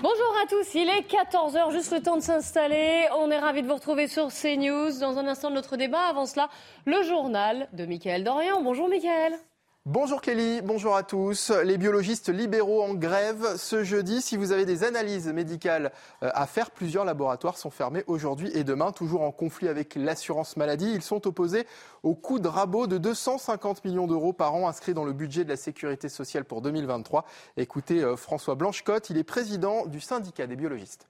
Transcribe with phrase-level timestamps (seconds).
[0.00, 3.08] Bonjour à tous, il est 14h, juste le temps de s'installer.
[3.18, 5.00] On est ravis de vous retrouver sur CNews.
[5.00, 6.48] Dans un instant de notre débat, avant cela,
[6.84, 8.62] le journal de Mickaël Dorian.
[8.62, 9.34] Bonjour Mickaël.
[9.90, 11.50] Bonjour Kelly, bonjour à tous.
[11.64, 14.20] Les biologistes libéraux en grève ce jeudi.
[14.20, 15.92] Si vous avez des analyses médicales
[16.22, 20.58] euh, à faire, plusieurs laboratoires sont fermés aujourd'hui et demain, toujours en conflit avec l'assurance
[20.58, 20.92] maladie.
[20.94, 21.66] Ils sont opposés
[22.02, 25.48] au coût de rabot de 250 millions d'euros par an inscrit dans le budget de
[25.48, 27.24] la sécurité sociale pour 2023.
[27.56, 31.08] Écoutez euh, François Blanchecotte, il est président du syndicat des biologistes.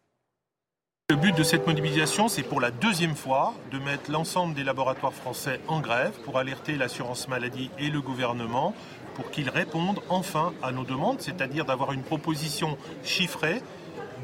[1.11, 5.15] Le but de cette mobilisation, c'est pour la deuxième fois de mettre l'ensemble des laboratoires
[5.15, 8.75] français en grève pour alerter l'assurance maladie et le gouvernement
[9.15, 13.63] pour qu'ils répondent enfin à nos demandes, c'est-à-dire d'avoir une proposition chiffrée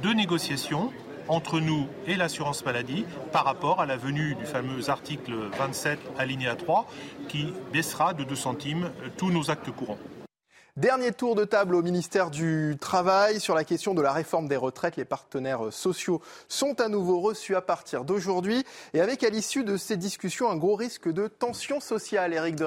[0.03, 0.93] de négociation
[1.27, 6.55] entre nous et l'assurance maladie par rapport à la venue du fameux article 27 alinéa
[6.55, 6.87] 3
[7.29, 9.97] qui baissera de 2 centimes tous nos actes courants.
[10.77, 14.57] Dernier tour de table au ministère du Travail sur la question de la réforme des
[14.57, 14.97] retraites.
[14.97, 19.77] Les partenaires sociaux sont à nouveau reçus à partir d'aujourd'hui et avec à l'issue de
[19.77, 22.65] ces discussions un gros risque de tension sociale, Éric de.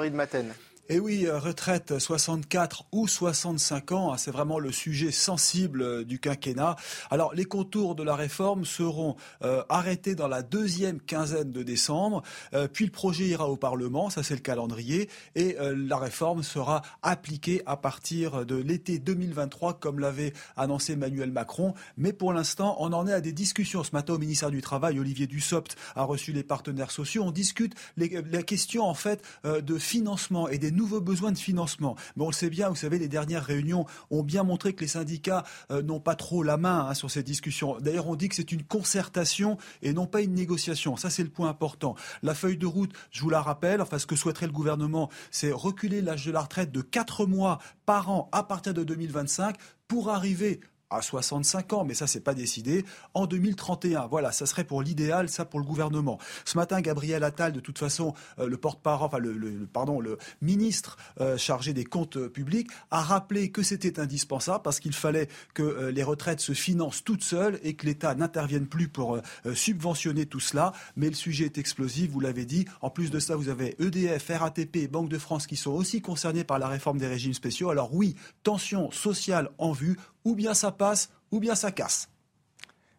[0.89, 5.81] Et Eh oui, euh, retraite 64 ou 65 ans, hein, c'est vraiment le sujet sensible
[5.81, 6.77] euh, du quinquennat.
[7.11, 12.23] Alors, les contours de la réforme seront euh, arrêtés dans la deuxième quinzaine de décembre,
[12.71, 17.61] puis le projet ira au Parlement, ça c'est le calendrier, et la réforme sera appliquée
[17.65, 21.73] à partir de l'été 2023, comme l'avait annoncé Emmanuel Macron.
[21.97, 23.83] Mais pour l'instant, on en est à des discussions.
[23.83, 27.23] Ce matin, au ministère du Travail, Olivier Dussopt a reçu les partenaires sociaux.
[27.23, 31.95] On discute la question en fait de financement et des nouveaux besoins de financement.
[32.15, 34.87] Mais on le sait bien, vous savez, les dernières réunions ont bien montré que les
[34.87, 37.77] syndicats euh, n'ont pas trop la main hein, sur ces discussions.
[37.81, 40.95] D'ailleurs, on dit que c'est une concertation et non pas une négociation.
[40.95, 41.95] Ça, c'est le point important.
[42.23, 45.51] La feuille de route, je vous la rappelle, enfin, ce que souhaiterait le gouvernement, c'est
[45.51, 49.57] reculer l'âge de la retraite de 4 mois par an à partir de 2025
[49.87, 54.07] pour arriver à 65 ans, mais ça, c'est pas décidé, en 2031.
[54.07, 56.19] Voilà, ça serait pour l'idéal, ça pour le gouvernement.
[56.45, 60.97] Ce matin, Gabriel Attal, de toute façon, euh, le porte-parole, enfin, le, pardon, le ministre
[61.19, 65.87] euh, chargé des comptes euh, publics, a rappelé que c'était indispensable parce qu'il fallait que
[65.87, 69.19] les retraites se financent toutes seules et que l'État n'intervienne plus pour
[69.53, 70.73] subventionner tout cela.
[70.95, 72.65] Mais le sujet est explosif, vous l'avez dit.
[72.81, 76.43] En plus de ça, vous avez EDF, RATP Banque de France qui sont aussi concernés
[76.43, 77.69] par la réforme des régimes spéciaux.
[77.69, 82.09] Alors oui, tension sociale en vue, ou bien ça passe, ou bien ça casse.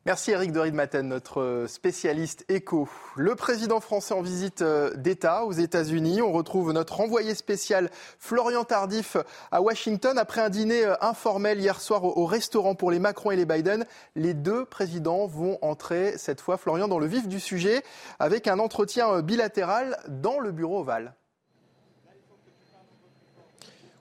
[0.06, 2.88] Merci Eric de Riedmaten, notre spécialiste éco.
[3.16, 6.22] Le président français en visite euh, d'État aux États-Unis.
[6.22, 9.18] On retrouve notre envoyé spécial Florian Tardif
[9.50, 13.32] à Washington après un dîner euh, informel hier soir au- au restaurant pour les Macron
[13.32, 13.84] et les Biden.
[14.14, 17.82] Les deux présidents vont entrer cette fois, Florian, dans le vif du sujet
[18.18, 21.12] avec un entretien euh, bilatéral dans le bureau ovale.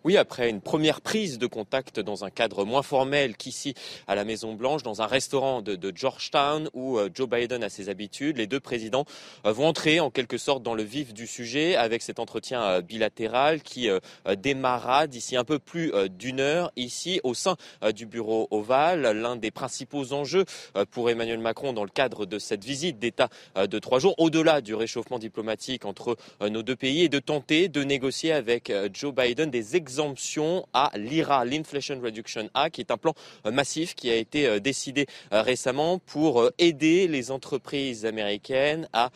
[0.07, 3.73] Oui, après une première prise de contact dans un cadre moins formel qu'ici
[4.07, 7.90] à la Maison Blanche, dans un restaurant de, Georgetown où euh, Joe Biden a ses
[7.90, 9.03] habitudes, les deux présidents
[9.45, 12.81] euh, vont entrer en quelque sorte dans le vif du sujet avec cet entretien euh,
[12.81, 13.90] bilatéral qui
[14.38, 17.57] démarrera d'ici un peu plus d'une heure ici au sein
[17.94, 19.01] du bureau ovale.
[19.01, 20.45] L'un des principaux enjeux
[20.91, 24.74] pour Emmanuel Macron dans le cadre de cette visite d'État de trois jours, au-delà du
[24.74, 29.75] réchauffement diplomatique entre nos deux pays, est de tenter de négocier avec Joe Biden des
[30.74, 33.13] à l'IRA, l'Inflation Reduction Act, qui est un plan
[33.46, 39.09] euh, massif qui a été euh, décidé euh, récemment pour aider les entreprises américaines à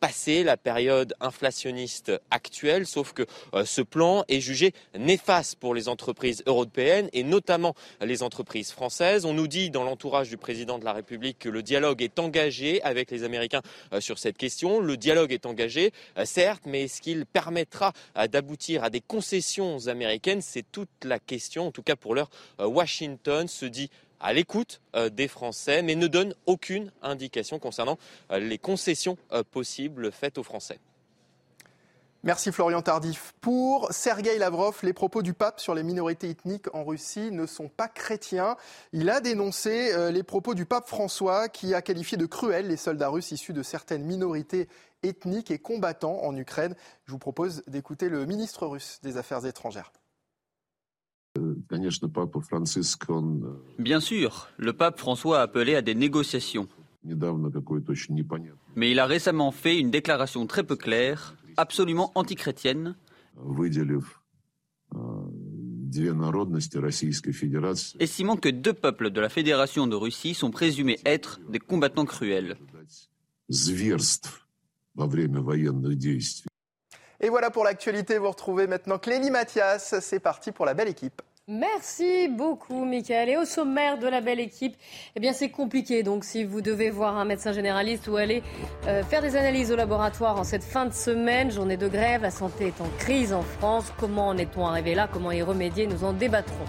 [0.00, 2.86] passer la période inflationniste actuelle.
[2.86, 3.26] Sauf que
[3.64, 9.24] ce plan est jugé néfaste pour les entreprises européennes et notamment les entreprises françaises.
[9.24, 12.82] On nous dit dans l'entourage du président de la République que le dialogue est engagé
[12.82, 13.62] avec les Américains
[14.00, 14.80] sur cette question.
[14.80, 15.92] Le dialogue est engagé,
[16.24, 17.92] certes, mais est-ce qu'il permettra
[18.30, 20.27] d'aboutir à des concessions américaines?
[20.40, 21.68] C'est toute la question.
[21.68, 22.28] En tout cas, pour l'heure,
[22.60, 23.90] euh, Washington se dit
[24.20, 27.98] à l'écoute euh, des Français, mais ne donne aucune indication concernant
[28.30, 29.16] euh, les concessions
[29.50, 30.78] possibles faites aux Français.
[32.24, 33.32] Merci Florian Tardif.
[33.40, 37.68] Pour Sergei Lavrov, les propos du pape sur les minorités ethniques en Russie ne sont
[37.68, 38.56] pas chrétiens.
[38.92, 43.08] Il a dénoncé les propos du pape François qui a qualifié de cruels les soldats
[43.08, 44.68] russes issus de certaines minorités
[45.04, 46.74] ethniques et combattants en Ukraine.
[47.04, 49.92] Je vous propose d'écouter le ministre russe des Affaires étrangères.
[51.36, 51.54] Euh,
[53.78, 56.68] Bien sûr, le pape François a appelé à des négociations.
[58.76, 62.96] Mais il a récemment fait une déclaration très peu claire, absolument antichrétienne,
[68.00, 72.56] estimant que deux peuples de la Fédération de Russie sont présumés être des combattants cruels.
[77.20, 78.18] Et voilà pour l'actualité.
[78.18, 79.98] Vous retrouvez maintenant Clélie Mathias.
[80.00, 81.20] C'est parti pour la belle équipe.
[81.50, 83.30] Merci beaucoup, Michael.
[83.30, 84.76] Et au sommaire de la belle équipe,
[85.16, 86.02] eh bien, c'est compliqué.
[86.02, 88.42] Donc, si vous devez voir un médecin généraliste ou aller
[88.86, 92.30] euh, faire des analyses au laboratoire en cette fin de semaine, journée de grève, la
[92.30, 93.94] santé est en crise en France.
[93.98, 95.08] Comment en est-on arrivé là?
[95.10, 95.86] Comment y remédier?
[95.86, 96.66] Nous en débattrons.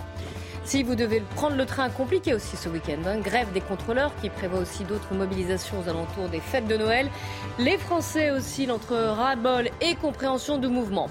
[0.69, 2.99] Si vous devez prendre le train, compliqué aussi ce week-end.
[3.07, 3.17] Hein.
[3.21, 7.09] Grève des contrôleurs qui prévoit aussi d'autres mobilisations aux alentours des fêtes de Noël.
[7.57, 11.07] Les Français oscillent entre ras-bol et compréhension de mouvement.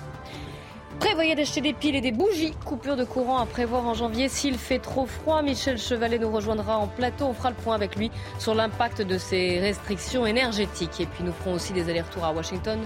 [1.01, 2.55] Prévoyez d'acheter des piles et des bougies.
[2.65, 5.43] Coupure de courant à prévoir en janvier s'il fait trop froid.
[5.43, 7.25] Michel Chevalet nous rejoindra en plateau.
[7.25, 11.01] On fera le point avec lui sur l'impact de ces restrictions énergétiques.
[11.01, 12.79] Et puis nous ferons aussi des allers-retours à Washington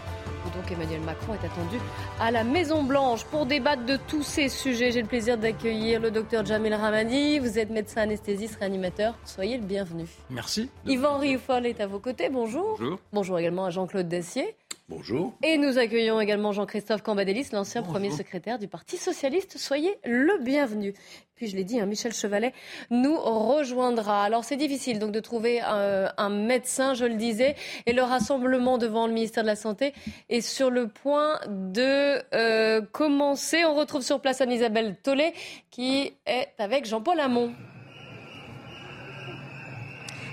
[0.54, 1.78] donc Emmanuel Macron est attendu
[2.20, 4.93] à la Maison Blanche pour débattre de tous ces sujets.
[4.93, 7.38] J'ai le plaisir d'accueillir le docteur Jamil Ramani.
[7.38, 9.14] Vous êtes médecin anesthésiste réanimateur.
[9.25, 10.06] Soyez le bienvenu.
[10.31, 10.70] Merci.
[10.87, 12.28] Yvan Rioufol est à vos côtés.
[12.28, 12.76] Bonjour.
[12.78, 12.99] Bonjour.
[13.12, 14.54] Bonjour également à Jean-Claude Dacier.
[14.94, 15.33] Bonjour.
[15.43, 19.56] Et nous accueillons également Jean-Christophe Cambadélis, l'ancien premier secrétaire du Parti socialiste.
[19.56, 20.93] Soyez le bienvenu.
[21.35, 22.53] Puis je l'ai dit, hein, Michel Chevalet
[22.91, 24.23] nous rejoindra.
[24.23, 27.56] Alors c'est difficile donc de trouver euh, un, médecin, je le disais,
[27.87, 29.94] et le rassemblement devant le ministère de la Santé
[30.29, 33.65] est sur le point de euh, commencer.
[33.65, 35.33] On retrouve sur place Anne-Isabelle Tollet
[35.71, 37.53] qui est avec Jean-Paul Hamon.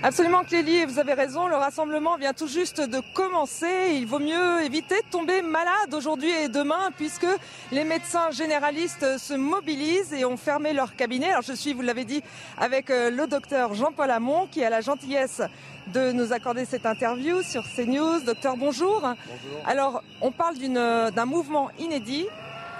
[0.02, 3.92] Absolument, Clélie, vous avez raison, le rassemblement vient tout juste de commencer.
[3.96, 7.26] Il vaut mieux éviter de tomber malade aujourd'hui et demain puisque
[7.70, 11.28] les médecins généralistes se mobilisent et ont fermé leur cabinet.
[11.28, 12.22] Alors je suis, vous l'avez dit,
[12.56, 15.42] avec euh, le docteur Jean-Paul Hamon qui a la gentillesse
[15.88, 18.20] de nous accorder cette interview sur CNews.
[18.20, 19.02] Docteur, bonjour.
[19.02, 19.60] Bonjour.
[19.66, 22.26] Alors, on parle d'un mouvement inédit,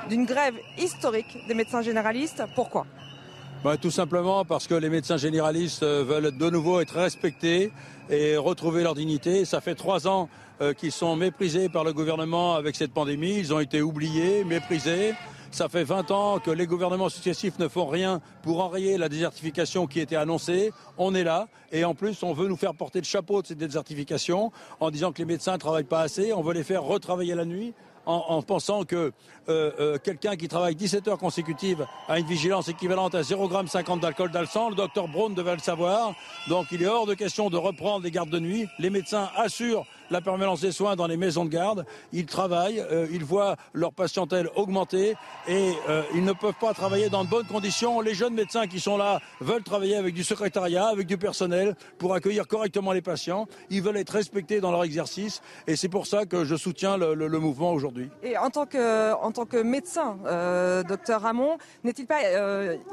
[0.09, 2.43] d'une grève historique des médecins généralistes.
[2.55, 2.87] Pourquoi?
[3.63, 7.73] Bah, tout simplement parce que les médecins généralistes euh, veulent de nouveau être respectés
[8.09, 9.45] et retrouver leur dignité.
[9.45, 10.31] Ça fait trois ans
[10.63, 13.37] euh, qu'ils sont méprisés par le gouvernement avec cette pandémie.
[13.37, 15.13] Ils ont été oubliés, méprisés.
[15.51, 19.87] Ça fait 20 ans que les gouvernements successifs ne font rien pour enrayer la désertification
[19.87, 20.73] qui était annoncée.
[20.97, 23.59] On est là et en plus on veut nous faire porter le chapeau de cette
[23.59, 26.33] désertification en disant que les médecins ne travaillent pas assez.
[26.33, 27.75] On veut les faire retravailler la nuit
[28.11, 29.13] en, pensant que
[29.49, 34.01] euh, euh, quelqu'un qui travaille 17 heures consécutives a une vigilance équivalente à 0,50 g
[34.01, 34.71] d'alcool dans le sang.
[34.71, 36.15] Le docteur Braun devait le savoir.
[36.49, 38.67] Donc il est hors de question de reprendre les gardes de nuit.
[38.79, 41.87] Les médecins assurent la permanence des soins dans les maisons de garde.
[42.13, 45.15] Ils travaillent, euh, ils voient leur patientèle augmenter
[45.49, 48.01] et euh, ils ne peuvent pas travailler dans de bonnes conditions.
[48.01, 52.15] Les jeunes médecins qui sont là veulent travailler avec du secrétariat, avec du personnel pour
[52.15, 53.47] accueillir correctement les patients.
[53.71, 57.41] Ils veulent être respectés dans leur exercice et c'est pour ça que je soutiens le,
[57.41, 58.11] mouvement aujourd'hui.
[58.23, 62.21] Et en tant que, médecin, euh, docteur Ramon, n'est-il pas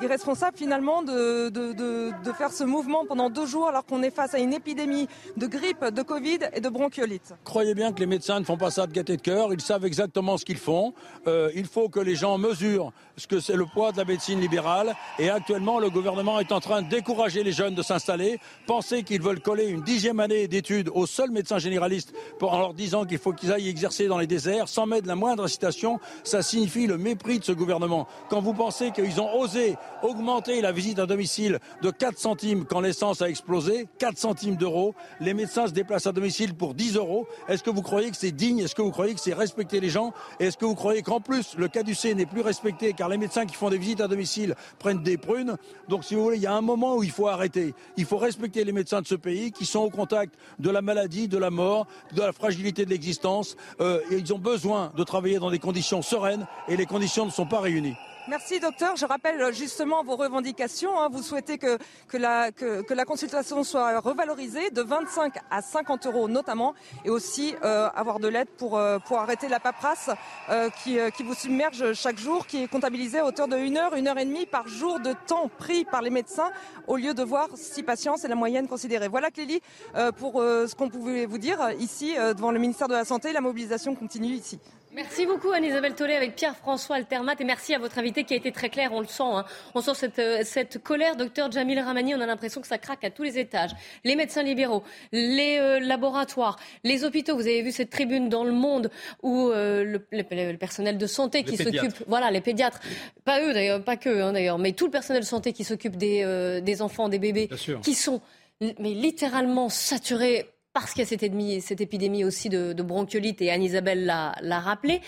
[0.02, 4.54] irresponsable finalement de faire ce mouvement pendant deux jours alors qu'on est face à une
[4.54, 7.07] épidémie de grippe, de Covid et de bronchiolite?
[7.44, 9.54] Croyez bien que les médecins ne font pas ça de gaieté de cœur.
[9.54, 10.94] Ils savent exactement ce qu'ils font.
[11.28, 14.40] Euh, il faut que les gens mesurent ce que c'est le poids de la médecine
[14.40, 14.96] libérale.
[15.20, 18.40] Et actuellement, le gouvernement est en train de décourager les jeunes de s'installer.
[18.66, 23.06] Penser qu'ils veulent coller une dixième année d'études aux seuls médecins généralistes en leur disant
[23.06, 26.88] qu'il faut qu'ils aillent exercer dans les déserts sans mettre la moindre incitation, ça signifie
[26.88, 28.08] le mépris de ce gouvernement.
[28.30, 32.80] Quand vous pensez qu'ils ont osé augmenter la visite à domicile de 4 centimes quand
[32.80, 36.97] l'essence a explosé, 4 centimes d'euros, les médecins se déplacent à domicile pour 10
[37.48, 38.60] Est-ce que vous croyez que c'est digne?
[38.60, 40.14] Est-ce que vous croyez que c'est respecter les gens?
[40.40, 43.56] Est-ce que vous croyez qu'en plus, le caducé n'est plus respecté car les médecins qui
[43.56, 45.58] font des visites à domicile prennent des prunes?
[45.88, 47.74] Donc, si vous voulez, il y a un moment où il faut arrêter.
[47.98, 51.28] Il faut respecter les médecins de ce pays qui sont au contact de la maladie,
[51.28, 53.56] de la mort, de la fragilité de l'existence.
[53.80, 57.32] Euh, et ils ont besoin de travailler dans des conditions sereines et les conditions ne
[57.32, 57.96] sont pas réunies.
[58.30, 58.98] Merci docteur.
[58.98, 61.00] Je rappelle justement vos revendications.
[61.00, 61.08] Hein.
[61.10, 61.78] Vous souhaitez que,
[62.10, 66.74] que, la, consultation soit revalorisée de 25 à 50 euros notamment
[67.06, 70.10] et aussi euh, avoir de l'aide pour, euh, pour arrêter la paperasse
[70.50, 73.94] euh, qui, qui vous submerge chaque jour, qui est comptabilisée à hauteur de 1 heure,
[73.94, 76.52] 1 heure et demie par jour de temps pris par les médecins
[76.86, 78.18] au lieu de voir 6 patients.
[78.18, 79.08] C'est la moyenne considérée.
[79.08, 79.62] Voilà Clélie
[80.18, 83.32] pour ce qu'on pouvait vous dire ici devant le ministère de la Santé.
[83.32, 84.60] La mobilisation continue ici.
[84.98, 88.52] Merci beaucoup Anne-Isabelle Tollet avec Pierre-François Altermat et merci à votre invité qui a été
[88.52, 89.22] très clair, on le sent.
[89.22, 89.46] Hein.
[89.76, 91.16] On sent cette, euh, cette colère.
[91.16, 93.70] Docteur Jamil Ramani, on a l'impression que ça craque à tous les étages.
[94.04, 97.36] Les médecins libéraux, les euh, laboratoires, les hôpitaux.
[97.36, 98.90] Vous avez vu cette tribune dans le monde
[99.22, 102.80] où euh, le, le, personnel de santé qui s'occupe, voilà, les pédiatres,
[103.24, 105.96] pas eux d'ailleurs, pas que hein, d'ailleurs, mais tout le personnel de santé qui s'occupe
[105.96, 107.52] des, des enfants, des bébés,
[107.84, 108.20] qui sont
[108.60, 110.50] mais littéralement saturés
[110.82, 115.02] parce qu'il y a cette, épidémie aussi de, bronchiolite, et Anne-Isabelle l'a rappelé.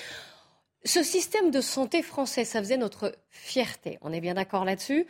[0.86, 3.98] Ce système de santé français, ça faisait notre fierté.
[4.02, 5.06] On est bien d'accord là-dessus.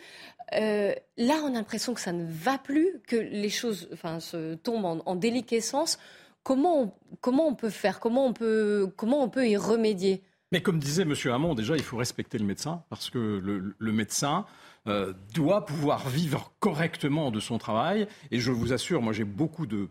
[0.54, 4.56] Euh, là, on a l'impression que ça ne va plus, que les choses enfin, se
[4.56, 6.00] tombent en, déliquescence.
[6.44, 8.00] Comment on, comment on peut faire?
[8.00, 10.24] Comment on peut, comment on peut y remédier?
[10.51, 11.13] Mais comme disait M.
[11.25, 14.46] Hamon, déjà, il faut respecter le médecin, parce que le, médecin
[14.88, 18.08] euh, doit pouvoir vivre correctement de son travail.
[18.32, 19.89] Et je vous assure, moi j'ai beaucoup de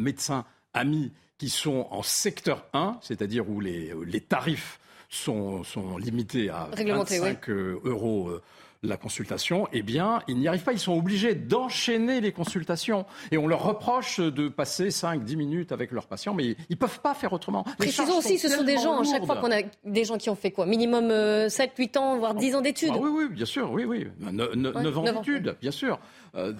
[0.00, 5.62] médecins amis qui sont en secteur 1, c'est-à-dire où les, tarifs sont,
[5.98, 8.42] limités à 25 euh, euros euh,
[8.82, 10.72] la consultation, eh bien, ils n'y arrivent pas.
[10.72, 13.04] Ils sont obligés d'enchaîner les consultations.
[13.30, 17.00] Et on leur reproche de passer 5-10 minutes avec leurs patients, mais ils ne peuvent
[17.00, 17.64] pas faire autrement.
[17.78, 20.36] Précisons aussi, ce sont des gens, à chaque fois qu'on a des gens qui ont
[20.36, 20.64] fait quoi?
[20.64, 23.84] Minimum 7, euh, 8 ans, voire 10 ans d'études ah oui, oui, bien sûr, oui,
[23.84, 24.06] oui.
[24.18, 25.98] 9, ans d'études, bien sûr.
[26.36, 26.54] Euh,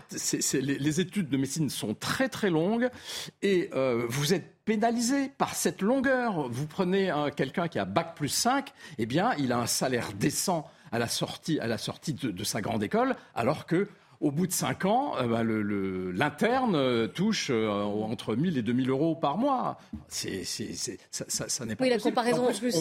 [0.53, 2.91] les, études de médecine sont très très longues
[3.41, 6.49] et euh, vous êtes pénalisé par cette longueur.
[6.51, 10.69] Vous prenez quelqu'un qui a bac plus 5, eh bien, il a un salaire décent
[10.93, 13.89] à la sortie, à la sortie de, sa grande école, alors que
[14.21, 18.91] au bout de 5 ans, euh, bah, l'interne euh, touche euh, entre 1000 et 2000
[18.91, 19.79] euros par mois.
[20.09, 20.45] C'est,
[21.11, 22.77] ça, ça, n'est pas Oui, la comparaison en plus,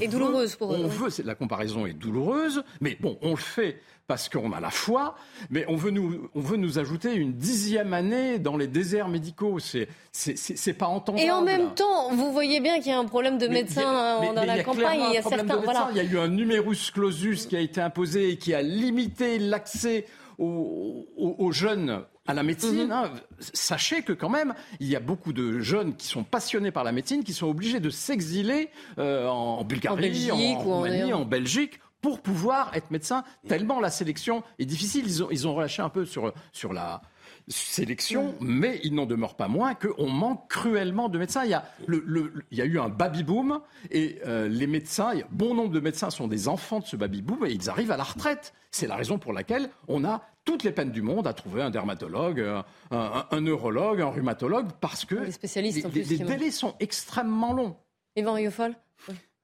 [0.00, 0.80] est douloureuse pour eux.
[0.84, 4.70] On veut, la comparaison est douloureuse, mais bon, on le fait parce qu'on a la
[4.70, 5.16] foi,
[5.50, 9.58] mais on veut nous, on veut nous ajouter une dixième année dans les déserts médicaux.
[9.58, 11.24] C'est, c'est, pas entendable.
[11.24, 14.44] Et en même temps, vous voyez bien qu'il y a un problème de médecins dans
[14.44, 15.00] la campagne.
[15.08, 15.88] Il y a certains, voilà.
[15.92, 19.38] Il y a eu un numerus clausus qui a été imposé et qui a limité
[19.38, 20.04] l'accès
[20.42, 22.86] aux, jeunes à la médecine.
[22.86, 22.92] Mhm.
[22.92, 23.10] Hein.
[23.38, 26.92] Sachez que quand même, il y a beaucoup de jeunes qui sont passionnés par la
[26.92, 32.72] médecine, qui sont obligés de s'exiler euh, en Bulgarie, en, Roumanie, en Belgique pour pouvoir
[32.74, 35.04] être médecin, tellement la sélection est difficile.
[35.06, 37.00] Ils ont, ils ont relâché un peu sur, sur la,
[37.48, 41.44] sélection, mais il n'en demeure pas moins qu'on manque cruellement de médecins.
[41.44, 45.54] Il y a, le, il y a eu un baby-boom et euh, les médecins, bon
[45.54, 48.54] nombre de médecins sont des enfants de ce baby-boom et ils arrivent à la retraite.
[48.70, 51.70] C'est la raison pour laquelle on a toutes les peines du monde à trouver un
[51.70, 52.44] dermatologue,
[52.90, 57.76] un, neurologue, un rhumatologue, parce que les, spécialistes les, délais sont extrêmement longs.
[58.16, 58.74] Yvan Riofol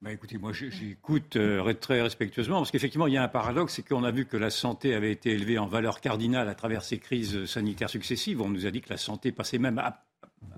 [0.00, 3.82] bah écoutez, moi j'écoute euh, très respectueusement parce qu'effectivement il y a un paradoxe, c'est
[3.82, 6.98] qu'on a vu que la santé avait été élevée en valeur cardinale à travers ces
[6.98, 8.40] crises sanitaires successives.
[8.40, 10.04] On nous a dit que la santé passait même à,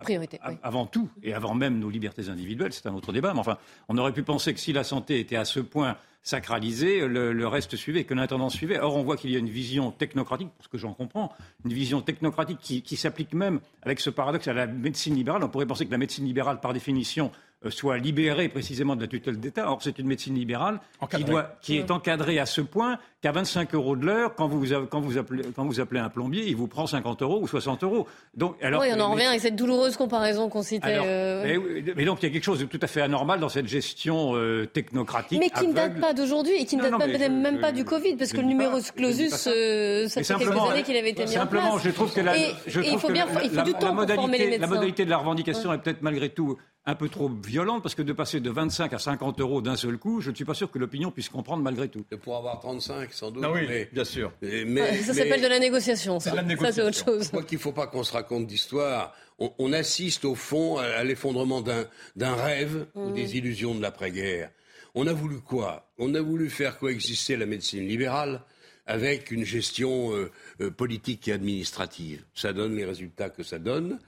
[0.01, 2.73] Priorité, avant tout et avant même nos libertés individuelles.
[2.73, 3.57] C'est un autre débat, mais enfin
[3.89, 7.77] on aurait pu penser que si la santé était à ce point sacralisée, le, reste
[7.77, 8.79] suivait, que l'intendance suivait.
[8.79, 11.33] Or on voit qu'il y a une vision technocratique, parce que j'en comprends,
[11.65, 15.43] une vision technocratique qui, s'applique même avec ce paradoxe à la médecine libérale.
[15.43, 17.31] On pourrait penser que la médecine libérale, par définition,
[17.69, 19.71] soit libérée précisément de la tutelle d'État.
[19.71, 20.81] Or, c'est une médecine libérale
[21.14, 24.64] qui, doit, qui est encadrée à ce point qu'à 25 euros de l'heure, quand vous,
[24.90, 27.85] quand, vous appelez, quand vous appelez un plombier, il vous prend 50 euros ou 60
[27.85, 28.09] euros.
[28.35, 30.99] Donc, alors, oui, on en revient avec cette douloureuse comparaison qu'on citait.
[31.05, 31.61] Euh,
[31.97, 34.35] mais, donc, il y a quelque chose de tout à fait anormal dans cette gestion
[34.35, 35.38] euh, technocratique.
[35.38, 38.33] Mais qui ne date pas d'aujourd'hui et qui ne date même, pas du Covid, parce
[38.33, 41.62] que le numerus clausus, ça, fait quelques années qu'il avait été mis en place.
[41.62, 42.35] Simplement, je trouve que la,
[42.67, 44.61] je trouve il faut bien, il faut du temps pour former les médecins.
[44.61, 46.57] La modalité de la revendication est peut-être malgré tout
[46.87, 49.99] un peu trop violente, parce que de passer de 25 à 50 euros d'un seul
[49.99, 52.05] coup, je ne suis pas sûr que l'opinion puisse comprendre malgré tout.
[52.23, 53.45] pour avoir 35, sans doute.
[53.45, 54.33] Ah oui, bien sûr.
[54.41, 56.33] Mais, ça s'appelle de la négociation, ça.
[56.33, 57.25] Ça, c'est autre chose.
[57.25, 59.15] Je crois qu'il ne faut pas qu'on se raconte d'histoire.
[59.39, 63.15] On, assiste au fond à, l'effondrement d'un rêve ou mmh.
[63.15, 64.51] des illusions de l'après-guerre.
[64.95, 65.91] On a voulu quoi?
[65.99, 68.43] On a voulu faire coexister la médecine libérale
[68.87, 72.25] avec une gestion euh, euh, politique et administrative.
[72.35, 73.99] Ça donne les résultats que ça donne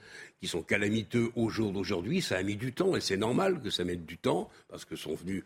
[0.42, 2.20] qui sont calamiteux au jour d'aujourd'hui.
[2.20, 4.96] Ça a mis du temps et c'est normal que ça mette du temps parce que
[4.96, 5.44] sont venus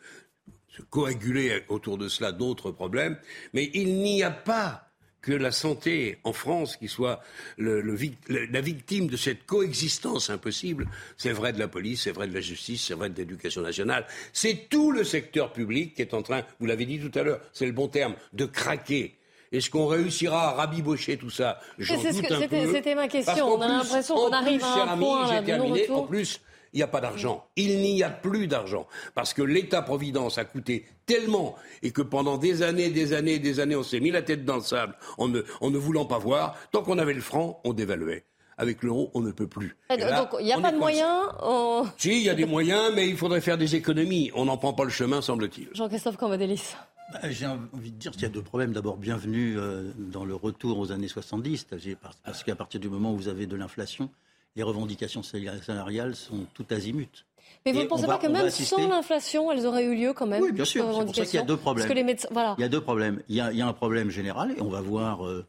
[0.69, 3.19] se coaguler autour de cela d'autres problèmes.
[3.53, 4.89] Mais il n'y a pas
[5.21, 7.21] que la santé en France qui soit
[7.59, 10.89] la victime de cette coexistence impossible.
[11.19, 14.07] C'est vrai de la police, c'est vrai de la justice, c'est vrai de l'éducation nationale.
[14.33, 17.43] C'est tout le secteur public qui est en train, vous l'avez dit tout à l'heure,
[17.53, 19.19] c'est le bon terme, de craquer.
[19.53, 21.59] Est-ce qu'on réussira à rabibocher tout ça?
[21.81, 23.55] C'était ma question.
[23.55, 26.41] On a l'impression qu'on arrive à un point de En plus,
[26.73, 27.47] il n'y a pas d'argent.
[27.57, 28.87] Il n'y a plus d'argent.
[29.15, 33.77] Parce que l'État-providence a coûté tellement et que pendant des années, des années, des années,
[33.77, 36.57] on s'est mis la tête dans le sable en ne, en ne voulant pas voir.
[36.73, 38.25] Tant qu'on avait le franc, on dévaluait.
[38.59, 39.77] Avec l'euro, on ne peut plus.
[39.91, 41.29] Et là, donc, il n'y a pas de moyens.
[41.43, 44.31] on- Si, il y a des moyens, mais il faudrait faire des économies.
[44.35, 45.69] On n'en prend pas le chemin, semble-t-il.
[45.75, 46.75] Jean-Christophe Cambadélis.
[47.13, 48.73] Bah, J'ai envie de dire qu'il y a deux problèmes.
[48.73, 53.13] D'abord, bienvenue euh, dans le retour aux années 70, J'ai- parce qu'à partir du moment
[53.13, 54.11] où vous avez de l'inflation,
[54.57, 57.27] les revendications salariales sont tout azimut.
[57.65, 60.27] Mais vous ne pensez pas que même assister- sans l'inflation, elles auraient eu lieu quand
[60.27, 60.83] même Oui, bien sûr.
[60.85, 61.93] ces C'est pour ça qu'il y a deux problèmes.
[61.93, 62.55] Les médecins, voilà.
[62.59, 63.23] Il y a deux problèmes.
[63.29, 65.47] Il y a, il y a un problème général, et on va voir euh,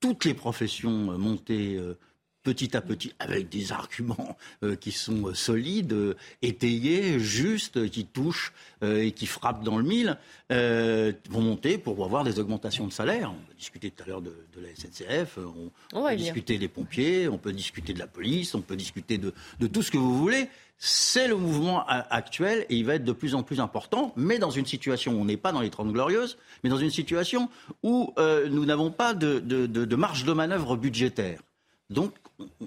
[0.00, 1.98] toutes les professions monter euh,
[2.48, 8.06] petit à petit avec des arguments euh, qui sont euh, solides, euh, étayés, justes, qui
[8.06, 8.52] touchent
[8.82, 10.16] euh, et qui frappent dans le mille,
[10.50, 13.30] vont monter pour avoir des augmentations de salaire.
[13.32, 17.28] On a discuté tout à l'heure de, de la SNCF, on, peut discuter des pompiers,
[17.28, 20.16] on peut discuter de la police, on peut discuter de, de tout ce que vous
[20.16, 20.48] voulez.
[20.78, 24.50] C'est le mouvement actuel et il va être de plus en plus important, mais dans
[24.52, 27.50] une situation où on n'est pas dans les Trente Glorieuses, mais dans une situation
[27.82, 31.40] où euh, nous n'avons pas de, de- de- de marge de manœuvre budgétaire.
[31.90, 32.12] Donc,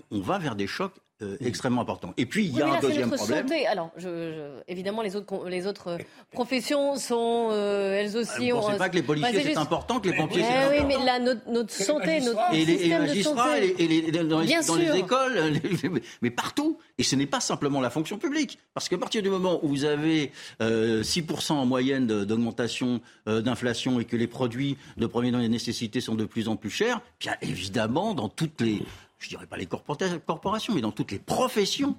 [0.09, 2.15] on, va vers des chocs euh, extrêmement importants.
[2.17, 3.47] Et puis, il y a un là, c'est deuxième problème.
[3.47, 3.67] santé.
[3.67, 5.97] Alors, je, je- évidemment, les autres, con- les autres euh,
[6.31, 8.49] professions sont, euh, elles aussi.
[8.49, 10.41] Vous ne pensez un- pas que les policiers, Bah, c'est juste- important, que les pompiers,
[10.41, 13.07] c'est oui, important mais là, notre, notre santé, notre et les, et les système de
[13.07, 13.87] magistrats, et santé.
[13.87, 14.95] les- et les- dans, les, Bien dans les sûr.
[14.95, 15.33] écoles,
[15.83, 16.79] les- mais partout.
[16.97, 18.57] Et ce n'est pas simplement la fonction publique.
[18.73, 23.99] Parce qu'à partir du moment où vous avez euh, 6% en moyenne d'augmentation euh, d'inflation
[23.99, 28.15] et que les produits de première nécessité sont de plus en plus chers, bien évidemment,
[28.15, 28.81] dans toutes les,
[29.21, 31.95] je dirais pas les corpora- corporations, mais dans toutes les professions,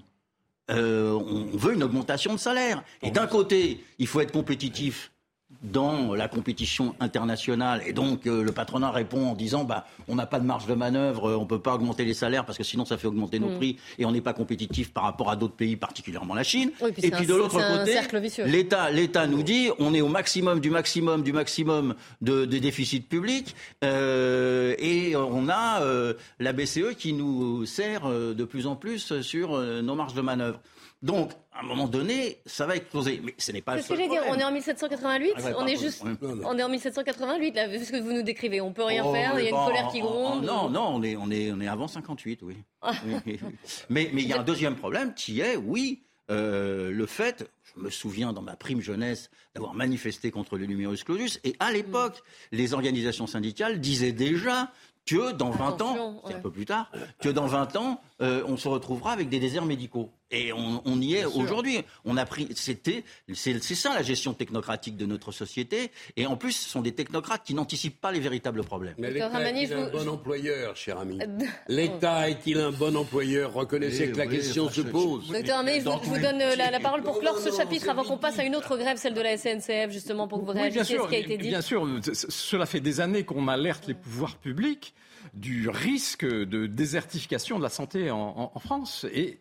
[0.70, 2.82] euh, on veut une augmentation de salaire.
[3.02, 5.11] Et d'un côté, il faut être compétitif
[5.62, 10.26] dans la compétition internationale et donc euh, le patronat répond en disant bah on n'a
[10.26, 12.84] pas de marge de manœuvre, euh, on peut pas augmenter les salaires parce que sinon
[12.84, 13.56] ça fait augmenter nos Mm.
[13.56, 16.70] prix et on n'est pas compétitif par rapport à d'autres pays, particulièrement la Chine.
[16.80, 17.94] Oui, puis et puis un- de l'autre côté,
[18.46, 23.08] l'État l'État nous dit on est au maximum du maximum du maximum de, de déficit
[23.08, 23.54] public
[23.84, 29.58] euh, et on a euh, la BCE qui nous sert de plus en plus sur
[29.58, 30.60] nos marges de manœuvre.
[31.02, 33.20] Donc, à un moment donné, ça va exploser.
[33.22, 34.40] Mais ce n'est pas le ce que seul j'ai dit, on problème.
[34.40, 36.12] est en 1788, Ah ouais, on est juste, Ouais.
[36.22, 36.42] Non, non.
[36.48, 39.12] on est en 1788 là, vu ce que vous nous décrivez, on peut rien Oh,
[39.12, 40.44] faire, il y a une bon, colère qui en- en- gronde.
[40.44, 42.56] non, non, on est, on est, on est avant 58, oui.
[42.80, 42.92] Ah.
[43.06, 43.38] Oui,
[43.90, 47.80] mais mais il y a un deuxième problème qui est, oui, euh, le fait, je
[47.82, 52.22] me souviens dans ma prime jeunesse d'avoir manifesté contre le numerus clausus, et à l'époque,
[52.52, 54.70] les organisations syndicales disaient déjà
[55.04, 56.90] que dans 20 Attention, ans, c'est un peu plus tard,
[57.20, 60.10] que dans 20 ans, euh, on se retrouvera avec des déserts médicaux.
[60.30, 61.80] Et on, on y est aujourd'hui.
[62.06, 63.04] On a pris, c'était,
[63.34, 65.90] c'est ça la gestion technocratique de notre société.
[66.16, 68.94] Et en plus, ce sont des technocrates qui n'anticipent pas les véritables problèmes.
[68.96, 71.26] Mais l'État est-il un bon employeur, cher ami Euh,
[71.68, 75.28] L'État est-il un bon employeur Reconnaissez Oui, que la oui, question se pose.
[75.28, 78.16] Docteur Armé, je vous, donne euh, la, la parole pour clore ce chapitre avant qu'on
[78.18, 80.98] passe à une autre grève, celle de la SNCF, justement, pour que vous Oui, réagissiez
[80.98, 81.48] à ce qui a été dit.
[81.48, 81.86] bien sûr.
[82.14, 84.94] Cela fait des années qu'on alerte les pouvoirs publics
[85.32, 89.06] du risque de désertification de la santé en, en- en France.
[89.12, 89.40] Et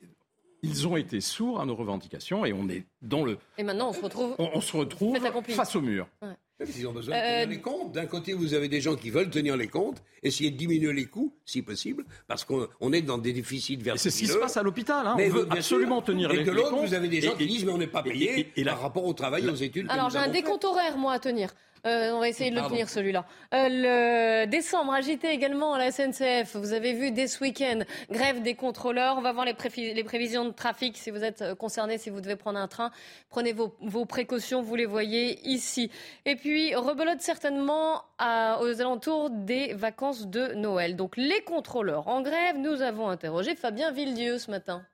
[0.64, 3.94] ils ont été sourds à nos revendications et on est dans le, Et maintenant, on
[3.94, 4.36] se retrouve.
[4.40, 5.18] on, on se retrouve
[5.50, 6.08] face au mur.
[6.22, 6.30] Ouais.
[6.78, 7.92] Ils ont besoin de Euh, tenir les comptes.
[7.92, 11.06] D'un côté, vous avez des gens qui veulent tenir les comptes, essayer de diminuer les
[11.06, 13.98] coûts, si possible, parce qu'on on est dans des déficits Et vertigineux.
[13.98, 15.08] c'est ce qui se passe à l'hôpital.
[15.08, 15.16] hein.
[15.18, 16.06] Mais On veut absolument sûr.
[16.14, 16.88] tenir et les, de les l'autre, comptes.
[16.88, 18.64] vous avez des gens Et- qui disent mais on n'est pas et- payé et- et
[18.64, 19.88] la- par rapport au travail, aux études.
[19.90, 21.50] Alors, j'ai un décompte horaire, moi, à tenir.
[21.88, 23.26] Euh, on va essayer de le tenir, celui-là.
[23.54, 26.56] Euh, le décembre, agité également à la SNCF.
[26.56, 27.80] Vous avez vu dès ce week-end,
[28.12, 29.16] grève des contrôleurs.
[29.18, 29.56] On va voir les,
[29.94, 30.96] les prévisions de trafic.
[30.98, 32.92] Si vous êtes euh, concerné, si vous devez prendre un train,
[33.30, 34.62] prenez vos, vos précautions.
[34.62, 35.90] Vous les voyez ici.
[36.26, 40.96] Et puis, rebelote certainement à- aux alentours des vacances de Noël.
[40.96, 44.86] Donc, les contrôleurs en grève, nous avons interrogé Fabien Villedieu ce matin.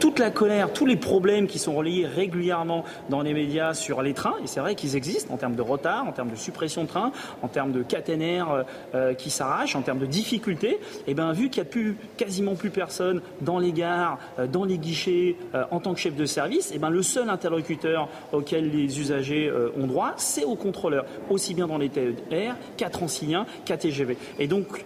[0.00, 4.12] Toute la colère, tous les problèmes qui sont relayés régulièrement dans les médias sur les
[4.12, 6.88] trains, et c'est vrai qu'ils existent en termes de retard, en termes de suppression de
[6.88, 11.48] trains, en termes de caténaires euh, qui s'arrachent, en termes de difficultés, et bien vu
[11.48, 15.64] qu'il n'y a plus, quasiment plus personne dans les gares, euh, dans les guichets, euh,
[15.70, 19.70] en tant que chef de service, et ben le seul interlocuteur auquel les usagers euh,
[19.78, 24.18] ont droit, c'est au contrôleur, aussi bien dans les TER qu'à Transilien, qu'à TGV.
[24.38, 24.84] Et donc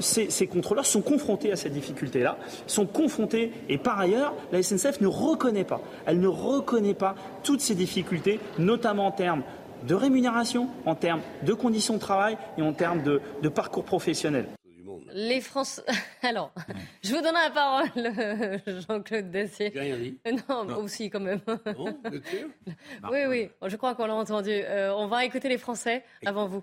[0.00, 5.00] ces, ces contrôleurs sont confrontés à cette difficulté-là, sont confrontés, et par ailleurs, la SNCF
[5.00, 9.42] ne reconnaît pas, elle ne reconnaît pas toutes ces difficultés, notamment en termes
[9.86, 14.46] de rémunération, en termes de conditions de travail et en termes de, de parcours professionnel.
[15.12, 15.82] Les Français.
[16.22, 16.52] Alors,
[17.02, 19.70] je vous donne la parole, Jean-Claude Dessier.
[19.72, 20.18] J'ai rien dit.
[20.48, 21.40] Non, aussi quand même.
[21.78, 21.98] Non,
[23.10, 24.50] Oui, oui, je crois qu'on l'a entendu.
[24.52, 26.62] Euh, on va écouter les Français avant vous.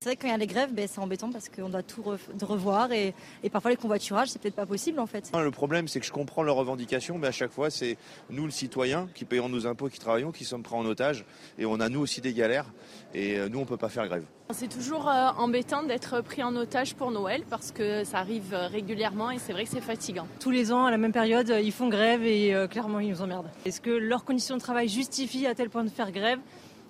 [0.00, 1.82] C'est vrai que quand il y a les grèves, ben, c'est embêtant parce qu'on doit
[1.82, 2.04] tout
[2.42, 3.14] revoir et,
[3.50, 5.32] parfois les convoiturages, c'est peut-être pas possible en fait.
[5.34, 7.96] Le problème, c'est que je comprends leurs revendications, mais à chaque fois, c'est
[8.30, 11.24] nous, le citoyen, qui payons nos impôts, qui travaillons, qui sommes pris en otage.
[11.58, 12.66] Et on a nous aussi des galères.
[13.12, 14.22] Et euh, nous, on ne peut pas faire grève.
[14.52, 18.68] C'est toujours euh, embêtant d'être pris en otage pour Noël parce que ça arrive euh,
[18.68, 20.28] régulièrement et c'est vrai que c'est fatigant.
[20.38, 23.50] Tous les ans, à la même période, ils font grève et clairement, ils nous emmerdent.
[23.64, 26.38] Est-ce que leurs conditions de travail justifient à tel point de faire grève?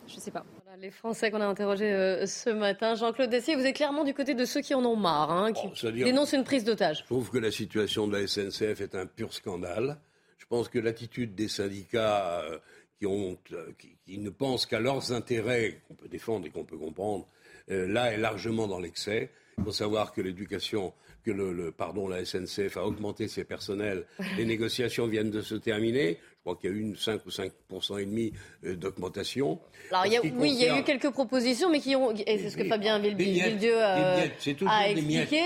[0.07, 0.45] Je ne sais pas
[0.81, 2.95] les Français qu'on a interrogés euh, ce matin.
[2.95, 5.93] Jean-Claude Dessier, vous êtes clairement du côté de ceux qui en ont marre, hein, qui
[5.93, 7.01] dénoncent une prise d'otage.
[7.01, 9.99] Je trouve que la situation de la SNCF est un pur scandale.
[10.39, 12.59] Je pense que l'attitude des syndicats euh,
[12.99, 13.73] qui, ont, euh,
[14.07, 17.27] qui, ne pensent qu'à leurs intérêts, qu'on peut défendre et qu'on peut comprendre,
[17.69, 19.31] là est largement dans l'excès.
[19.59, 24.07] Il faut savoir que l'éducation que le, pardon, la SNCF a augmenté ses personnels.
[24.39, 26.19] Les négociations viennent de se terminer.
[26.49, 28.33] Je crois qu'il y a eu une 5 ou 5% et demi
[28.65, 29.61] euh, d'augmentation.
[29.91, 30.07] Alors,
[30.37, 32.15] oui, il y a eu quelques propositions, mais qui ont.
[32.15, 34.27] Et c'est ce que Fabien Villedieu euh,
[34.67, 35.43] a expliqué.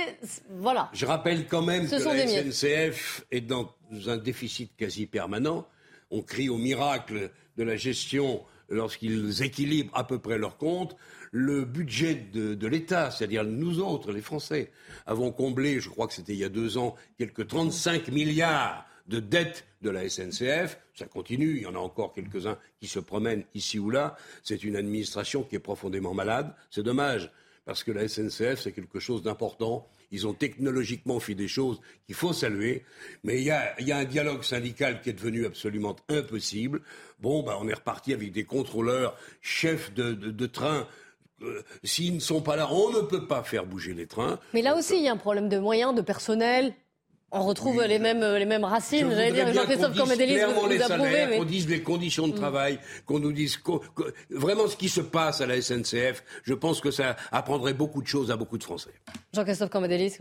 [0.51, 0.91] Voilà.
[0.93, 3.75] Je rappelle quand même que la SNCF est dans
[4.07, 5.67] un déficit quasi permanent.
[6.13, 10.97] On crie au miracle de la gestion lorsqu'ils équilibrent à peu près leurs comptes
[11.33, 14.71] le budget de, l'État, c'est-à-dire nous autres, les Français,
[15.07, 19.21] avons comblé, je crois que c'était il y a deux ans, quelques 35 milliards de
[19.21, 20.79] dettes de la SNCF.
[20.95, 24.17] Ça continue, il y en a encore quelques-uns qui se promènent ici ou là.
[24.43, 26.55] C'est une administration qui est profondément malade.
[26.71, 27.31] C'est dommage,
[27.65, 29.89] parce que la SNCF, c'est quelque chose d'important.
[30.11, 32.85] Ils ont technologiquement fait des choses qu'il faut saluer.
[33.25, 36.83] Mais il y, a, un dialogue syndical qui est devenu absolument impossible.
[37.21, 40.87] Bon, bah, on est reparti avec des contrôleurs, chefs de train
[41.43, 44.39] euh, s'ils ne sont pas là, on ne peut pas faire bouger les trains.
[44.55, 46.75] Mais là aussi, il y a un problème de moyens, de personnel.
[47.35, 49.09] On retrouve les, mêmes, les mêmes racines.
[49.11, 51.39] J'allais dire, Jean-Christophe Comédélis, vous, les approuvez.
[51.39, 52.37] Qu'on dise les conditions de mm.
[52.37, 53.59] travail, qu'on nous dise
[54.29, 56.23] vraiment ce qui se passe à la SNCF.
[56.43, 58.93] Je pense que ça apprendrait beaucoup de choses à beaucoup de Français.
[59.33, 60.19] Jean-Christophe Comédélis,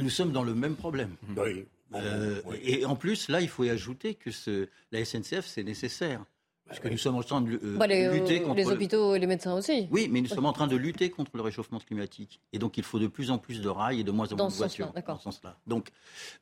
[0.00, 1.16] nous sommes dans le même problème.
[1.36, 1.66] Oui.
[1.94, 6.24] Euh, et en plus, là, il faut y ajouter que ce, la SNCF, c'est nécessaire.
[6.66, 8.56] Parce que nous sommes en train de euh, bah, lutter euh, contre.
[8.56, 9.86] Les hôpitaux et les médecins aussi.
[9.90, 12.40] Oui, mais nous sommes en train de lutter contre le réchauffement climatique.
[12.52, 14.48] Et donc, il faut de plus en plus de rails et de moins en moins
[14.48, 14.92] de voitures.
[14.92, 15.56] Dans ce sens-là.
[15.66, 15.90] Donc,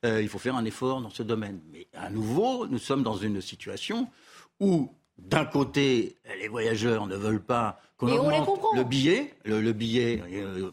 [0.03, 1.59] euh, il faut faire un effort dans ce domaine.
[1.71, 4.07] Mais à nouveau, nous sommes dans une situation
[4.59, 9.33] où, d'un côté, les voyageurs ne veulent pas qu'on augmente le billet.
[9.45, 10.23] Le, billet,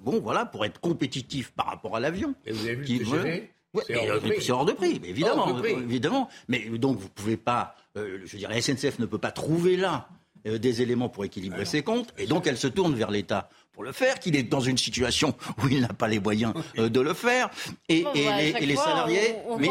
[0.03, 2.35] bon, voilà, pour être compétitif par rapport à l'avion.
[2.47, 3.43] Et vous avez vu le
[3.87, 6.29] c'est hors, de prix, évidemment, évidemment.
[6.49, 9.33] Mais donc, vous ne pouvez pas euh, je veux dire, la SNCF ne peut pas
[9.33, 10.09] trouver là
[10.47, 13.85] euh, des éléments pour équilibrer ses comptes, et donc elle se tourne vers l'État pour
[13.85, 17.01] le faire, qu'il est dans une situation où il n'a pas les moyens euh, de
[17.01, 17.51] le faire,
[17.89, 19.37] et, bah, les, salariés.
[19.59, 19.69] mais,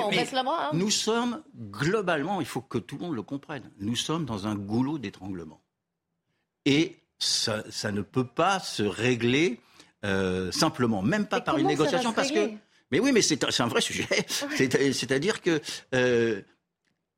[0.74, 4.56] nous sommes globalement, il faut que tout le monde le comprenne, nous sommes dans un
[4.56, 5.62] goulot d'étranglement,
[6.66, 9.60] et ça, ne peut pas se régler
[10.52, 12.52] simplement, même pas par une négociation, parce que.
[12.92, 14.06] Mais oui, mais c'est un vrai sujet.
[14.58, 15.62] C'est-à-dire que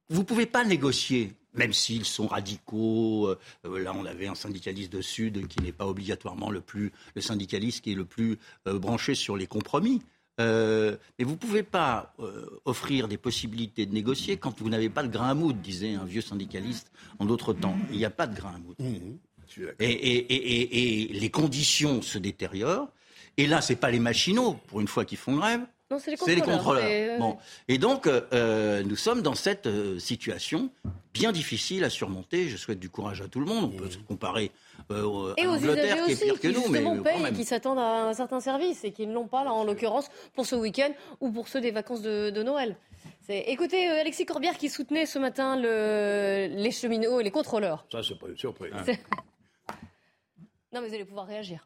[0.09, 3.27] vous ne pouvez pas négocier, même s'ils sont radicaux.
[3.27, 7.21] Euh, là, on avait un syndicaliste de Sud qui n'est pas obligatoirement le plus le
[7.21, 8.37] syndicaliste qui est le plus
[8.67, 10.01] euh, branché sur les compromis.
[10.41, 12.15] Euh, mais vous ne pouvez pas
[12.65, 16.05] offrir des possibilités de négocier quand vous n'avez pas de grain à moudre, disait un
[16.05, 17.77] vieux syndicaliste en d'autres temps.
[17.91, 18.77] Il n'y a pas de grain à moudre.
[18.79, 19.17] Mmh,
[19.79, 22.89] et, et, les conditions se détériorent.
[23.37, 25.61] Et là, ce n'est pas les machinaux, pour une fois, qui font grève
[25.99, 27.19] c'est les contrôleurs.
[27.19, 27.37] Bon.
[27.67, 30.69] Et donc, euh, euh, nous sommes dans cette euh, situation
[31.13, 32.49] bien difficile à surmonter.
[32.49, 33.71] Je souhaite du courage à tout le monde.
[33.73, 34.51] On peut se comparer
[34.91, 38.13] euh, et aux usagers aussi, qui, que nous, mais payent et qui s'attendent à un
[38.13, 41.47] certain service et qui ne l'ont pas, là, en l'occurrence, pour ce week-end ou pour
[41.47, 42.75] ceux des vacances de, Noël.
[43.29, 47.85] Écoutez, Alexis Corbière qui soutenait ce matin le, les cheminots et les contrôleurs.
[47.91, 48.73] Ça, c'est pas une surprise.
[50.73, 51.65] non, mais vous allez pouvoir réagir.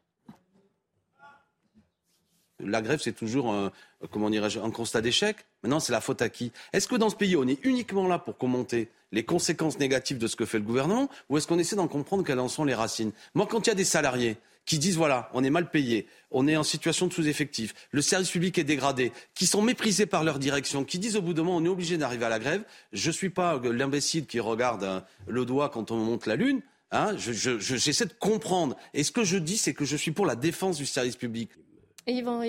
[2.63, 3.71] La grève, c'est toujours un,
[4.11, 5.37] comment un constat d'échec.
[5.63, 6.51] Maintenant, c'est la faute à qui?
[6.73, 10.27] Est-ce que dans ce pays, on est uniquement là pour commenter les conséquences négatives de
[10.27, 12.73] ce que fait le gouvernement ou est-ce qu'on essaie d'en comprendre quelles en sont les
[12.73, 13.11] racines?
[13.35, 16.47] Moi, quand il y a des salariés qui disent voilà, on est mal payé, on
[16.47, 20.39] est en situation de sous-effectif, le service public est dégradé, qui sont méprisés par leur
[20.39, 22.63] direction, qui disent au bout d'un moment on est obligé d'arriver à la grève.
[22.91, 26.61] Je ne suis pas l'imbécile qui regarde euh, le doigt quand on monte la lune.
[26.91, 28.77] Hein, J'essaie de comprendre.
[28.93, 31.49] Et ce que je dis, c'est que je suis pour la défense du service public.
[32.07, 32.41] Yvan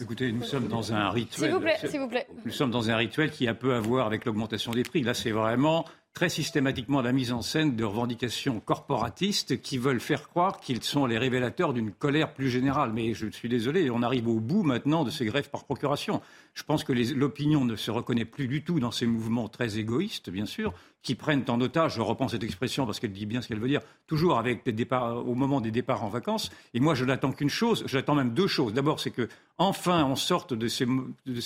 [0.00, 1.48] Écoutez, nous sommes dans un rituel.
[1.48, 2.26] S'il vous plaît, s'il vous plaît.
[2.44, 5.02] Nous sommes dans un rituel qui a peu à voir avec l'augmentation des prix.
[5.02, 10.28] Là, c'est vraiment très systématiquement la mise en scène de revendications corporatistes qui veulent faire
[10.28, 12.92] croire qu'ils sont les révélateurs d'une colère plus générale.
[12.92, 16.20] Mais je suis désolé, on arrive au bout maintenant de ces grèves par procuration.
[16.54, 20.28] Je pense que l'opinion ne se reconnaît plus du tout dans ces mouvements très égoïstes,
[20.28, 23.48] bien sûr, qui prennent en otage, je reprends cette expression parce qu'elle dit bien ce
[23.48, 26.50] qu'elle veut dire, toujours avec des départs, au moment des départs en vacances.
[26.74, 28.72] Et moi, je n'attends qu'une chose, j'attends même deux choses.
[28.72, 30.86] D'abord, c'est que enfin on sorte de ces,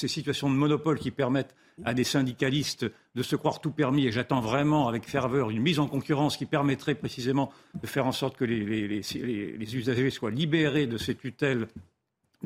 [0.09, 4.07] situations de monopole qui permettent à des syndicalistes de se croire tout permis.
[4.07, 8.13] Et j'attends vraiment avec ferveur une mise en concurrence qui permettrait précisément de faire en
[8.13, 11.69] sorte que les, les usagers soient libérés de ces tutelles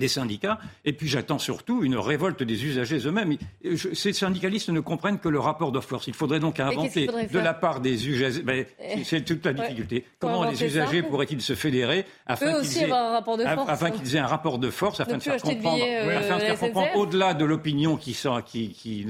[0.00, 3.36] des syndicats, et puis j'attends surtout une révolte des usagers eux-mêmes.
[3.92, 6.08] Ces syndicalistes ne comprennent que le rapport de force.
[6.08, 9.04] Il faudrait donc inventer de la part des usagers, ben, eh.
[9.04, 13.22] c'est toute la difficulté, comment les usagers pourraient-ils se fédérer afin qu'ils aient, un
[13.68, 17.96] afin qu'ils aient un rapport de force, afin de faire comprendre, euh, au-delà de l'opinion
[17.96, 19.06] qui, qui, qui,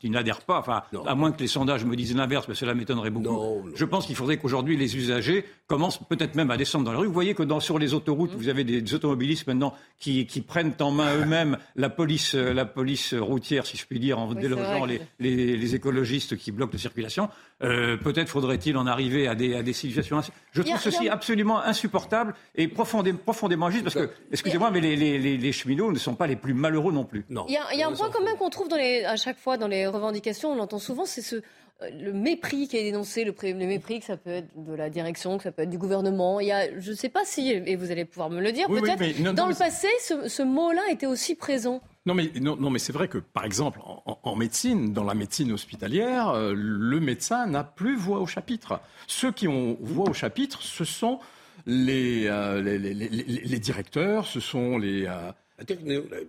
[0.00, 3.10] qui n'adhère pas, enfin, à moins que les sondages me disent l'inverse, mais cela m'étonnerait
[3.10, 3.64] beaucoup.
[3.74, 7.06] Je pense qu'il faudrait qu'aujourd'hui les usagers commencent peut-être même à descendre dans la rue.
[7.06, 10.74] Vous voyez que dans, sur les autoroutes, vous avez des automobilistes maintenant qui qui, prennent
[10.80, 14.86] en main eux-mêmes la police, euh, la police routière, si je puis dire, en délogeant
[14.86, 17.28] les, écologistes qui bloquent la circulation.
[17.62, 20.20] Euh, peut-être faudrait-il en arriver à des, à des situations.
[20.52, 25.52] Je trouve ceci absolument insupportable et profondément, profondément injuste parce que, excusez-moi, mais les, les,
[25.52, 27.24] cheminots ne sont pas les plus malheureux non plus.
[27.48, 29.68] Il y a, un point quand même qu'on trouve dans les, à chaque fois dans
[29.68, 31.42] les revendications, on l'entend souvent, c'est ce,
[31.98, 35.44] le mépris qui est dénoncé, le, mépris que ça peut être de la direction, que
[35.44, 36.40] ça peut être du gouvernement.
[36.40, 38.68] Il y a, je ne sais pas si, et vous allez pouvoir me le dire,
[38.68, 41.80] peut-être, dans le passé, ce, mot-là était aussi présent.
[42.06, 46.30] Non mais, non, mais c'est vrai que, par exemple, en, médecine, dans la médecine hospitalière,
[46.30, 48.80] euh, le médecin n'a plus voix au chapitre.
[49.06, 51.18] Ceux qui ont voix au chapitre, ce sont
[51.66, 55.06] les, euh, les, directeurs, ce sont les...
[55.06, 55.32] Euh,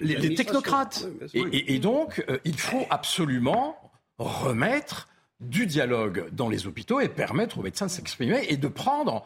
[0.02, 1.08] les, technocrates.
[1.34, 3.78] et, donc, il faut absolument
[4.18, 5.08] remettre
[5.42, 9.26] du dialogue dans les hôpitaux et permettre aux médecins de s'exprimer et de prendre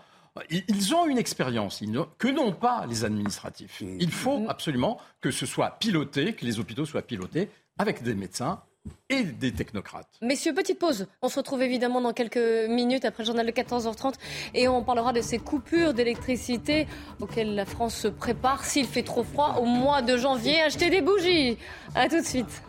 [0.50, 1.82] ils ont une expérience
[2.18, 3.82] que n'ont pas les administratifs.
[3.82, 3.98] Mm.
[4.00, 4.50] Il faut mm.
[4.50, 8.62] absolument que ce soit piloté, que les hôpitaux soient pilotés avec des médecins
[9.10, 10.10] et des technocrates.
[10.22, 11.08] Messieurs, petite pause.
[11.22, 14.14] On se retrouve évidemment dans quelques minutes après le journal de 14h30
[14.54, 16.88] et on parlera de ces coupures d'électricité
[17.20, 20.62] auxquelles la France se prépare s'il fait trop froid au mois de janvier.
[20.62, 21.58] Achetez des bougies.
[21.96, 22.62] A tout de suite.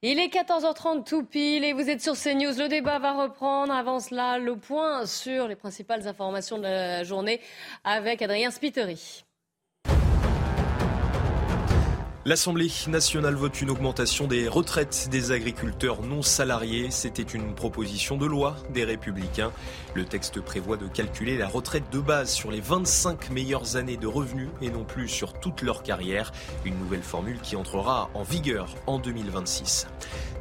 [0.00, 2.56] Il est 14h30 tout pile et vous êtes sur CNews.
[2.56, 3.72] Le débat va reprendre.
[3.72, 7.40] Avant cela, le point sur les principales informations de la journée
[7.82, 9.24] avec Adrien Spiteri.
[12.28, 16.90] L'Assemblée nationale vote une augmentation des retraites des agriculteurs non salariés.
[16.90, 19.50] C'était une proposition de loi des républicains.
[19.94, 24.06] Le texte prévoit de calculer la retraite de base sur les 25 meilleures années de
[24.06, 26.32] revenus et non plus sur toute leur carrière.
[26.66, 29.86] Une nouvelle formule qui entrera en vigueur en 2026.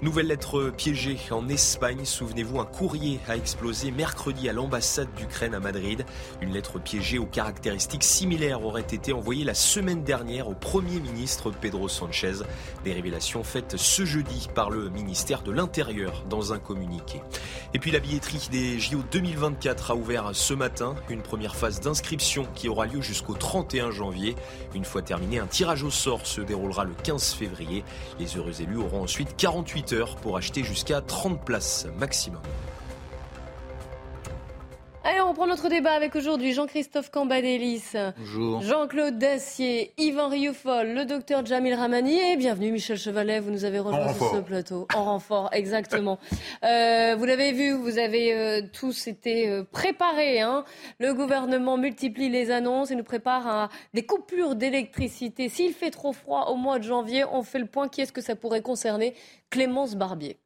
[0.02, 2.04] Nouvelle lettre piégée en Espagne.
[2.04, 6.06] Souvenez-vous, un courrier a explosé mercredi à l'ambassade d'Ukraine à Madrid.
[6.42, 11.50] Une lettre piégée aux caractéristiques similaires aurait été envoyée la semaine dernière au Premier ministre
[11.50, 12.34] Pedro Sanchez.
[12.84, 17.22] Des révélations faites ce jeudi par le ministère de l'Intérieur dans un communiqué.
[17.76, 22.48] Et puis la billetterie des JO 2024 a ouvert ce matin une première phase d'inscription
[22.56, 24.36] qui aura lieu jusqu'au 31 janvier.
[24.74, 27.84] Une fois terminé, un tirage au sort se déroulera le 15 février.
[28.20, 29.78] Les heureux élus auront ensuite 48
[30.22, 32.42] pour acheter jusqu'à 30 places maximum.
[35.10, 38.62] Allez, on reprend notre débat avec aujourd'hui Jean-Christophe Cambadélis, Bonjour.
[38.62, 43.80] Jean-Claude Dacier, Yvan Rioufol, le docteur Jamil Ramani et bienvenue Michel Chevalet, vous nous avez
[43.80, 44.86] rejoint sur ce plateau.
[44.94, 46.20] En renfort, exactement.
[46.66, 50.42] euh, vous l'avez vu, vous avez euh, tous été euh, préparés.
[50.42, 50.66] Hein.
[51.00, 55.48] Le gouvernement multiplie les annonces et nous prépare à des coupures d'électricité.
[55.48, 57.88] S'il fait trop froid au mois de janvier, on fait le point.
[57.88, 59.14] Qui est-ce que ça pourrait concerner?
[59.52, 60.38] Clémence Barbier.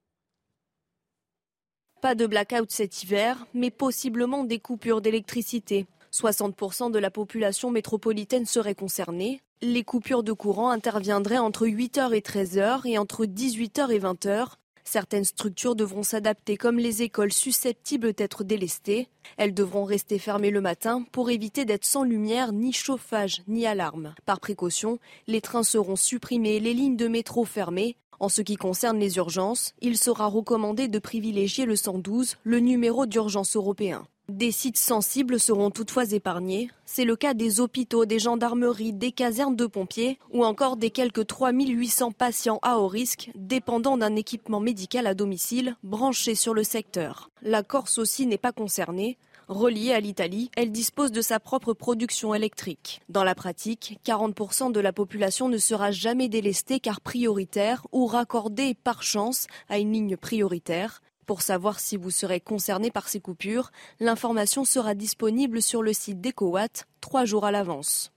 [2.02, 5.86] Pas de blackout cet hiver, mais possiblement des coupures d'électricité.
[6.12, 9.40] 60% de la population métropolitaine serait concernée.
[9.62, 14.48] Les coupures de courant interviendraient entre 8h et 13h et entre 18h et 20h.
[14.84, 19.08] Certaines structures devront s'adapter comme les écoles susceptibles d'être délestées.
[19.38, 24.16] Elles devront rester fermées le matin pour éviter d'être sans lumière, ni chauffage, ni alarme.
[24.26, 27.96] Par précaution, les trains seront supprimés, les lignes de métro fermées.
[28.21, 33.07] En ce qui concerne les urgences, il sera recommandé de privilégier le 112, le numéro
[33.07, 34.05] d'urgence européen.
[34.29, 36.69] Des sites sensibles seront toutefois épargnés.
[36.86, 41.25] C'est le cas des hôpitaux, des gendarmeries, des casernes de pompiers ou encore des quelques
[41.25, 47.31] 3800 patients à haut risque dépendant d'un équipement médical à domicile branché sur le secteur.
[47.41, 49.17] La Corse aussi n'est pas concernée.
[49.47, 53.01] Reliée à l'Italie, elle dispose de sa propre production électrique.
[53.10, 58.75] Dans la pratique, 40% de la population ne sera jamais délestée car prioritaire ou raccordée
[58.75, 61.01] par chance à une ligne prioritaire.
[61.25, 66.21] Pour savoir si vous serez concerné par ces coupures, l'information sera disponible sur le site
[66.21, 68.12] d'EcoWatt trois jours à l'avance.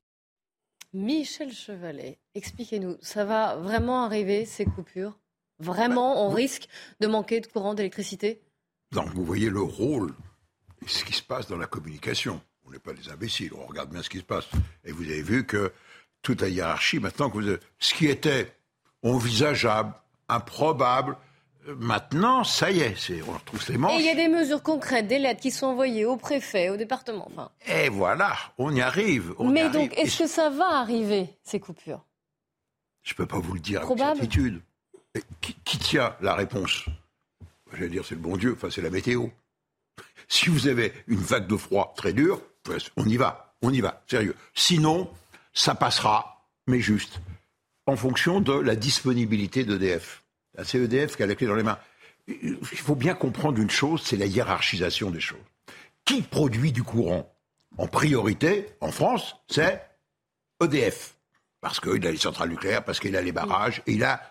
[0.93, 5.19] Michel Chevalet, expliquez-nous, ça va vraiment arriver ces coupures?
[5.59, 6.69] Vraiment, on risque
[7.01, 8.41] de manquer de courant d'électricité?
[8.93, 10.15] Donc vous voyez le rôle,
[10.87, 12.41] ce qui se passe dans la communication.
[12.67, 14.47] On n'est pas des imbéciles, on regarde bien ce qui se passe.
[14.85, 15.73] Et vous avez vu que
[16.23, 18.53] toute la hiérarchie, maintenant, que vous, ce qui était
[19.03, 19.93] envisageable,
[20.29, 21.17] improbable,
[21.67, 22.95] Maintenant, ça y est,
[23.27, 23.93] on retrouve les manches.
[23.95, 26.77] Et il y a des mesures concrètes, des lettres qui sont envoyées au préfet, au
[26.77, 27.29] département.
[27.33, 27.51] Enfin.
[27.67, 29.35] Et voilà, on y arrive.
[29.41, 32.05] Mais donc, est-ce que ça va arriver, ces coupures?
[33.03, 34.61] Je ne peux pas vous le dire avec certitude.
[35.41, 36.85] Qui, qui, tient la réponse?
[37.73, 39.29] Je vais dire, c'est le bon Dieu, enfin, c'est la météo.
[40.29, 42.41] Si vous avez une vague de froid très dure,
[42.97, 44.35] on y va, on y va, sérieux.
[44.55, 45.11] Sinon,
[45.53, 47.21] ça passera, mais juste,
[47.87, 50.23] en fonction de la disponibilité d'EDF.
[50.57, 51.79] La CEDF qui a la clé dans les mains.
[52.27, 55.39] Il faut bien comprendre une chose, c'est la hiérarchisation des choses.
[56.05, 57.31] Qui produit du courant
[57.77, 59.83] En priorité, en France, c'est
[60.63, 61.17] EDF.
[61.61, 64.23] Parce qu'il a les centrales nucléaires, parce qu'il a les barrages, il a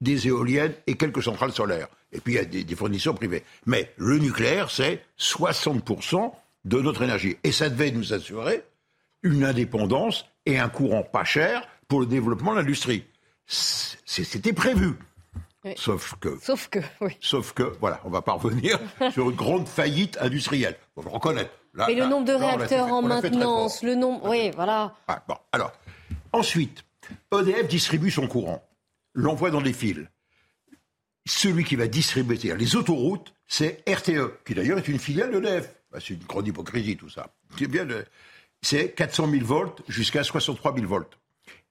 [0.00, 1.88] des éoliennes et quelques centrales solaires.
[2.12, 3.44] Et puis il y a des, des fournisseurs privés.
[3.66, 6.32] Mais le nucléaire, c'est 60%
[6.64, 7.36] de notre énergie.
[7.44, 8.64] Et ça devait nous assurer
[9.22, 13.04] une indépendance et un courant pas cher pour le développement de l'industrie.
[13.46, 14.94] C'était prévu.
[15.76, 16.38] Sauf que.
[16.40, 17.16] Sauf que, oui.
[17.20, 18.78] Sauf que, voilà, on va parvenir
[19.12, 20.76] sur une grande faillite industrielle.
[20.96, 21.50] On le reconnaître.
[21.74, 24.28] Mais le nombre de réacteurs en maintenance, le nombre.
[24.28, 24.94] Oui, voilà.
[25.06, 25.72] Ah, bon, alors.
[26.32, 26.84] Ensuite,
[27.32, 28.62] EDF distribue son courant,
[29.14, 30.06] l'envoie dans des fils.
[31.28, 35.68] Celui qui va distribuer, les autoroutes, c'est RTE, qui d'ailleurs est une filiale d'EDF.
[35.92, 37.30] Bah, c'est une grande hypocrisie, tout ça.
[37.58, 37.86] C'est bien.
[38.62, 41.18] C'est 400 000 volts jusqu'à 63 000 volts.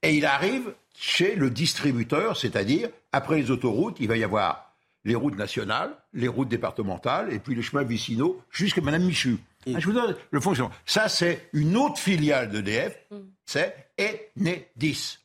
[0.03, 5.15] Et il arrive chez le distributeur, c'est-à-dire, après les autoroutes, il va y avoir les
[5.15, 9.37] routes nationales, les routes départementales, et puis les chemins vicinaux, jusqu'à Madame Michu.
[9.65, 10.73] Ah, je vous donne le fonctionnement.
[10.85, 13.17] Ça, c'est une autre filiale d'EDF, mm.
[13.45, 15.17] c'est Enedis.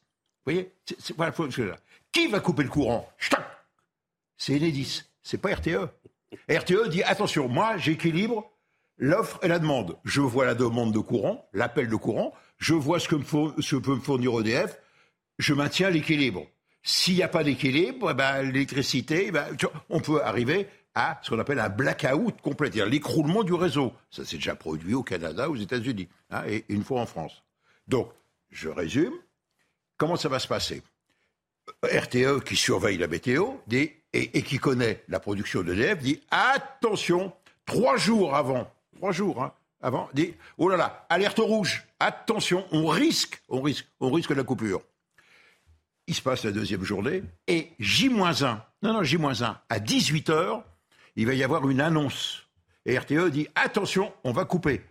[0.47, 0.73] Vous voyez
[1.17, 1.35] voilà,
[2.11, 3.13] Qui va couper le courant?
[4.45, 5.89] C'est Enedis, c'est pas RTE.
[6.51, 8.51] RTE dit, attention, moi, j'équilibre
[8.97, 9.97] l'offre et la demande.
[10.05, 13.15] Je vois la demande de courant, l'appel de courant, je vois ce que,
[13.61, 14.81] ce que peut me fournir EDF,
[15.39, 16.45] je maintiens l'équilibre.
[16.83, 19.47] S'il n'y a pas d'équilibre, eh ben, l'électricité, eh ben,
[19.89, 23.93] on peut arriver à ce qu'on appelle un blackout complet, c'est-à-dire l'écroulement du réseau.
[24.11, 27.45] Ça s'est déjà produit au Canada, aux États-Unis, hein, et une fois en France.
[27.87, 28.11] Donc,
[28.51, 29.15] je résume.
[29.99, 30.83] Comment ça va se passer?
[31.85, 33.53] RTE, qui surveille la météo
[34.13, 37.33] et, et, qui connaît la production d'EDF, dit attention,
[37.67, 42.87] trois jours avant, trois jours hein, avant, dit oh là là, alerte rouge, attention, on
[42.87, 44.83] risque, on risque, on risque la coupure
[46.07, 50.63] il se passe la deuxième journée, et J-1, non, non, J-1, à 18h,
[51.17, 52.47] il va y avoir une annonce.
[52.85, 54.83] Et RTE dit attention, on va couper.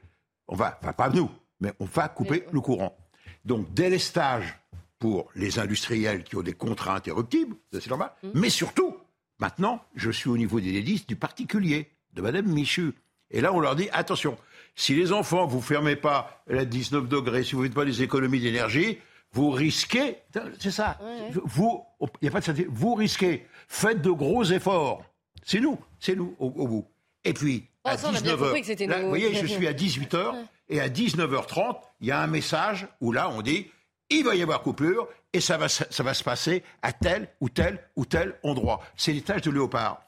[0.47, 1.29] On va, enfin, pas nous,
[1.59, 2.97] mais on va couper le courant.
[3.43, 4.57] Donc, délestage
[4.99, 8.29] pour les industriels qui ont des contrats interruptibles, c'est normal, mmh.
[8.35, 8.95] mais surtout,
[9.41, 12.93] maintenant, je suis au niveau des délices du particulier, de Madame Michu.
[13.31, 14.37] Et là, on leur dit attention,
[14.75, 18.03] si les enfants, vous fermez pas la 19 degrés, si vous ne faites pas des
[18.03, 18.99] économies d'énergie,
[19.33, 20.17] vous risquez,
[20.59, 20.99] c'est ça,
[21.45, 21.83] vous,
[22.21, 25.03] il a pas de vous risquez, faites de gros efforts.
[25.43, 26.85] C'est nous, c'est nous au, bout.
[27.23, 30.35] Et puis, à 19h, vous voyez, je suis à 18h,
[30.69, 33.67] et à 19h30, il y a un message où là, on dit,
[34.11, 37.49] il va y avoir coupure, et ça va, ça va se passer à tel ou
[37.49, 38.81] tel ou tel endroit.
[38.95, 40.01] C'est les tâches de léopard.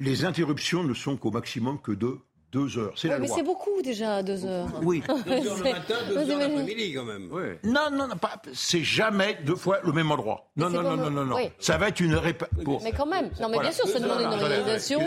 [0.00, 2.18] Les interruptions ne sont qu'au maximum que de
[2.52, 2.92] deux heures.
[2.96, 4.68] C'est la mais c'est beaucoup déjà, deux heures.
[4.82, 5.02] Oui.
[5.26, 7.28] deux heures le matin, deux heures l'après-midi quand même.
[7.64, 10.50] Non, non, non, pas, c'est jamais deux fois le même endroit.
[10.56, 12.80] Non, non, non, non, non, non, Ça va être une répartition.
[12.82, 13.30] Mais quand même.
[13.40, 15.00] Non, mais bien sûr, ça demande une organisation.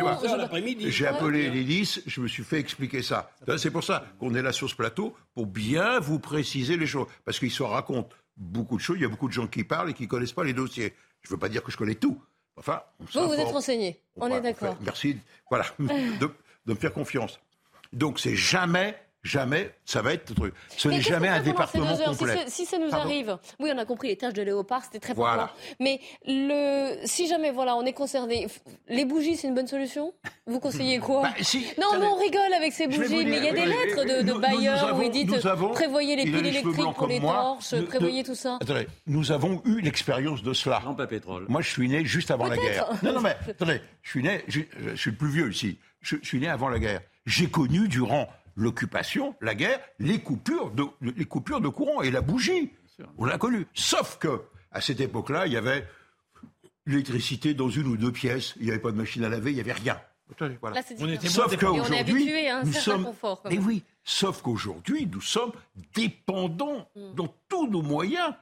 [0.88, 3.32] J'ai appelé l'hélice, je me suis fait expliquer ça.
[3.58, 7.08] C'est pour ça qu'on est là sur ce plateau, pour bien vous préciser les choses.
[7.26, 9.92] Parce qu'il se raconte beaucoup de choses, il y a beaucoup de gens qui parlent
[9.92, 10.96] et qui ne connaissent pas les dossiers.
[11.22, 12.20] Je ne veux pas dire que je connais tout.
[12.56, 14.02] Enfin, vous, vous êtes renseigné.
[14.16, 14.78] On est d'accord.
[14.82, 15.18] Merci.
[15.50, 15.66] Voilà.
[15.80, 17.40] de me faire confiance.
[17.94, 20.54] Donc c'est jamais Jamais, ça va être truc.
[20.78, 22.46] Ce n'est jamais un département complet.
[22.48, 25.52] Si, ça nous arrive, oui, on a compris les tâches de léopard, c'était très voilà.
[25.80, 28.48] Mais le, si jamais, voilà, on est concerné,
[28.88, 30.14] les bougies, c'est une bonne solution?
[30.48, 31.24] Vous conseillez quoi?
[31.24, 31.30] Bah,
[31.78, 34.40] Non, mais on rigole avec ces bougies, mais il y a des lettres de, de
[34.40, 38.58] Bayer où ils disent prévoyez les piles électriques pour les torches, prévoyez tout ça.
[38.62, 40.82] Attendez, nous avons eu l'expérience de cela.
[40.86, 41.46] Non, pas pétrole.
[41.50, 42.88] Moi, je suis né juste avant la guerre.
[43.04, 44.62] Non, non, mais attendez, je suis né, je,
[44.96, 45.78] suis le plus vieux ici.
[46.02, 47.02] je suis né avant la guerre.
[47.26, 48.28] J'ai connu durant
[48.60, 52.72] l'occupation, la guerre, les coupures de, les coupures de courant et la bougie.
[53.18, 53.66] On l'a connu.
[53.74, 54.42] Sauf que,
[54.72, 55.88] à cette époque-là, il y avait
[56.86, 58.54] l'électricité dans une ou deux pièces.
[58.58, 60.00] Il n'y avait pas de machine à laver, il n'y avait rien.
[60.62, 60.76] Voilà.
[60.76, 61.14] Là, c'est On différent.
[61.16, 63.04] était Sauf qu'aujourd'hui, habitué à un nous sommes.
[63.06, 63.66] confort, quand Mais même.
[63.66, 65.52] oui, sauf qu'aujourd'hui, nous sommes
[65.96, 68.34] dépendants dans tous nos moyens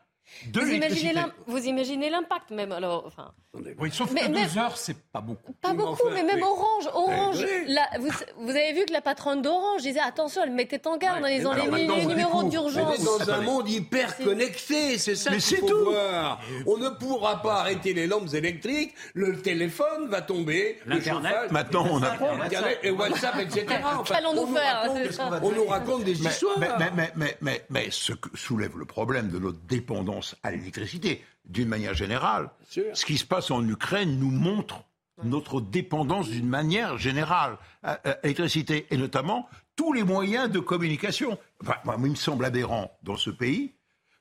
[0.47, 1.13] de Vous imaginez,
[1.47, 3.31] vous l'impact même alors enfin,
[3.79, 5.53] Oui, sauf Mais- que mais- deux heures, c'est pas beaucoup.
[5.53, 6.43] Pas beaucoup, enfin, mais même.
[6.43, 7.73] Orange, Orange, Ouais, oui.
[7.73, 11.23] la- vous, vous avez vu que la patronne d'Orange disait attention, elle mettait en garde
[11.23, 12.99] en disant Alors les, numéros d'urgence.
[12.99, 15.85] On est dans un monde hyper connecté, c'est ça Mais qu'il c'est faut tout.
[15.85, 16.39] voir.
[16.67, 21.51] On ne pourra pas arrêter les lampes électriques, le téléphone va tomber, le L'Internet.
[21.51, 22.39] Maintenant, on apprend.
[22.41, 23.65] Internet et WhatsApp, etc.
[23.83, 24.91] Enfin, Qu'allons-nous on nous faire.
[25.43, 26.59] On nous raconte des histoires.
[26.59, 30.51] mais, mais, mais, mais, mais- mais ce que soulève le problème de notre dépendance à
[30.51, 34.83] l'électricité, d'une manière générale, ce qui se passe en Ukraine nous montre
[35.23, 41.37] notre dépendance d'une manière générale à, à l'électricité, et notamment tous les moyens de communication.
[41.63, 43.73] Enfin, moi, il me semble aberrant dans ce pays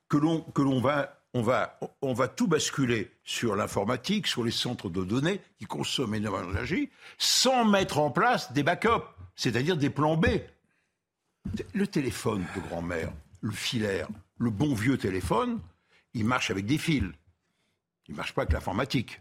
[0.09, 4.51] que l'on que l'on va on va on va tout basculer sur l'informatique, sur les
[4.51, 9.91] centres de données qui consomment énormément d'énergie, sans mettre en place des backups, c'est-à-dire des
[9.91, 10.27] plans B.
[11.75, 15.61] Le téléphone de grand-mère, le filaire, le bon vieux téléphone,
[16.17, 17.05] il marche avec des fils.
[18.09, 19.21] Il ne marche pas avec l'informatique.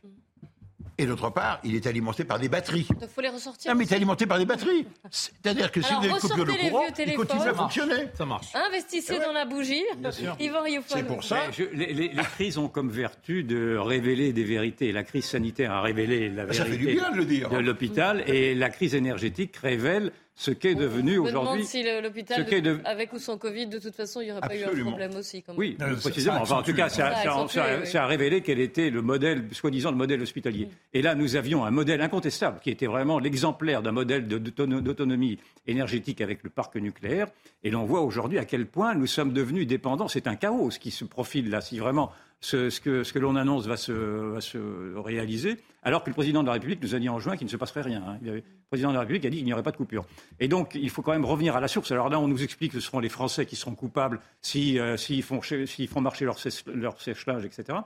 [0.98, 2.88] Et d'autre part, il est alimenté par des batteries.
[3.02, 3.70] Donc faut les ressortir.
[3.70, 4.86] Non, mais il est alimenté par des batteries.
[5.10, 7.26] C'est-à-dire que si Alors, vous avez ressortez les courant, il téléphones.
[7.28, 7.58] continue à Ça marche.
[7.76, 8.08] fonctionner.
[8.14, 8.48] Ça marche.
[8.56, 9.84] Investissez dans la bougie.
[10.40, 11.06] Rioufol.
[11.32, 14.94] Mais je- les, les- les crises ont comme vertu de révéler des vérités.
[14.94, 17.50] La crise sanitaire a révélé la Ah, ça fait vérité du bien de le dire.
[17.50, 21.66] de l'hôpital et la crise énergétique révèle ce qu'est devenu Je me demande aujourd'hui.
[21.66, 24.32] si l'hôpital, ce qu'est de- de- avec ou sans Covid, de toute façon, il n'y
[24.34, 25.42] aurait pas eu un problème aussi.
[25.42, 25.60] Quand même.
[25.60, 26.38] Oui, Non, ça- précisément.
[26.42, 27.88] Enfin, en tout cas, ça, Ça ça- accentue, ça- oui.
[27.88, 30.68] ça a révélé quel était le modèle, soi-disant le modèle hospitalier.
[30.94, 36.20] Et là, nous avions un modèle incontestable qui était vraiment l'exemplaire d'un modèle d'autonomie énergétique
[36.22, 37.28] avec le parc nucléaire.
[37.64, 40.08] Et l'on voit aujourd'hui à quel point nous sommes devenus dépendants.
[40.08, 41.62] C'est un chaos ce qui se profile là.
[41.62, 42.12] Si vraiment
[42.42, 46.96] ce, que, l'on annonce va se, réaliser, alors que le président de la République nous
[46.96, 48.04] a dit en juin qu'il ne se passerait rien.
[48.08, 48.20] hein.
[48.22, 50.06] Le président de la République a dit qu'il n'y aurait pas de coupure.
[50.40, 51.92] Et donc, il faut quand même revenir à la source.
[51.92, 54.98] Alors là, on nous explique que ce seront les Français qui seront coupables si, euh,
[54.98, 56.38] s'ils font, ch- s'ils font marcher leur,
[56.74, 57.78] leur séchelage, etc.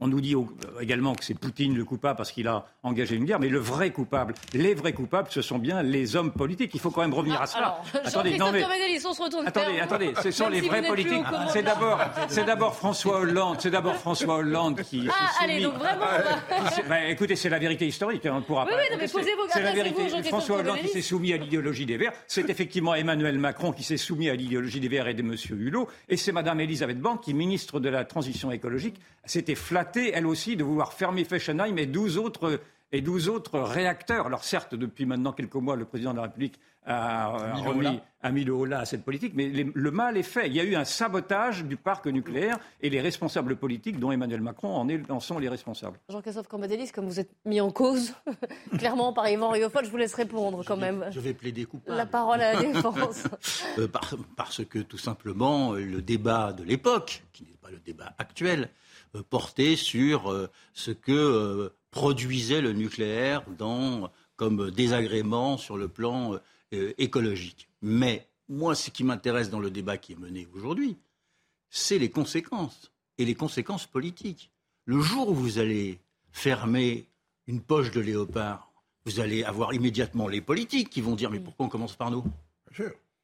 [0.00, 0.36] On nous dit
[0.80, 3.90] également que c'est Poutine le coupable parce qu'il a engagé une guerre, mais le vrai
[3.90, 6.70] coupable, les vrais coupables, ce sont bien les hommes politiques.
[6.74, 7.64] Il faut quand même revenir à cela.
[7.66, 11.24] Alors, Attendez, non, mais- on se retrouve Attendez, attendez, ce sont les si vrais politiques.
[11.52, 15.08] C'est d'abord, c'est d'abord François Hollande, c'est d'abord François Hollande qui.
[15.10, 16.06] Ah, s'est allez, soumis- donc vraiment,
[16.70, 19.34] s'est- bah, écoutez, c'est la vérité historique, hein, on ne pourra Oui, non, mais posez
[19.34, 20.08] vos- C'est la vérité.
[20.28, 23.96] François Hollande qui s'est soumis à l'idéologie des Verts, c'est effectivement Emmanuel Macron qui s'est
[23.96, 25.34] soumis à l'idéologie des Verts et de M.
[25.50, 30.26] Hulot, et c'est Mme Elisabeth Borne qui, ministre de la Transition écologique, s'était flattée, elle
[30.26, 32.60] aussi, de vouloir fermer Fessenheim et 12 autres
[32.92, 34.26] et 12 autres réacteurs.
[34.26, 37.68] Alors certes, depuis maintenant quelques mois, le président de la République a, a mis le
[37.68, 40.46] remis, a mis le holà à cette politique, mais les- le mal est fait.
[40.46, 44.40] Il y a eu un sabotage du parc nucléaire et les responsables politiques, dont Emmanuel
[44.40, 45.98] Macron, en, est- en sont les responsables.
[46.08, 48.14] Jean-Christophe Cambadélis, comme vous êtes mis en cause,
[48.78, 51.04] clairement par Yvan Rioufol, je vous laisse répondre quand même.
[51.10, 51.94] Je vais plaider coupable.
[51.94, 53.24] La parole à la défense.
[53.78, 58.14] Euh, par- parce que tout simplement, le débat de l'époque, qui n'est pas le débat
[58.18, 58.70] actuel,
[59.14, 65.88] euh, portait sur euh, ce que euh, produisait le nucléaire dans, comme désagrément sur le
[65.88, 66.38] plan
[66.70, 67.68] écologique.
[67.80, 70.98] Mais moi, ce qui m'intéresse dans le débat qui est mené aujourd'hui,
[71.70, 74.50] c'est les conséquences, et les conséquences politiques.
[74.84, 75.98] Le jour où vous allez
[76.30, 77.08] fermer
[77.46, 78.70] une poche de léopard,
[79.06, 82.24] vous allez avoir immédiatement les politiques qui vont dire mais pourquoi on commence par nous?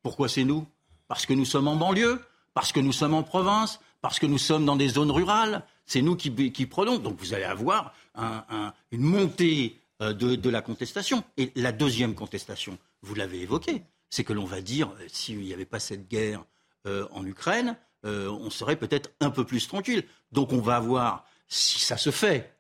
[0.03, 0.66] Pourquoi c'est nous?
[1.07, 2.20] Parce que nous sommes en banlieue,
[2.55, 5.64] parce que nous sommes en province, parce que nous sommes dans des zones rurales.
[5.87, 6.30] C'est nous qui,
[6.66, 6.99] prenons.
[6.99, 11.22] Donc vous allez avoir un- un- une montée euh, de, la contestation.
[11.37, 15.53] Et la deuxième contestation, vous l'avez évoqué, c'est que l'on va dire, euh, s'il n'y
[15.53, 16.45] avait pas cette guerre
[16.87, 17.76] euh, en Ukraine,
[18.07, 20.05] on serait peut-être un peu plus tranquille.
[20.30, 22.53] Donc on va avoir, si ça se fait,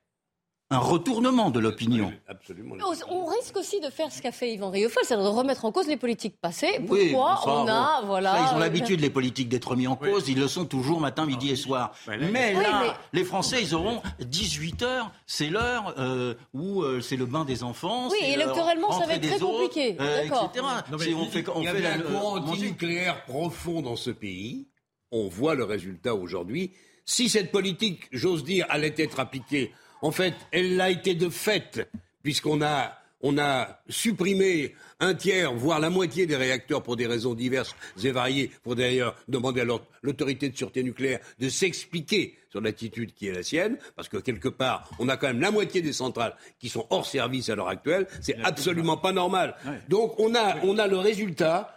[0.74, 2.12] un retournement de l'opinion.
[2.28, 2.74] Absolument.
[3.08, 5.72] On on risque aussi de faire ce qu'a fait Yvan Rioufol, c'est-à-dire de remettre en
[5.72, 6.74] cause les politiques passées.
[6.80, 8.32] Pourquoi Oui, bon, ça, on a, bon, voilà.
[8.34, 10.28] ça, ils ont euh, l'habitude, les politiques, d'être remis en cause.
[10.28, 11.92] Ils le sont toujours matin, midi et soir.
[12.08, 15.10] mais Oui, là, mais- les Français, ils auront 18 heures.
[15.26, 18.08] C'est l'heure euh, où euh, c'est le bain des enfants.
[18.10, 19.96] Oui, électoralement, ça va être très autres, compliqué.
[20.00, 20.50] euh, D'accord.
[20.92, 24.68] on fait, on il y fait la- un courant euh, antinucléaire profond dans ce pays.
[25.12, 26.72] On voit le résultat aujourd'hui.
[27.04, 29.72] Si cette politique, j'ose dire, allait être appliquée,
[30.02, 31.88] en fait, elle l'a été de fait,
[32.22, 37.34] puisqu'on a, on a supprimé un tiers, voire la moitié des réacteurs pour des raisons
[37.34, 42.60] diverses et variées, pour d'ailleurs demander à l'autor- l'autorité de sûreté nucléaire de s'expliquer sur
[42.60, 45.82] l'attitude qui est la sienne, parce que quelque part, on a quand même la moitié
[45.82, 48.06] des centrales qui sont hors service à l'heure actuelle.
[48.20, 49.56] C'est absolument pas normal.
[49.88, 51.76] Donc on a, on a le résultat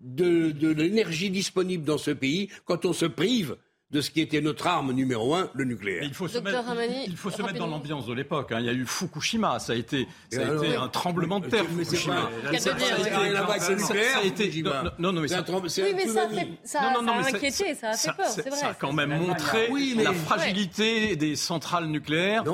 [0.00, 3.56] de, de l'énergie disponible dans ce pays quand on se prive
[3.90, 6.02] de ce qui était notre arme numéro un, le nucléaire.
[6.02, 8.52] Il faut se Docteur mettre, Ramani, il faut se mettre dans l'ambiance de l'époque.
[8.52, 8.58] hein.
[8.60, 11.46] Il y a eu Fukushima, ça a été, ça a alors été un tremblement de
[11.48, 11.64] terre.
[11.74, 12.28] Mais c'est Fukushima.
[12.44, 15.36] Ça- a été- non, non, non, mais ça-
[15.84, 18.12] Oui, mais ça, fait, ça, Non, non, non, ça a mais inquiété, ça a fait
[18.14, 18.58] peur, c'est vrai.
[18.58, 22.44] Ça a quand même montré la fragilité des centrales nucléaires.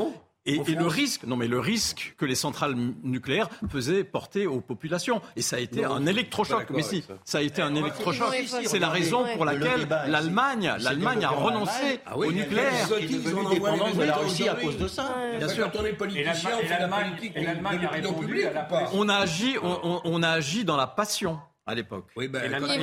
[0.47, 4.61] Et, et le risque, non mais le risque que les centrales nucléaires faisaient porter aux
[4.61, 5.23] populations.
[5.37, 6.69] Et ça a été Non, un électrochoc.
[6.71, 7.15] Mais si, ça.
[7.25, 8.29] ça a été un électrochoc.
[8.39, 12.01] Ils vont- C'est la raison pour le laquelle l'Allemagne, l'Allemagne a renoncé.
[12.05, 12.73] Ah oui, au nucléaire.
[13.01, 15.15] ils dépendant des de la Russie à cause de ça.
[15.39, 15.71] Bien sûr.
[15.73, 19.09] Quand on est Et politicien, on fait la politique l'Allemagne a répondu à la On
[19.09, 22.09] a agi, on, a agi dans la passion à l'époque.
[22.17, 22.81] Oui, ben, l'Allemagne-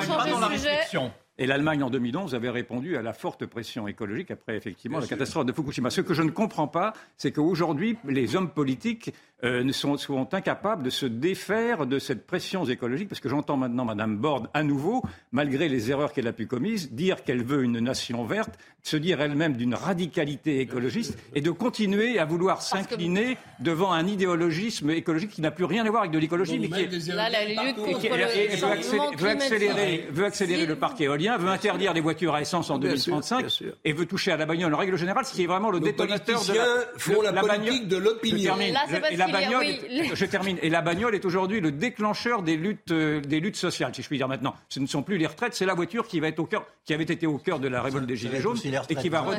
[0.00, 0.70] changer pas dans de la sujet.
[0.70, 1.12] réflexion.
[1.40, 5.46] Et l'Allemagne en 2011 avait répondu à la forte pression écologique après effectivement la catastrophe
[5.46, 5.88] de Fukushima.
[5.88, 9.14] Ce que je ne comprends pas, c'est qu'aujourd'hui, les hommes politiques
[9.44, 13.84] euh, sont, sont incapables de se défaire de cette pression écologique, parce que j'entends maintenant
[13.84, 17.78] Madame Borde à nouveau, malgré les erreurs qu'elle a pu commises, dire qu'elle veut une
[17.78, 23.92] nation verte, se dire elle-même d'une radicalité écologiste, et de continuer à vouloir s'incliner devant
[23.92, 27.08] un idéologisme écologique qui n'a plus rien à voir avec de l'écologie, mais qui est
[27.14, 28.70] Là, la lutte et contre qui- et- et le veut changement
[29.10, 32.78] accélérer, veut accélérer, veut accélérer le parc éolien, veut interdire les voitures à essence en
[32.78, 33.72] Bien sûr, 2035 bien sûr.
[33.84, 35.84] et veut toucher à la bagnole en règle générale, ce qui est vraiment le Nos
[35.86, 36.64] détonateur de la,
[36.96, 38.56] font la bagnole- politique de l'opinion.
[38.60, 40.56] Et la bagnole, oui, est- je termine.
[40.62, 44.06] Et la bagnole est aujourd'hui le déclencheur des luttes, euh, des luttes sociales, si je
[44.08, 44.54] puis dire maintenant.
[44.68, 46.94] Ce ne sont plus les retraites, c'est la voiture qui va être au cœur, qui
[46.94, 49.22] avait été au cœur de la révolte des Gilets jaunes aussi les et qui va
[49.22, 49.36] pas.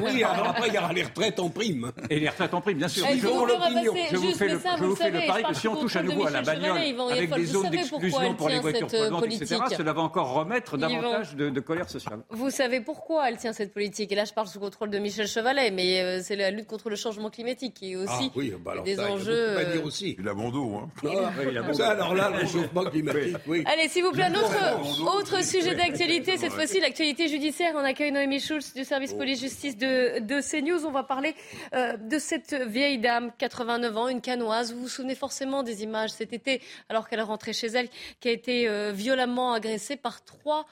[0.00, 1.92] Oui, alors après, il y aura les retraites en prime.
[2.10, 3.06] Et les retraites en prime, bien sûr.
[3.06, 3.94] Je vous- l'opinion.
[4.10, 6.02] je fais le, ça, je vous fais le savez, pari que si on touche à
[6.02, 6.78] nouveau à la bagnole
[7.10, 9.24] avec des vous zones savez d'exclusion pourquoi pour elle les tient voitures cette, euh, polluantes,
[9.26, 9.76] etc., politique.
[9.78, 12.20] cela va encore remettre davantage de, colère sociale.
[12.30, 15.26] Vous savez pourquoi elle tient cette politique Et là, je parle sous contrôle de Michel
[15.28, 18.52] Chevalet, mais euh, c'est la lutte contre le changement climatique qui est aussi Ah oui,
[18.64, 19.32] bah alors des il enjeux.
[19.32, 20.16] euh, dire aussi.
[20.18, 20.88] Il a bon dos, hein.
[21.02, 21.12] Non,
[21.50, 23.64] il a bon ça, alors là, le réchauffement climatique, oui.
[23.66, 27.72] Allez, s'il vous plaît, un autre, autre sujet d'actualité, cette fois-ci l'actualité judiciaire.
[27.76, 30.86] On accueille Noémie Schulz du service police-justice de, de CNews.
[30.86, 31.34] On va parler
[31.74, 34.72] euh, de cette vieille dame, 89 ans, une canoise.
[34.72, 37.88] Vous vous souvenez forcément des images cet été, alors qu'elle rentrait chez elle,
[38.20, 40.66] qui a été euh, violemment agressée par trois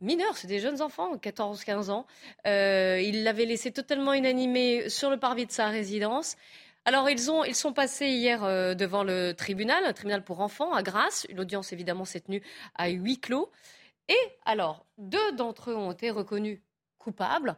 [0.00, 2.06] mineurs, c'est des jeunes enfants, 14-15 ans.
[2.46, 6.36] Euh, ils l'avaient laissée totalement inanimée sur le parvis de sa résidence.
[6.84, 8.40] Alors, ils, ont, ils sont passés hier
[8.74, 11.26] devant le tribunal, un tribunal pour enfants à Grasse.
[11.28, 12.42] Une audience, évidemment, s'est tenue
[12.76, 13.50] à huis clos.
[14.08, 14.16] Et
[14.46, 16.60] alors, deux d'entre eux ont été reconnus
[16.98, 17.56] coupables.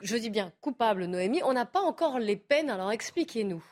[0.00, 1.42] Je dis bien coupables, Noémie.
[1.42, 3.64] On n'a pas encore les peines, alors expliquez-nous.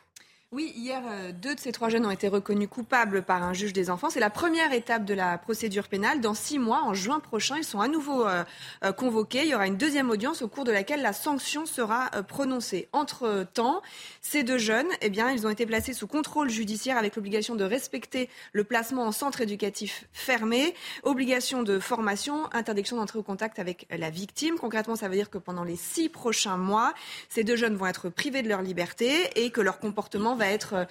[0.54, 3.72] Oui, hier, euh, deux de ces trois jeunes ont été reconnus coupables par un juge
[3.72, 4.08] des enfants.
[4.08, 6.20] C'est la première étape de la procédure pénale.
[6.20, 8.44] Dans six mois, en juin prochain, ils sont à nouveau euh,
[8.84, 9.42] euh, convoqués.
[9.42, 12.88] Il y aura une deuxième audience au cours de laquelle la sanction sera prononcée.
[12.92, 13.82] Entre-temps,
[14.20, 17.64] ces deux jeunes, eh bien, ils ont été placés sous contrôle judiciaire avec l'obligation de
[17.64, 23.88] respecter le placement en centre éducatif fermé, obligation de formation, interdiction d'entrer au contact avec
[23.90, 24.54] la victime.
[24.54, 26.94] Concrètement, ça veut dire que pendant les six prochains mois,
[27.28, 30.74] ces deux jeunes vont être privés de leur liberté et que leur comportement va être
[30.74, 30.84] euh,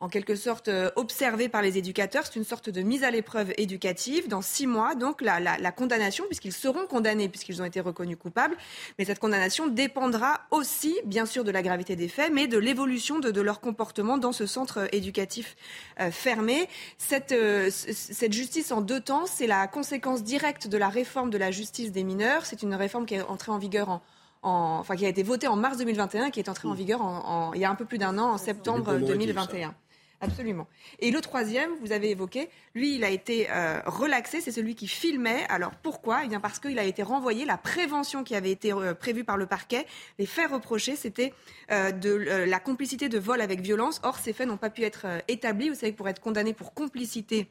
[0.00, 2.24] en quelque sorte euh, observé par les éducateurs.
[2.24, 4.28] C'est une sorte de mise à l'épreuve éducative.
[4.28, 8.56] Dans six mois, donc, la, condamnation, puisqu'ils seront condamnés, puisqu'ils ont été reconnus coupables,
[8.98, 13.18] mais cette condamnation dépendra aussi, bien sûr, de la gravité des faits, mais de l'évolution
[13.18, 15.56] de, leur comportement dans ce centre éducatif
[16.00, 16.68] euh, fermé.
[17.32, 21.38] Euh, c- cette justice en deux temps, c'est la conséquence directe de la réforme de
[21.38, 22.46] la justice des mineurs.
[22.46, 24.00] C'est une réforme qui est entrée en vigueur en,
[24.42, 27.02] en- enfin, qui a été votée en mars 2021 et qui est entrée en vigueur
[27.02, 29.74] en- en- il y a un peu plus d'un an, en septembre commémoratif, 2021.
[30.20, 30.66] Absolument.
[30.98, 34.88] Et le troisième, vous avez évoqué, lui, il a été euh, relaxé, c'est celui qui
[34.88, 35.46] filmait.
[35.48, 36.22] Alors pourquoi?
[36.24, 37.44] Eh bien parce qu'il a été renvoyé.
[37.44, 39.86] La prévention qui avait été euh, prévue par le parquet,
[40.18, 41.32] les faits reprochés, c'était
[41.70, 44.00] euh, de la complicité de vol avec violence.
[44.02, 45.68] Or, ces faits n'ont pas pu être établis.
[45.68, 47.46] Vous savez que pour être condamné pour complicité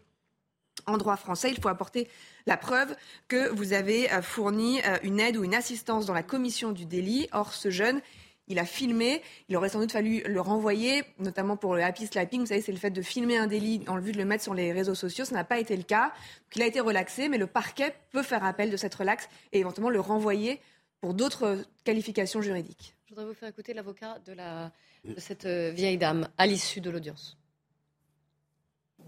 [0.86, 2.07] en droit français, il faut apporter
[2.45, 2.95] la preuve
[3.28, 6.86] que vous avez euh, fourni euh, une aide ou une assistance dans la commission du
[6.86, 7.28] délit.
[7.32, 8.01] Or, ce jeune,
[8.47, 9.21] il a filmé.
[9.49, 12.41] Il aurait sans doute fallu le renvoyer, notamment pour le happy slapping.
[12.41, 14.53] Vous savez, c'est le fait de filmer un délit en vue de le mettre sur
[14.53, 15.25] les réseaux sociaux.
[15.25, 16.13] Ça n'a pas été le cas.
[16.55, 19.89] Il a été relaxé, mais le parquet peut faire appel de cette relaxe et éventuellement
[19.89, 20.61] le renvoyer
[21.01, 22.95] pour d'autres qualifications juridiques.
[23.05, 24.36] Je voudrais vous faire écouter l'avocat de,
[25.17, 27.38] cette euh, vieille dame à l'issue de l'audience.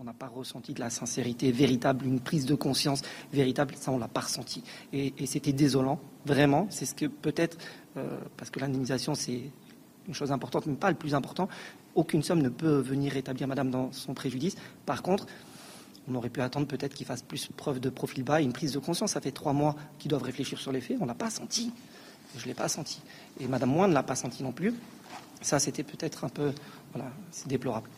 [0.02, 3.02] On n'a pas ressenti de la sincérité véritable, une prise de conscience
[3.34, 4.64] véritable, ça on l'a pas ressenti.
[4.94, 6.68] Et, c'était désolant, vraiment.
[6.70, 7.58] C'est ce que peut-être,
[7.98, 9.42] euh, parce que l'indemnisation c'est
[10.08, 11.50] une chose importante, mais pas le plus important.
[11.96, 14.56] Aucune somme ne peut venir rétablir Madame dans son préjudice.
[14.86, 15.28] Par contre,
[16.10, 18.72] on aurait pu attendre peut-être qu'il fasse plus preuve de profil bas et une prise
[18.72, 19.12] de conscience.
[19.12, 20.98] Ça fait trois mois qu'ils doivent réfléchir sur les faits.
[21.02, 21.74] On l'a pas senti.
[22.38, 23.02] Je l'ai pas senti.
[23.40, 24.74] Et Madame Moine ne l'a pas senti non plus.
[25.42, 26.54] Ça, c'était peut-être un peu,
[26.94, 27.90] voilà, c'est déplorable.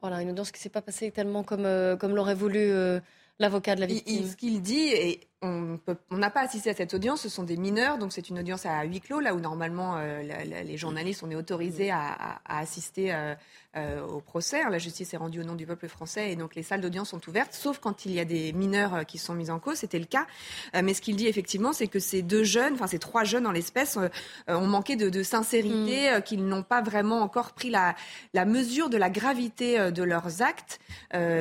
[0.00, 3.00] Voilà, une audience qui ne s'est pas passée tellement comme, euh, comme l'aurait voulu euh,
[3.38, 4.22] l'avocat de la Il- victime.
[4.24, 5.78] il- ce qu'il dit, et on
[6.10, 8.82] n'a pas assisté à cette audience, ce sont des mineurs, donc c'est une audience à
[8.84, 12.40] huis clos, là où normalement euh, la- la- les journalistes, on est autorisés à, à-
[12.44, 13.34] à assister euh,
[13.76, 14.60] euh, au procès.
[14.68, 17.26] La justice est rendue au nom du peuple français et donc les salles d'audience sont
[17.28, 20.04] ouvertes, sauf quand il y a des mineurs qui sont mis en cause, c'était le
[20.04, 20.26] cas.
[20.74, 23.52] Mais ce qu'il dit effectivement, c'est que ces deux jeunes, enfin ces trois jeunes en
[23.52, 23.96] l'espèce,
[24.48, 27.94] ont manqué de, de sincérité, euh, qu'ils n'ont pas vraiment encore pris la,
[28.34, 30.80] la mesure de la gravité de leurs actes.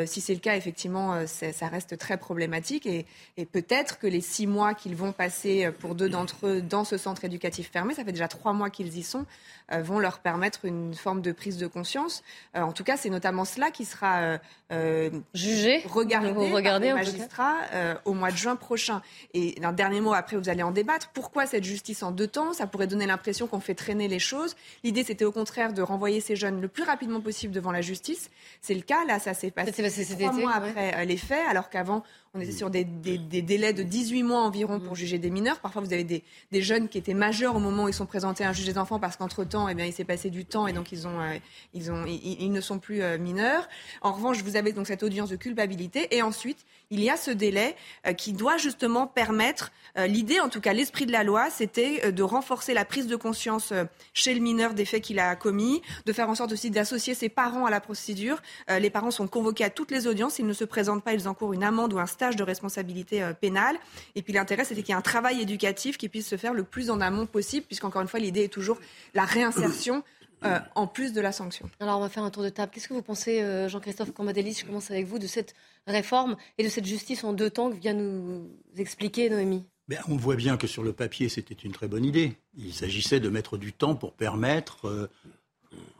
[0.06, 3.06] Si c'est le cas, effectivement, ça reste très problématique et,
[3.38, 6.84] et peut-être que les six mois qu'ils vont passer euh, pour deux d'entre eux dans
[6.84, 9.26] ce centre éducatif fermé, ça fait déjà trois mois qu'ils y sont,
[9.72, 12.24] euh, vont leur permettre une forme de prise de conscience.
[12.56, 14.40] Euh, en tout cas, c'est notamment cela qui sera
[14.72, 17.17] euh, Jugé, regardé, ou regardé, par en les tout cas.
[17.17, 19.01] magistrats euh, au mois de juin prochain.
[19.34, 21.09] Et un dernier mot, après vous allez en débattre.
[21.13, 22.53] Pourquoi cette justice en deux temps?
[22.53, 24.55] Ça pourrait donner l'impression qu'on fait traîner les choses.
[24.84, 28.30] L'idée, c'était au contraire de renvoyer ces jeunes le plus rapidement possible devant la justice.
[28.61, 29.05] C'est le cas.
[29.05, 29.72] Là, ça s'est passé
[30.15, 30.70] trois mois ouais.
[30.70, 32.03] après euh, les faits, alors qu'avant,
[32.36, 34.84] on était sur des, des- des délais de 18 mois environ Mm.
[34.84, 35.59] pour juger des mineurs.
[35.61, 38.43] Parfois, vous avez des, des jeunes qui étaient majeurs au moment où ils sont présentés
[38.43, 40.74] à un juge des enfants parce qu'entre-temps, eh bien, il s'est passé du temps et
[40.74, 41.34] donc ils, ont, euh,
[41.74, 43.67] ils, ont, ils, ils ne sont plus euh, mineurs.
[44.03, 47.32] En revanche, vous avez donc cette audience de culpabilité et ensuite, il y a ce
[47.32, 47.76] délai
[48.07, 52.01] euh, qui doit justement permettre, euh, l'idée, en tout cas l'esprit de la loi, c'était
[52.05, 53.74] euh, de renforcer la prise de conscience
[54.14, 57.30] chez le mineur des faits qu'il a commis, de faire en sorte aussi d'associer ses
[57.30, 58.41] parents à la procédure.
[58.70, 60.36] Les parents sont convoqués à toutes les audiences.
[60.36, 63.78] S'ils ne se présentent pas, ils encourent une amende ou un stage de responsabilité pénale.
[64.16, 66.64] Et puis l'intérêt, c'était qu'il y ait un travail éducatif qui puisse se faire le
[66.64, 68.80] plus en amont possible, puisqu'encore une fois, l'idée est toujours
[69.14, 70.03] la réinsertion.
[70.46, 71.70] Euh, en plus de la sanction.
[71.80, 72.72] Alors, on va faire un tour de table.
[72.74, 75.54] Qu'est-ce que vous pensez, euh, Jean-Christophe Cambadélis Je commence avec vous, de cette
[75.88, 79.66] réforme et de cette justice en deux temps que vient nous expliquer Noémie?
[79.88, 82.38] Ben, on voit bien que sur le papier, c'était une très bonne idée.
[82.58, 85.08] Il s'agissait de mettre du temps pour permettre euh,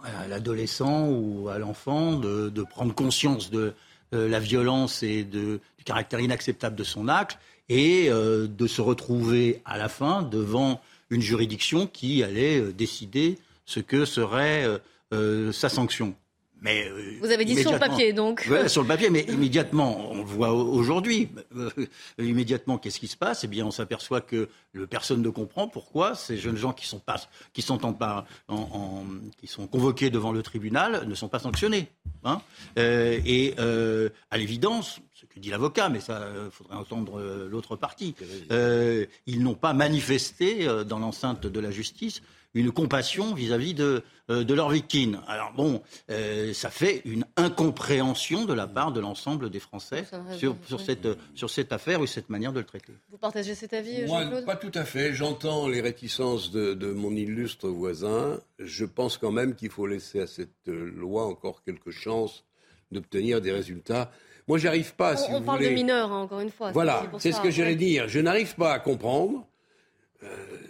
[0.04, 3.74] à l'adolescent ou à l'enfant de, de prendre conscience de
[4.14, 7.38] euh, la violence et de- du caractère inacceptable de son acte
[7.68, 13.38] et euh, de se retrouver à la fin devant une juridiction qui allait euh, décider
[13.70, 14.80] ce que serait euh,
[15.14, 16.16] euh, sa sanction.
[16.62, 18.46] Mais euh, Vous avez dit sur le papier, donc.
[18.50, 21.30] Ouais, sur le papier, mais immédiatement, on le voit au- aujourd'hui.
[21.56, 21.70] Euh,
[22.18, 23.46] immédiatement, qu'est-ce qui se passe?
[23.46, 27.00] Eh bien, on s'aperçoit que le, personne ne comprend pourquoi ces jeunes gens qui sont
[27.00, 27.16] pas,
[27.54, 29.06] qui sont en, en- en-
[29.40, 31.88] qui sont convoqués devant le tribunal ne sont pas sanctionnés.
[32.26, 32.42] hein.
[32.78, 37.78] Euh, et euh, à l'évidence, ce que dit l'avocat, mais ça, il faudrait entendre l'autre
[37.78, 38.16] partie.
[38.52, 42.22] euh, ils n'ont pas manifesté dans l'enceinte de la justice
[42.56, 45.22] une compassion vis-à-vis de, euh, de leurs victimes.
[45.28, 50.06] Alors bon, euh, ça fait une incompréhension de la part de l'ensemble des Français
[50.38, 52.94] sur, sur cette, sur cette affaire ou cette manière de le traiter.
[53.12, 54.46] Vous partagez cet avis, Moi, Jean-Claude?
[54.46, 55.14] pas tout à fait.
[55.14, 58.40] J'entends les réticences de, de mon illustre voisin.
[58.58, 62.46] Je pense quand même qu'il faut laisser à cette euh, loi encore quelques chances
[62.92, 64.12] d'obtenir des résultats.
[64.48, 65.70] Moi, j'arrive pas, si On, on vous parle voulez.
[65.70, 66.72] de mineurs, hein, encore une fois.
[66.72, 68.08] Voilà, c'est ce que j'allais dire.
[68.08, 69.42] Je n'arrive pas à comprendre, euh,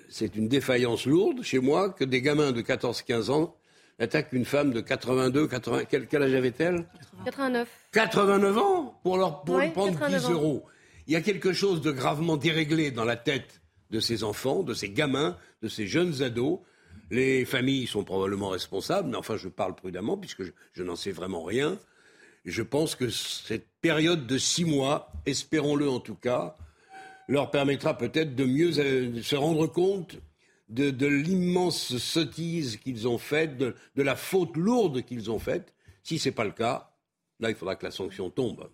[0.10, 3.56] c'est une défaillance lourde chez moi, que des gamins de 14-15 ans
[4.00, 6.86] attaquent une femme de 82, 80, quel, quel âge avait-elle?
[7.26, 7.68] 89.
[7.92, 10.32] 89 ans pour leur pour Ouais, prendre 89 10 ans.
[10.32, 10.66] euros.
[11.08, 14.74] Il y a quelque chose de gravement déréglé dans la tête de ces enfants, de
[14.74, 16.60] ces gamins, de ces jeunes ados.
[17.12, 21.12] Les familles sont probablement responsables, mais enfin je parle prudemment puisque je, je n'en sais
[21.12, 21.78] vraiment rien.
[22.46, 26.56] Je pense que cette période de six mois, espérons-le en tout cas,
[27.30, 30.18] leur permettra peut-être de mieux euh, se rendre compte
[30.68, 35.74] de, de l'immense sottise qu'ils ont faite, de, de la faute lourde qu'ils ont faite.
[36.04, 36.92] Si ce n'est pas le cas,
[37.40, 38.70] là, il faudra que la sanction tombe.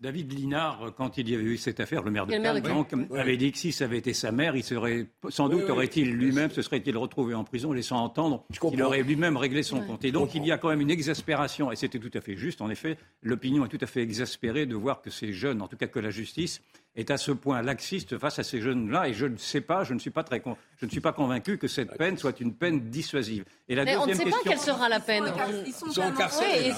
[0.00, 3.36] David Linard, quand il y avait eu cette affaire, le maire de Cannes, donc, avait
[3.36, 6.12] dit que si ça avait été sa mère, il serait sans doute Oui, oui, aurait-il
[6.12, 10.04] lui-même se serait-il retrouvé en prison, laissant entendre qu'il aurait lui-même réglé son compte.
[10.04, 12.60] Et donc il y a quand même une exaspération, et c'était tout à fait juste.
[12.60, 15.76] En effet, l'opinion est tout à fait exaspérée de voir que ces jeunes, en tout
[15.76, 16.62] cas que la justice,
[16.96, 19.08] est à ce point laxiste face à ces jeunes-là.
[19.08, 21.12] Et je ne sais pas, je ne suis pas très, con- je ne suis pas
[21.12, 23.44] convaincu que cette peine soit une peine dissuasive.
[23.68, 24.50] Et la Mais on ne deuxième sait pas question.
[24.52, 25.24] quelle sera la peine.
[25.66, 26.72] Ils sont, Ils sont incarcérés,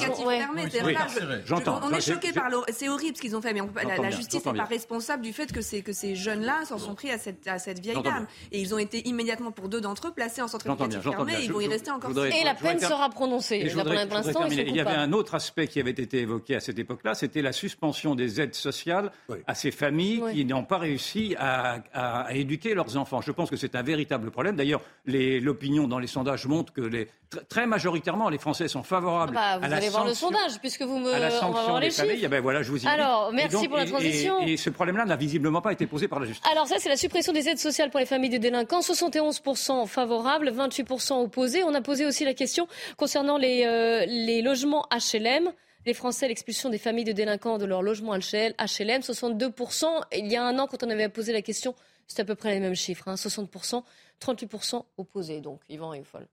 [1.45, 1.81] J'entends.
[1.83, 2.59] On est choqué par le.
[2.73, 5.33] C'est horrible ce qu'ils ont fait, mais on peut- la, justice n'est pas responsable du
[5.33, 8.27] fait que, ces jeunes-là s'en sont pris à cette, à cette vieille dame.
[8.53, 11.33] Et ils ont été immédiatement, pour deux d'entre eux, placés en centre éducatif fermé.
[11.33, 11.41] bien.
[11.41, 13.59] Ils vont y rester encore Et la peine sera prononcée.
[13.67, 17.53] Il y avait un autre aspect qui avait été évoqué à cette époque-là, c'était la
[17.53, 19.11] suspension des aides sociales
[19.47, 23.21] à ces familles familles qui n'ont pas réussi à, à- à éduquer leurs enfants.
[23.21, 24.57] Je pense que c'est un véritable problème.
[24.57, 27.09] D'ailleurs, l'opinion dans les sondages montre que les,
[27.49, 30.83] très majoritairement, les Français sont favorables Bah, vous à la allez voir le sondage, puisque
[30.83, 31.13] vous me.
[31.13, 32.21] à la on va sanction voir les des familles.
[32.25, 32.87] Eh ben voilà, je vous y.
[32.89, 34.47] Alors, merci donc, pour la et- transition.
[34.47, 36.51] Et, et ce problème-là n'a visiblement pas été posé par la justice.
[36.51, 38.81] Alors ça, c'est la suppression des aides sociales pour les familles de délinquants.
[38.81, 41.63] 71% favorables, 28% opposés.
[41.65, 45.51] On a posé aussi la question concernant les, euh, les logements HLM.
[45.87, 49.87] Les Français, l'expulsion des familles de délinquants de leur logement HL HLM, 62%.
[50.17, 51.75] Il y a un an, quand on avait posé la question,
[52.09, 53.07] c'était à peu près les mêmes chiffres.
[53.09, 53.85] hein, 60%,
[54.21, 55.41] 38% opposés.
[55.41, 56.27] Donc, Yvan et Folle.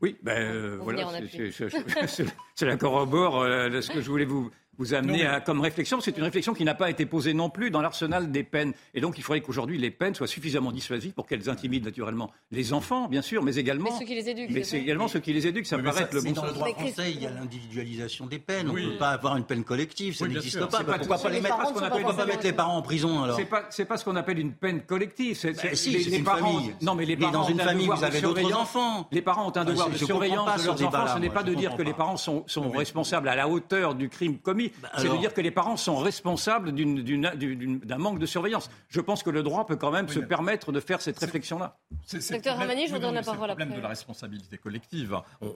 [0.00, 2.24] Oui, ben euh, voilà, c'est- c'est- c'est- c'est-
[2.54, 6.00] cela corrobore euh, de ce que je voulais vous, vous amener à- comme réflexion.
[6.00, 8.72] C'est une réflexion qui n'a pas été posée non plus dans l'arsenal des peines.
[8.94, 12.72] Et donc, il faudrait qu'aujourd'hui, les peines soient suffisamment dissuasives pour qu'elles intimident naturellement les
[12.72, 13.90] enfants, bien sûr, mais également.
[13.92, 15.66] Mais ceux qui les éduquent, Mais c'est également ceux qui les éduquent.
[15.66, 18.26] Ça me paraît être le mais bon dans le droit français, il y a l'individualisation
[18.26, 18.68] des peines.
[18.70, 18.82] Oui.
[18.84, 20.82] On ne peut pas avoir une peine collective, ça Oui, n'existe pas.
[20.84, 22.76] Pas pourquoi pas les c'est mettre pas ce qu'on appelle- Pourquoi pas mettre les parents
[22.76, 25.36] en prison alors C'est pas, pas ce qu'on appelle une peine collective.
[25.36, 26.52] C'est, Bah si, les, une parents.
[26.52, 26.74] famille.
[26.82, 28.60] Non, mais les parents dans une ont un famille, devoir vous de avez d'autres surveillance.
[28.62, 29.08] enfants.
[29.12, 31.14] Les parents ont un Ah, devoir de je comprends surveillance pas de ce leurs enfants.
[31.14, 34.38] Ce n'est pas de dire que les parents sont responsables à la hauteur du crime
[34.38, 34.65] commis.
[34.98, 38.70] C'est de dire que les parents sont responsables d'un manque de surveillance.
[38.88, 41.76] Je pense que le droit peut quand même se permettre de faire cette réflexion-là.
[41.90, 43.78] Docteur le problème- Ramani, je vous donne la mais c'est parole le problème après.
[43.78, 45.20] de la responsabilité collective.
[45.40, 45.46] On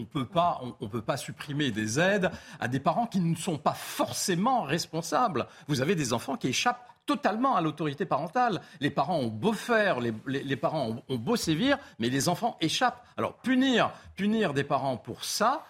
[0.00, 2.30] ne peut pas, on, on peut pas supprimer des aides
[2.60, 5.46] à des parents qui ne sont pas forcément responsables.
[5.68, 8.60] Vous avez des enfants qui échappent totalement à l'autorité parentale.
[8.80, 12.28] Les parents ont beau faire, les, les- les parents ont, ont beau sévir, mais les
[12.28, 13.04] enfants échappent.
[13.16, 15.64] Alors punir, punir des parents pour ça,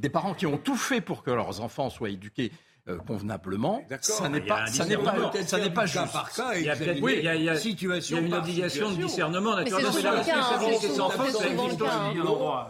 [0.00, 2.50] des parents qui ont tout fait pour que leurs enfants soient éduqués
[2.88, 5.86] euh, convenablement, ça n'est il y a pas, ça n'est pas, ça n'est pas Cas
[6.02, 6.12] juste.
[6.12, 8.20] par cas, Il y a peut-être- oui, il y a- il y a- situation il
[8.22, 9.06] y a une obligation de situation.
[9.06, 11.04] discernement, Mais c'est la responsabilité ça
[11.52, 12.18] existe aussi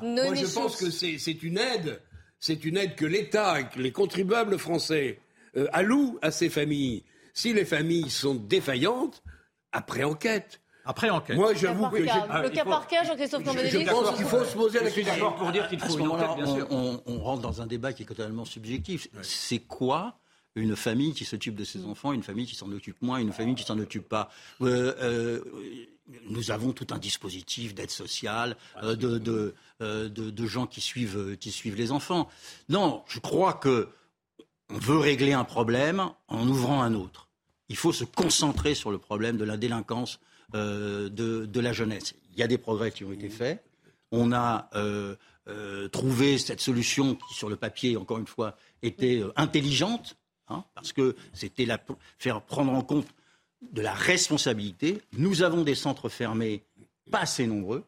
[0.03, 2.01] Moi, je pense que c'est c'est une aide.
[2.41, 5.21] C'est une aide que l'État, que les contribuables français
[5.57, 7.05] euh, allouent à ces familles.
[7.35, 9.23] Si les familles sont défaillantes,
[9.73, 10.60] après enquête.
[10.85, 11.37] Après enquête.
[11.37, 13.91] Moi, Le j'avoue cas que j'ai- Ah, le il cas faut- par cas, Jean-Christophe je
[13.91, 15.25] pense qu'il faut se poser Je la suis question.
[15.25, 16.67] d'accord pour dire qu'il faut ce une enquête, moment-là, bien sûr.
[17.07, 19.09] on, rentre dans un débat qui est totalement subjectif.
[19.23, 20.19] C'est quoi
[20.57, 23.55] une famille qui s'occupe de ses enfants, une famille qui s'en occupe moins, une famille
[23.55, 24.31] qui s'en occupe pas
[24.63, 25.45] Euh, euh,
[26.29, 30.81] Nous avons tout un dispositif d'aide sociale, euh, de, de, euh, de- de gens qui
[30.81, 32.29] suivent, qui suivent les enfants.
[32.69, 33.89] Non, je crois que
[34.71, 37.29] on veut régler un problème en ouvrant un autre.
[37.69, 42.15] Il faut se concentrer sur le problème de la délinquance euh, de, de la jeunesse.
[42.33, 43.63] Il y a des progrès qui ont été faits.
[44.13, 45.15] On a euh,
[45.49, 50.17] euh, trouvé cette solution qui, sur le papier, encore une fois, était euh, intelligente,
[50.49, 51.79] hein, parce que c'était la,
[52.19, 53.07] faire prendre en compte
[53.73, 55.01] de la responsabilité.
[55.13, 56.65] Nous avons des centres fermés
[57.11, 57.85] pas assez nombreux,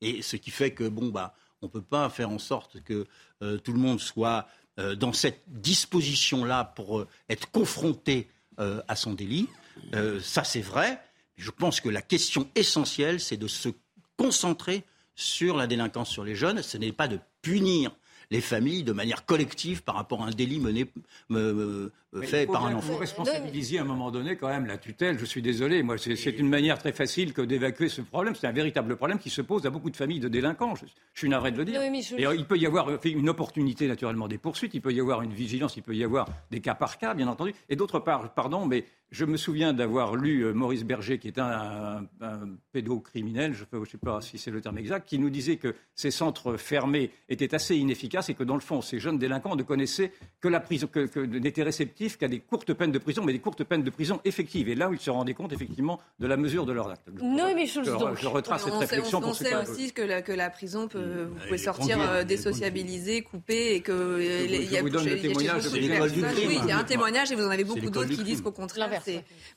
[0.00, 3.06] et ce qui fait que bon bah on peut pas faire en sorte que
[3.42, 4.46] euh, tout le monde soit
[4.78, 8.28] euh, dans cette disposition-là pour euh, être confronté
[8.58, 9.48] euh, à son délit.
[9.94, 11.00] Euh, ça c'est vrai.
[11.36, 13.68] Je pense que la question essentielle, c'est de se
[14.16, 14.84] concentrer
[15.16, 16.62] sur la délinquance sur les jeunes.
[16.62, 17.94] Ce n'est pas de punir
[18.30, 20.86] les familles de manière collective par rapport à un délit mené,
[21.28, 22.96] me- me- Mais fait par un que Vous enfant.
[22.98, 25.18] responsabilisiez à un moment donné quand même la tutelle.
[25.18, 28.34] Je suis désolé, moi c'est une manière très facile que d'évacuer ce problème.
[28.34, 30.74] C'est un véritable problème qui se pose à beaucoup de familles de délinquants.
[30.74, 31.80] Je, je suis navré de le dire.
[31.80, 34.80] Oui, mais je- Et euh, il peut y avoir une opportunité naturellement des poursuites, il
[34.80, 37.52] peut y avoir une vigilance, il peut y avoir des cas par cas, bien entendu.
[37.68, 38.84] Et d'autre part, pardon, mais
[39.14, 42.40] je me souviens d'avoir lu euh, Maurice Berger, qui est un, un- un
[42.72, 46.10] pédocriminel, je ne sais pas si c'est le terme exact, qui nous disait que ces
[46.10, 50.10] centres fermés étaient assez inefficaces et que dans le fond, ces jeunes délinquants ne connaissaient
[50.40, 53.38] que la prison, que, que n'étaient réceptifs qu'à des courtes peines de prison, mais des
[53.38, 54.68] courtes peines de prison effectives.
[54.68, 57.08] Et là où ils se rendaient compte effectivement de la mesure de leurs actes.
[57.22, 58.18] Noémie Schultz, Je, donc.
[58.20, 60.50] je retrace cette on sait, réflexion on- on pour sait aussi que la, que la
[60.50, 64.78] prison peut, vous pouvez sortir euh, les désociabiliser, couper et que euh, il y a
[64.78, 65.62] je vous donne le témoignage.
[65.72, 68.50] Oui, il y a un témoignage et vous en avez beaucoup d'autres qui disent qu'au
[68.52, 68.90] contraire,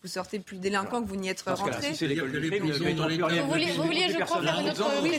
[0.03, 1.93] Vous sortez plus délinquant que vous n'y êtes rentré.
[1.93, 5.11] si Vous vouliez- vous vouliez, je crois, faire une autre- oui,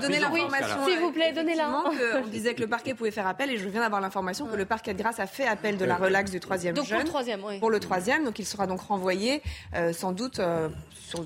[0.00, 0.86] donner l'information.
[0.86, 1.84] S'il vous plaît, donnez-la.
[1.90, 4.56] Que- On disait que le parquet pouvait faire appel et je viens d'avoir l'information que
[4.56, 7.00] le parquet de grâce a fait appel de la relaxe du troisième Donc pour jeune.
[7.02, 7.58] le troisième, oui.
[7.58, 9.42] Pour le troisième, donc il sera donc renvoyé
[9.74, 10.68] euh, sans doute euh,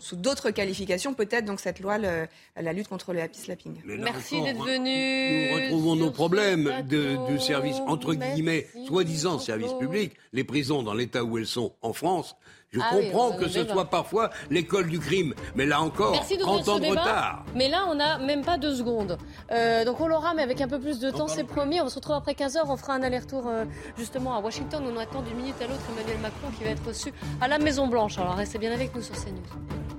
[0.00, 3.74] sous d'autres qualifications, peut-être donc cette loi, la lutte contre le happy slapping.
[3.84, 5.48] Merci d'être venu.
[5.50, 10.12] Nous retrouvons nos problèmes de, service, entre guillemets, soi-disant service public.
[10.34, 12.36] Les prisons, dans l'état où elles sont en France,
[12.72, 13.72] je Ah comprends que ce débat.
[13.72, 15.32] soit parfois l'école du crime.
[15.54, 17.44] Mais là encore, Merci d'ouvrir 30 ans de retard.
[17.54, 19.16] Mais là, on n'a même pas deux secondes.
[19.52, 21.80] Euh, donc on l'aura, mais avec un peu plus de temps, c'est promis.
[21.80, 22.62] On se retrouve après 15h.
[22.66, 23.64] On fera un aller-retour euh,
[23.96, 24.82] justement à Washington.
[24.92, 28.18] On attend d'une minute à l'autre Emmanuel Macron qui va être reçu à la Maison-Blanche.
[28.18, 29.93] Alors restez bien avec nous sur CNews.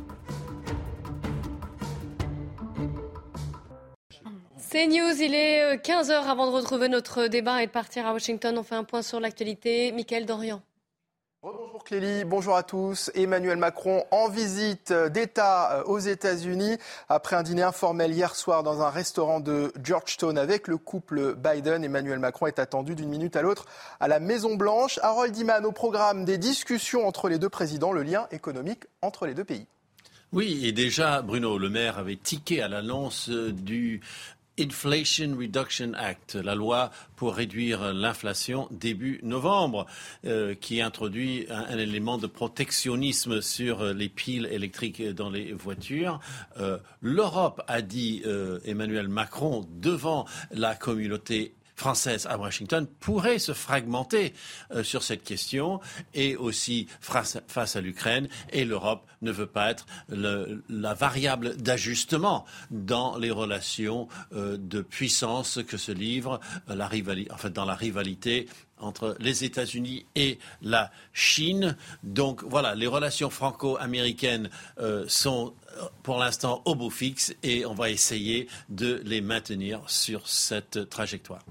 [4.76, 8.58] CNews, il est 15h avant de retrouver notre débat et de partir à Washington.
[8.58, 9.94] On fait un point sur l'actualité.
[9.94, 10.62] Michael Dorian.
[11.42, 13.10] Bonjour Clélie, bonjour à tous.
[13.16, 16.76] Emmanuel Macron en visite d'État aux États-Unis
[17.08, 21.86] après un dîner informel hier soir dans un restaurant de Georgetown avec le couple Biden.
[21.86, 23.68] Emmanuel Macron est attendu d'une minute à l'autre
[24.02, 25.00] à la Maison-Blanche.
[25.02, 29.36] Harold Iman au programme des discussions entre les deux présidents, le lien économique entre les
[29.36, 29.68] deux pays.
[30.36, 34.02] Oui, et déjà, Bruno Le Maire avait tiqué à l'annonce du
[34.60, 39.86] Inflation Reduction Act, la loi pour réduire l'inflation début novembre,
[40.26, 46.20] euh, qui introduit un, élément de protectionnisme sur les piles électriques dans les voitures.
[46.60, 51.54] Euh, L'Europe, a dit euh, Emmanuel Macron devant la communauté
[51.86, 54.34] française à Washington pourrait se fragmenter
[54.72, 55.80] euh, sur cette question
[56.16, 58.28] et aussi face, à l'Ukraine.
[58.52, 65.60] Et l'Europe ne veut pas être la variable d'ajustement dans les relations euh, de puissance
[65.68, 66.40] que se livre
[66.72, 71.78] euh, la rivalité, enfin, dans la rivalité entre les États-Unis et la Chine.
[72.02, 74.50] Donc voilà, les relations franco-américaines
[75.08, 75.54] sont
[76.04, 81.46] pour l'instant au beau fixe et on va essayer de les maintenir sur cette trajectoire.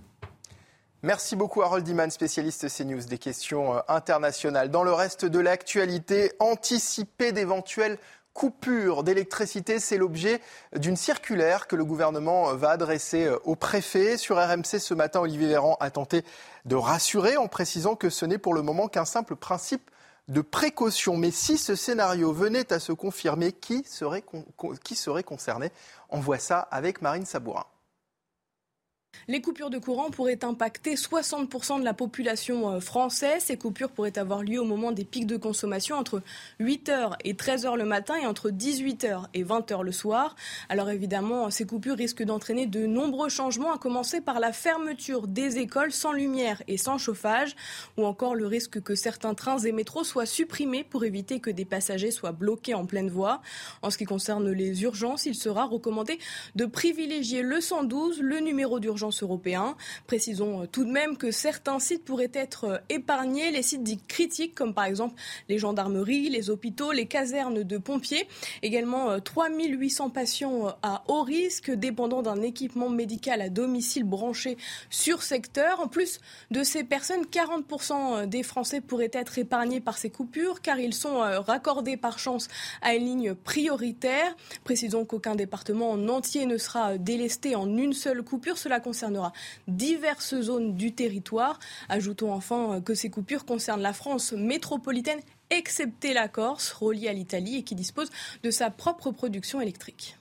[1.04, 4.70] Merci beaucoup Harold Iman, spécialiste CNews des questions euh, internationales.
[4.70, 7.98] Dans le reste de l'actualité, anticiper d'éventuelles
[8.32, 10.40] coupures d'électricité, c'est l'objet
[10.74, 14.16] d'une circulaire que le gouvernement euh, va adresser euh, au préfet.
[14.16, 16.24] Sur RMC ce matin, Olivier Véran a tenté
[16.64, 19.90] de rassurer en précisant que ce n'est pour le moment qu'un simple principe
[20.28, 21.18] de précaution.
[21.18, 24.24] Mais si ce scénario venait à se confirmer, qui serait,
[24.82, 25.70] qui serait concerné?
[26.08, 27.66] On voit ça avec Marine Sabourin.
[29.28, 33.44] Les coupures de courant pourraient impacter 60% de la population euh, française.
[33.44, 36.22] Ces coupures pourraient avoir lieu au moment des pics de consommation entre
[36.60, 40.36] 8h et 13h le matin et entre 18h et 20h le soir.
[40.68, 45.58] Alors évidemment, ces coupures risquent d'entraîner de nombreux changements, à commencer par la fermeture des
[45.58, 47.56] écoles sans lumière et sans chauffage,
[47.96, 51.64] ou encore le risque que certains trains et métros soient supprimés pour éviter que des
[51.64, 53.40] passagers soient bloqués en pleine voie.
[53.82, 56.18] En ce qui concerne les urgences, il sera recommandé
[56.54, 59.76] de privilégier le 112, le numéro d'urgence européen.
[60.06, 64.00] Précisons euh, tout de même que certains sites pourraient être euh, épargnés, les sites dits
[64.08, 65.14] critiques comme par exemple
[65.48, 68.26] les gendarmeries, les hôpitaux, les casernes de pompiers.
[68.62, 74.56] Également 3800 euh, patients à haut risque dépendant d'un équipement médical à domicile branché
[74.90, 75.80] sur secteur.
[75.80, 80.78] En plus de ces personnes, 40% des Français pourraient être épargnés par ces coupures car
[80.78, 82.48] ils sont raccordés par chance
[82.82, 84.36] à une ligne prioritaire.
[84.64, 88.58] Précisons qu'aucun département en entier ne sera délesté en une seule coupure.
[88.58, 89.32] Cela concernera
[89.66, 91.58] diverses zones du territoire.
[91.88, 95.18] Ajoutons enfin que ces coupures concernent la France métropolitaine,
[95.50, 98.08] excepté la Corse, reliée à l'Italie et qui dispose
[98.44, 100.16] de sa propre production électrique.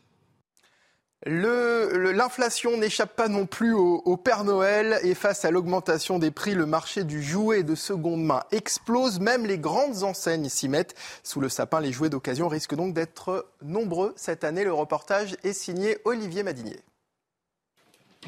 [1.26, 6.65] L'inflation n'échappe pas non plus au, Père Noël et face à l'augmentation des prix, le
[6.65, 9.19] marché du jouet de seconde main explose.
[9.19, 10.95] Même les grandes enseignes s'y mettent.
[11.21, 14.63] Sous le sapin, les jouets d'occasion risquent donc d'être nombreux cette année.
[14.63, 16.80] Le reportage est signé Olivier Madinier.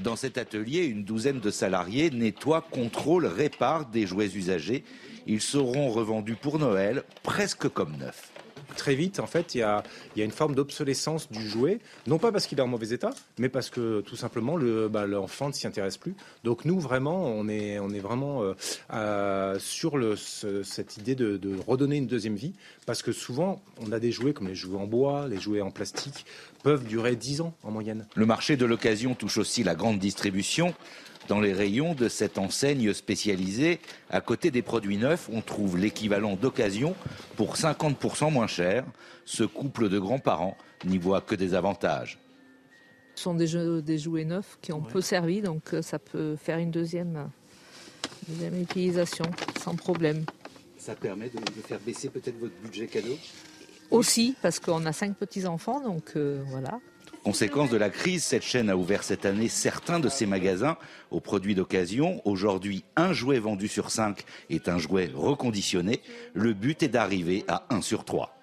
[0.03, 4.83] Dans cet atelier, une douzaine de salariés nettoient, contrôlent, réparent des jouets usagés.
[5.27, 8.31] Ils seront revendus pour Noël presque comme neufs
[8.75, 9.83] très vite, en fait, il y a,
[10.15, 13.69] une forme d'obsolescence du jouet, non pas parce qu'il est en mauvais état, mais parce
[13.69, 14.57] que tout simplement
[14.89, 16.15] bah, l'enfant ne s'y intéresse plus.
[16.43, 18.43] Donc nous, vraiment, on est, vraiment
[18.93, 22.53] euh, sur cette idée de, redonner une deuxième vie,
[22.85, 25.71] parce que souvent, on a des jouets comme les jouets en bois, les jouets en
[25.71, 26.25] plastique,
[26.63, 28.07] peuvent durer 10 ans en moyenne.
[28.15, 30.73] Le marché de l'occasion touche aussi la grande distribution.
[31.27, 33.79] Dans les rayons de cette enseigne spécialisée,
[34.11, 36.95] à côté des produits neufs, on trouve l'équivalent d'occasion
[37.35, 38.85] pour 50% moins cher.
[39.25, 40.55] Ce couple de grands-parents
[40.85, 42.19] n'y voit que des avantages.
[43.15, 46.69] Ce sont des, jouets neufs qui ont peu servi, donc euh, ça peut faire une
[46.69, 47.29] deuxième,
[48.53, 49.25] utilisation
[49.63, 50.25] sans problème.
[50.77, 53.17] Ça permet de, faire baisser peut-être votre budget cadeau?
[53.89, 56.79] Aussi, parce qu'on a cinq petits-enfants, donc euh, voilà.
[57.25, 60.77] Conséquence de la crise, cette chaîne a ouvert cette année certains de ses magasins
[61.09, 62.21] aux produits d'occasion.
[62.23, 66.01] Aujourd'hui, un jouet vendu sur cinq est un jouet reconditionné.
[66.35, 68.37] Le but est d'arriver à 1 sur 3.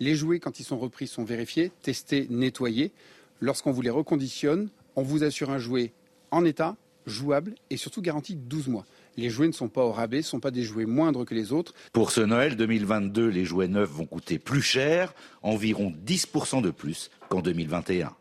[0.00, 2.92] Les jouets, quand ils sont repris, sont vérifiés, testés, nettoyés.
[3.40, 5.94] Lorsqu'on vous les reconditionne, on vous assure un jouet
[6.30, 6.76] en état,
[7.06, 8.84] jouable et surtout garanti 12 mois.
[9.16, 11.52] Les jouets ne sont pas au rabais, ne sont pas des jouets moindres que les
[11.52, 11.72] autres.
[11.94, 17.10] Pour ce Noël 2022, les jouets neufs vont coûter plus cher, environ 10% de plus
[17.30, 18.14] qu'en 2021.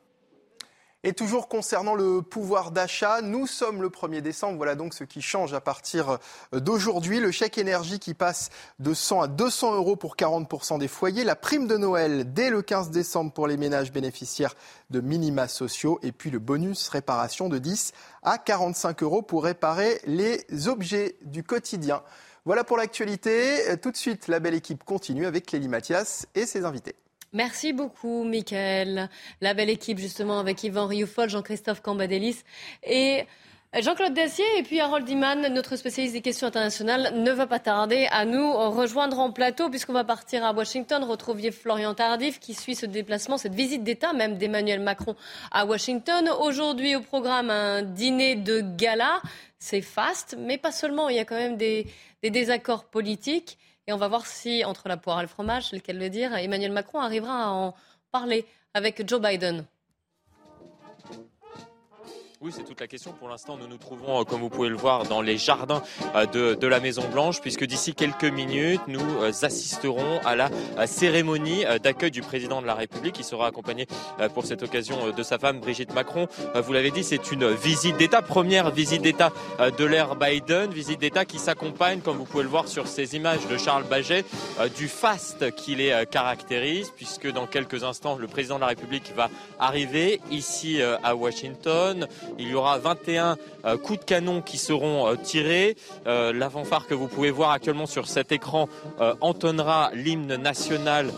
[1.07, 4.57] Et toujours concernant le pouvoir d'achat, nous sommes le 1er décembre.
[4.57, 6.17] Voilà donc ce qui change à partir
[6.51, 7.19] d'aujourd'hui.
[7.19, 8.49] Le chèque énergie qui passe
[8.79, 11.23] de 100 à 200 euros pour 40% des foyers.
[11.23, 14.55] La prime de Noël dès le 15 décembre pour les ménages bénéficiaires
[14.89, 15.99] de minima sociaux.
[16.01, 17.91] Et puis le bonus réparation de 10
[18.23, 22.01] à 45 euros pour réparer les objets du quotidien.
[22.45, 23.77] Voilà pour l'actualité.
[23.79, 26.95] Tout de suite, la belle équipe continue avec Clélie Mathias et ses invités.
[27.35, 29.09] Merci beaucoup, Michael.
[29.41, 32.43] La belle équipe, justement, avec Yvan Rioufol, Jean-Christophe Cambadélis
[32.81, 33.25] et
[33.77, 38.07] Jean-Claude Dacier et puis Harold Iman, notre spécialiste des questions internationales, ne va pas tarder
[38.09, 42.73] à nous rejoindre en plateau puisqu'on va partir à Washington, retrouver Florian Tardif qui suit
[42.73, 45.17] ce déplacement, cette visite d'État même d'Emmanuel Macron
[45.51, 46.29] à Washington.
[46.39, 49.21] Aujourd'hui au programme un dîner de gala.
[49.59, 51.85] C'est fast, mais pas seulement, il y a quand même des
[52.23, 53.57] désaccords politiques.
[53.87, 56.71] Et on va voir si, entre la poire et le fromage, lequel le dire, Emmanuel
[56.71, 57.75] Macron arrivera à en
[58.11, 59.65] parler avec Joe Biden.
[62.45, 63.11] Oui, c'est toute la question.
[63.11, 65.81] Pour l'instant, nous nous trouvons, euh, comme vous pouvez le voir, dans les jardins
[66.13, 70.51] euh, de, de la Maison Blanche, puisque d'ici quelques minutes, nous euh, assisterons à la
[70.85, 73.87] cérémonie d'accueil du président de la République, qui sera accompagné
[74.35, 76.27] pour cette occasion de sa femme, Brigitte Macron.
[76.53, 81.25] Vous l'avez dit, c'est une visite d'État, première visite d'État de l'ère Biden, visite d'État
[81.25, 84.25] qui s'accompagne, comme vous pouvez le voir sur ces images de Charles Baget,
[84.75, 89.29] du faste qui les caractérise, puisque dans quelques instants, le président de la République va
[89.59, 92.07] arriver ici à Washington.
[92.37, 95.77] Il y aura 21 euh, coups de canon qui seront euh, tirés.
[96.05, 98.67] Euh, la fanfare que vous pouvez voir actuellement sur cet écran
[99.21, 101.11] entonnera l'hymne national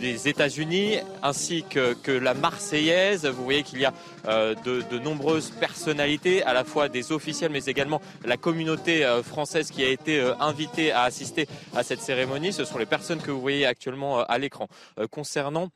[0.00, 3.26] des États-Unis ainsi que, la Marseillaise.
[3.26, 3.92] Vous voyez qu'il y a
[4.26, 9.84] de, de, nombreuses personnalités, à la fois des officiels, mais également la communauté française qui
[9.84, 12.52] a été invitée à assister à cette cérémonie.
[12.52, 14.68] Ce sont les personnes que vous voyez actuellement à l'écran.
[15.10, 15.70] concernant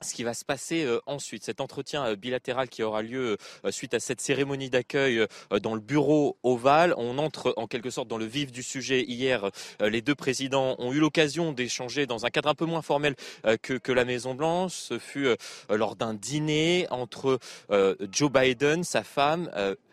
[0.00, 3.70] ce qui va se passer euh, ensuite, cet entretien euh, bilatéral qui aura lieu euh,
[3.70, 5.26] suite à cette cérémonie d'accueil
[5.62, 6.94] dans le bureau ovale.
[6.96, 9.02] On entre en quelque sorte dans le vif du sujet.
[9.02, 13.14] Hier, les deux présidents ont eu l'occasion d'échanger dans un cadre un peu moins formel
[13.62, 14.72] que, que la Maison Blanche.
[14.72, 15.28] Ce fut
[15.68, 17.38] lors d'un dîner entre
[18.10, 19.50] Joe Biden, sa femme,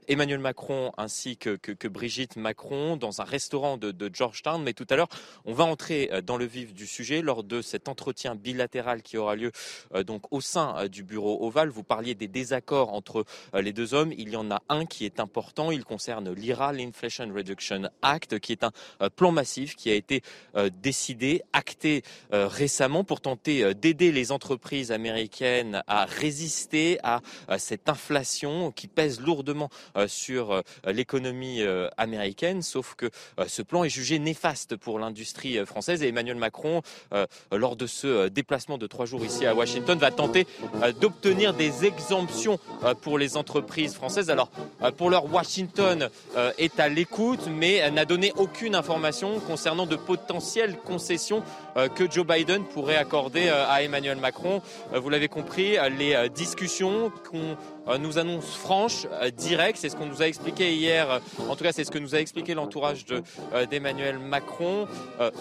[0.07, 4.61] Emmanuel Macron ainsi que, Brigitte Macron dans un restaurant de, Georgetown.
[4.63, 5.09] Mais tout à l'heure,
[5.45, 9.17] on va entrer euh, dans le vif du sujet lors de cet entretien bilatéral qui
[9.17, 9.51] aura lieu
[9.93, 11.69] euh, donc au sein euh, du bureau ovale.
[11.69, 14.11] Vous parliez des désaccords entre les deux hommes.
[14.17, 15.71] Il y en a un qui est important.
[15.71, 18.71] Il concerne l'IRA, l'Inflation Reduction Act, qui est un
[19.15, 20.21] plan massif qui a été
[20.81, 27.21] décidé, acté récemment pour tenter d'aider les entreprises américaines à résister à
[27.57, 29.69] cette inflation qui pèse lourdement
[30.07, 33.09] sur euh, l'économie euh, américaine, sauf que
[33.47, 36.81] ce plan est jugé néfaste pour l'industrie française et Emmanuel Macron,
[37.51, 40.47] lors de ce déplacement de trois jours ici à Washington, va tenter
[40.99, 42.59] d'obtenir des exemptions
[43.01, 44.29] pour les entreprises françaises.
[44.29, 44.49] Alors,
[44.97, 46.09] pour l'heure, Washington
[46.57, 51.43] est à l'écoute, mais n'a donné aucune information concernant de potentielles concessions
[51.95, 54.61] que Joe Biden pourrait accorder à Emmanuel Macron.
[54.93, 57.55] Vous l'avez compris, les discussions qu'on euh,
[57.99, 59.79] nous annonce franche, euh, directe.
[59.79, 61.09] C'est ce qu'on nous a expliqué hier.
[61.09, 61.19] Euh,
[61.49, 63.05] en tout cas, c'est ce que nous a expliqué l'entourage
[63.69, 64.87] d'Emmanuel Macron.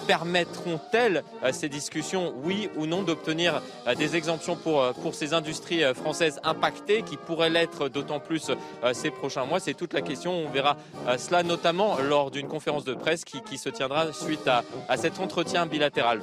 [0.07, 1.23] Permettront-elles
[1.53, 3.63] ces discussions, oui ou non, d'obtenir
[3.97, 8.51] des exemptions pour, ces industries françaises impactées qui pourraient l'être d'autant plus
[8.93, 9.61] ces prochains mois?
[9.61, 10.33] C'est toute la question.
[10.33, 10.77] On verra
[11.19, 15.67] cela notamment lors d'une conférence de presse qui, se tiendra suite à, à cet entretien
[15.67, 16.21] bilatéral.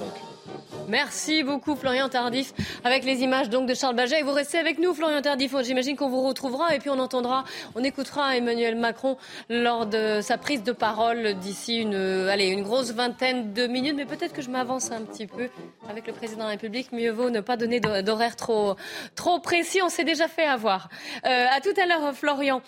[0.88, 4.20] Merci beaucoup Florian Tardif avec les images donc de Charles Baget.
[4.20, 5.56] Et vous restez avec nous Florian Tardif.
[5.62, 9.18] J'imagine qu'on vous retrouvera et puis on entendra, on écoutera Emmanuel Macron
[9.50, 13.96] lors de sa prise de parole d'ici une, allez, une grosse vingtaine de minutes.
[13.96, 15.50] Mais peut-être que je m'avance un petit peu
[15.90, 16.92] avec le président de la République.
[16.92, 18.76] Mieux vaut ne pas donner d'horaire trop,
[19.16, 19.82] trop précis.
[19.84, 20.90] On s'est déjà fait avoir.
[21.26, 22.62] Euh, à tout à l'heure Florian.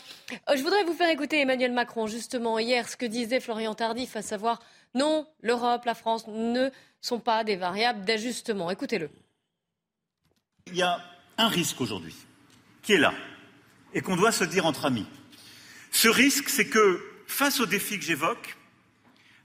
[0.49, 4.15] Euh, je voudrais vous faire écouter Emmanuel Macron justement hier ce que disait Florian Tardif,
[4.15, 4.59] à savoir
[4.95, 6.69] non, l'Europe, la France ne
[7.03, 8.71] sont pas des variables d'ajustement.
[8.71, 9.11] Écoutez-le.
[10.67, 11.03] Il y a
[11.37, 12.15] un risque aujourd'hui
[12.81, 13.13] qui est là
[13.93, 15.05] et qu'on doit se dire entre amis.
[15.91, 18.57] Ce risque, c'est que face aux défis que j'évoque,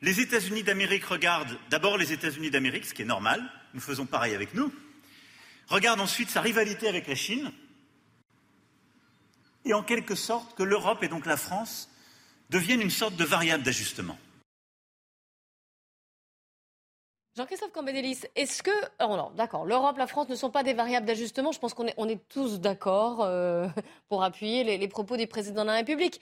[0.01, 3.43] les États-Unis d'Amérique regardent d'abord les États-Unis d'Amérique, ce qui est normal,
[3.75, 4.73] nous faisons pareil avec nous,
[5.67, 7.53] regardent ensuite sa rivalité avec la Chine,
[9.65, 11.91] et en quelque sorte que l'Europe et donc la France
[12.51, 14.19] deviennent une sorte de variable d'ajustement.
[17.39, 18.73] Jean-Christophe Cambédélis, est-ce que.
[19.01, 21.53] Oh non, d'accord, l'Europe, la France ne sont pas des variables d'ajustement.
[21.53, 23.69] Je pense qu'on est, tous d'accord euh,
[24.09, 26.21] pour appuyer les, propos du président de la République.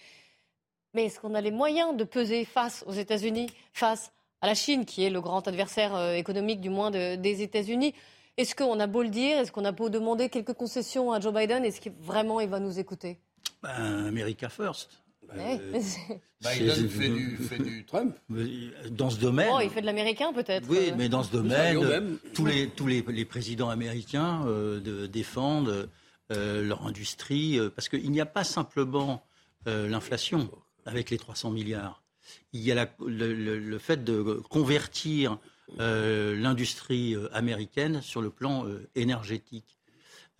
[0.92, 4.12] Mais est-ce qu'on a les moyens de peser face aux États-Unis, face
[4.42, 7.94] à la Chine, qui est le grand adversaire euh, économique du moins des États-Unis?
[8.36, 11.32] Est-ce qu'on a beau le dire Est-ce qu'on a beau demander quelques concessions à Joe
[11.32, 13.18] Biden Est-ce qu'il vraiment il va nous écouter?
[13.62, 15.05] Ben, America First.
[15.34, 15.80] Euh,
[16.42, 18.14] Biden fait du, fait du, Trump.
[18.90, 19.48] Dans ce domaine.
[19.52, 20.66] Oh, il fait de l'américain peut-être.
[20.68, 25.88] Oui, mais dans ce domaine, tous les, tous les, les présidents américains euh, de, défendent
[26.32, 29.22] euh, leur industrie parce qu'il n'y a pas simplement
[29.66, 30.48] l'inflation
[30.84, 32.02] avec les 300 milliards.
[32.52, 35.38] il y a la- le, le- le fait de convertir
[35.80, 39.76] euh, l'industrie euh, américaine sur le plan euh, énergétique.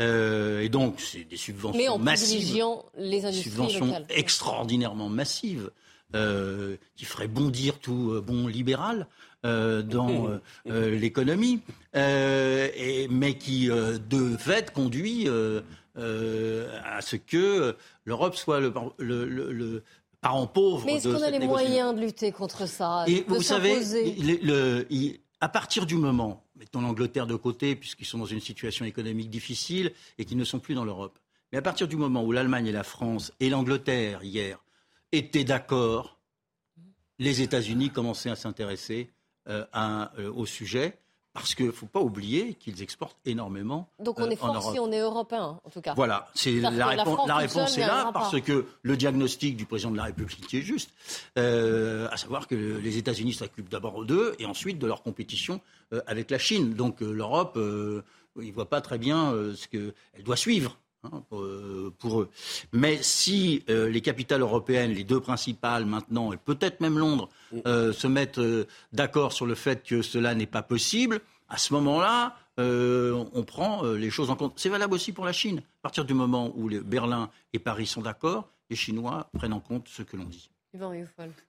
[0.03, 4.07] Euh, et donc, c'est des subventions Mais en massives privilégiant les industries subventions locales.
[4.11, 5.71] extraordinairement massives
[6.15, 9.07] euh, qui feraient bondir tout euh, bon libéral
[9.45, 11.61] euh, dans euh, euh, l'économie,
[11.95, 12.69] euh,
[13.11, 15.63] mais qui euh, de fait conduit euh,
[15.97, 17.75] euh, à ce que
[18.05, 19.83] l'Europe soit le, le- le- le
[20.21, 21.69] parent pauvre Mais est-ce qu'on a les négociation.
[21.71, 23.05] moyens de lutter contre ça?
[23.07, 27.77] Et vous savez, s'imposer le- le- il- à partir du moment, mettons l'Angleterre de côté,
[27.77, 31.19] puisqu'ils sont dans une situation économique difficile et qu'ils ne sont plus dans l'Europe,
[31.53, 34.63] mais à partir du moment où l'Allemagne et la France et l'Angleterre, hier,
[35.13, 36.19] étaient d'accord,
[37.19, 39.11] les États-Unis commençaient à s'intéresser
[39.49, 40.99] euh, euh, au sujet,
[41.37, 44.73] parce qu'il ne faut pas oublier qu'ils exportent énormément Donc on euh, est fort Europe.
[44.73, 45.95] si on est européen, en tout cas.
[45.95, 49.97] Voilà, c'est la, réponse, la réponse est là parce que le diagnostic du président de
[49.97, 50.91] la République est juste,
[51.39, 55.61] euh, à savoir que les États-Unis s'occupent d'abord d'eux et ensuite de leur compétition
[55.93, 56.75] euh, avec la Chine.
[56.75, 58.03] Donc euh, l'Europe, euh,
[58.41, 60.79] il ne voit pas très bien euh, ce qu'elle doit suivre.
[61.13, 62.31] Hein, pour, euh, pour eux.
[62.73, 67.29] Mais si euh, les capitales européennes, les deux principales maintenant, et peut-être même Londres,
[67.67, 71.73] euh, se mettent euh, d'accord sur le fait que cela n'est pas possible, à ce
[71.75, 74.55] moment-là, euh, on prend euh, les choses en compte.
[74.57, 75.59] C'est valable aussi pour la Chine.
[75.59, 79.61] À partir du moment où les- Berlin et Paris sont d'accord, les Chinois prennent en
[79.61, 80.51] compte ce que l'on dit.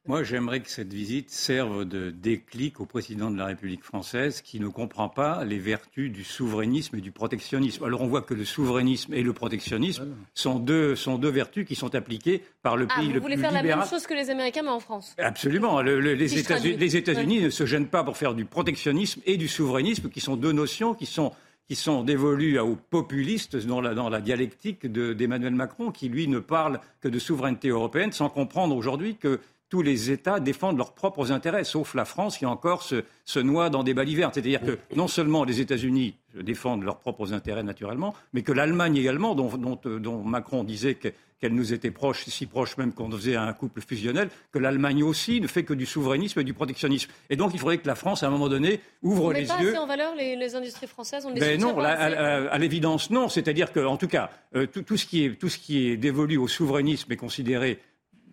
[0.08, 4.60] Moi, j'aimerais que cette visite serve de déclic au président de la République française qui
[4.60, 7.84] ne comprend pas les vertus du souverainisme et du protectionnisme.
[7.84, 11.76] Alors, on voit que le souverainisme et le protectionnisme sont deux, sont deux vertus qui
[11.76, 14.14] sont appliquées par le Ah, pays vous le voulez plus faire la même chose que
[14.14, 15.82] les Américains, mais en France Absolument.
[15.82, 16.78] Le- le- les Si je États- traduis.
[16.78, 20.36] les États-Unis ne se gênent pas pour faire du protectionnisme et du souverainisme, qui sont
[20.36, 21.32] deux notions qui sont,
[21.68, 26.80] qui sont dévolues aux populistes dans la, dialectique de- d'Emmanuel Macron, qui lui ne parle
[27.02, 29.40] que de souveraineté européenne, sans comprendre aujourd'hui que
[29.70, 33.70] tous les États défendent leurs propres intérêts, sauf la France qui encore se, se noie
[33.70, 34.32] dans des balivernes.
[34.34, 39.36] C'est-à-dire que non seulement les États-Unis défendent leurs propres intérêts naturellement, mais que l'Allemagne également,
[39.36, 41.10] dont, dont- dont Macron disait que-
[41.40, 45.40] qu'elle nous était proche, si proche même qu'on faisait un couple fusionnel, que l'Allemagne aussi
[45.42, 47.12] ne fait que du souverainisme et du protectionnisme.
[47.30, 49.48] Et donc il faudrait que la France, à un moment donné, ouvre On les met
[49.48, 49.70] pas yeux.
[49.70, 52.58] assez en valeur les, les industries françaises on les Ben non, pas à, à- à
[52.58, 53.30] l'évidence, non.
[53.30, 55.98] C'est-à-dire que, en tout cas, euh, tout, tout ce qui est, tout ce qui est
[55.98, 57.80] dévolu au souverainisme est considéré,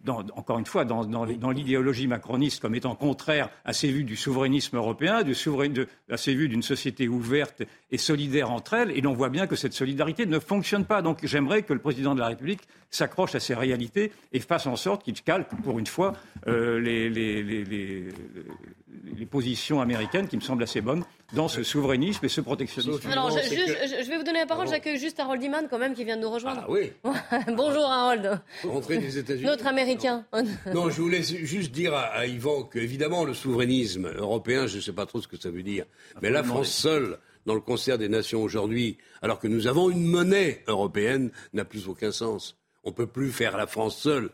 [0.04, 3.90] dans- encore une fois, dans, dans les- dans l'idéologie macroniste comme étant contraire à ces
[3.90, 8.50] vues du souverainisme européen, du souverain- de- à ces vues d'une société ouverte et solidaire
[8.50, 8.90] entre elles.
[8.92, 11.02] Et l'on voit bien que cette solidarité ne fonctionne pas.
[11.02, 14.76] Donc j'aimerais que le président de la République s'accroche à ces réalités et fasse en
[14.76, 16.12] sorte qu'il calque, pour une fois,
[16.46, 18.08] euh, les, les- les- les-
[19.16, 23.08] les positions américaines qui me semblent assez bonnes dans ce souverainisme et ce protectionnisme.
[23.10, 24.68] Alors, je, c'est juste- que- je- je vais vous donner la parole.
[24.68, 26.62] J'accueille juste Harold Iman, quand même, qui vient de nous rejoindre.
[26.64, 26.92] Ah oui.
[27.56, 28.40] Bonjour, Harold.
[28.64, 29.44] Rentrée des États-Unis.
[29.46, 30.24] Notre Américain.
[30.72, 34.80] Non, je voulais juste dire à, à Yvan que, évidemment, le souverainisme européen, je ne
[34.80, 35.84] sais pas trop ce que ça veut dire,
[36.22, 40.06] mais la France seule, dans le concert des nations aujourd'hui, alors que nous avons une
[40.06, 42.56] monnaie européenne, n'a plus aucun sens.
[42.84, 44.30] On ne peut plus faire la France seule.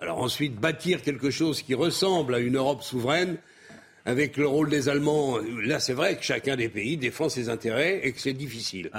[0.00, 3.36] Alors ensuite, bâtir quelque chose qui ressemble à une Europe souveraine,
[4.08, 8.00] avec le rôle des Allemands, là c'est vrai que chacun des pays défend ses intérêts
[8.02, 8.90] et que c'est difficile.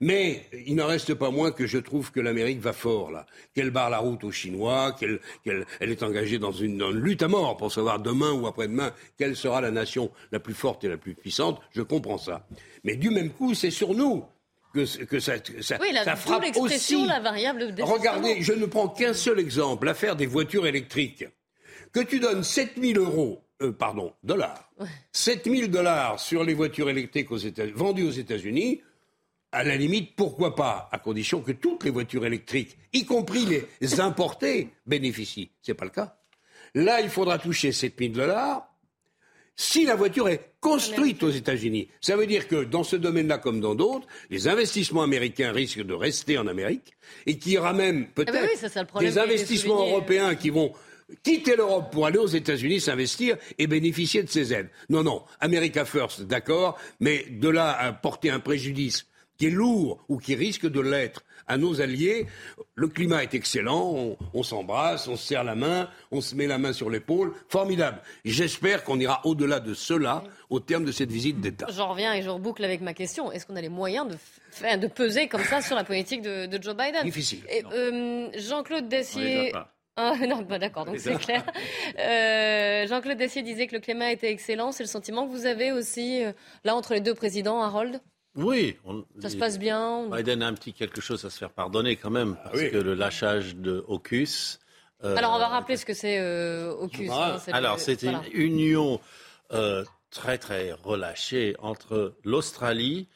[0.00, 3.70] Mais il n'en reste pas moins que je trouve que l'Amérique va fort là, qu'elle
[3.70, 7.22] barre la route aux Chinois, qu'elle qu'elle- elle est engagée dans une, dans une lutte
[7.22, 10.88] à mort pour savoir demain ou après-demain quelle sera la nation la plus forte et
[10.88, 11.60] la plus puissante.
[11.72, 12.46] Je comprends ça.
[12.84, 14.24] Mais du même coup, c'est sur nous
[14.72, 17.06] que, que ça, ça, Oui, la ça d'où frappe aussi.
[17.06, 17.74] la variable.
[17.80, 21.26] Regardez, je ne prends qu'un seul exemple, l'affaire des voitures électriques.
[21.92, 24.70] Que tu donnes 7000 euros, euh, pardon, dollars,
[25.12, 28.80] 7000 dollars sur les voitures électriques aux États- vendues aux États-Unis,
[29.52, 33.46] à la limite, pourquoi pas, à condition que toutes les voitures électriques, y compris
[33.80, 35.50] les importées, bénéficient.
[35.62, 36.16] C'est pas le cas.
[36.74, 38.68] Là, il faudra toucher 7000 dollars
[39.56, 41.86] si la voiture est construite aux États-Unis.
[42.00, 45.94] Ça veut dire que dans ce domaine-là, comme dans d'autres, les investissements américains risquent de
[45.94, 46.94] rester en Amérique
[47.26, 49.92] et qu'il y aura même peut-être Ah bah oui, problème des investissements souligné.
[49.92, 50.72] européens qui vont
[51.22, 54.70] quitter l'Europe pour aller aux États-Unis s'investir et bénéficier de ces aides.
[54.88, 60.04] Non, non, America First, d'accord, mais de là à porter un préjudice qui est lourd
[60.08, 62.26] ou qui risque de l'être à nos alliés,
[62.74, 66.46] le climat est excellent, on, on s'embrasse, on se serre la main, on se met
[66.46, 68.00] la main sur l'épaule, formidable.
[68.24, 71.66] J'espère qu'on ira au-delà de cela au terme de cette visite d'État.
[71.70, 73.30] J'en reviens et je reboucle avec ma question.
[73.30, 74.16] Est-ce qu'on a les moyens de,
[74.50, 77.02] faire, de peser comme ça sur la politique de, de Joe Biden?
[77.02, 77.42] Difficile.
[77.72, 79.52] Euh, Jean-Claude Dessier.
[79.96, 81.44] Ah, non, bah d'accord, donc c'est clair.
[81.98, 84.72] Euh, Jean-Claude Dessier disait que le climat était excellent.
[84.72, 86.32] C'est le sentiment que vous avez aussi, euh,
[86.64, 88.00] là, entre les deux présidents, Harold?
[88.36, 88.76] Oui.
[88.84, 91.50] on- Ça se passe bien on- Biden a un petit quelque chose à se faire
[91.52, 92.70] pardonner quand même, parce oui.
[92.72, 94.58] que le lâchage de AUKUS
[95.04, 97.08] euh, Alors, on va rappeler ce que c'est euh, AUKUS.
[97.12, 99.00] Ah, hein, alors, c'est une union
[99.52, 103.06] euh, très, très relâchée entre l'Australie,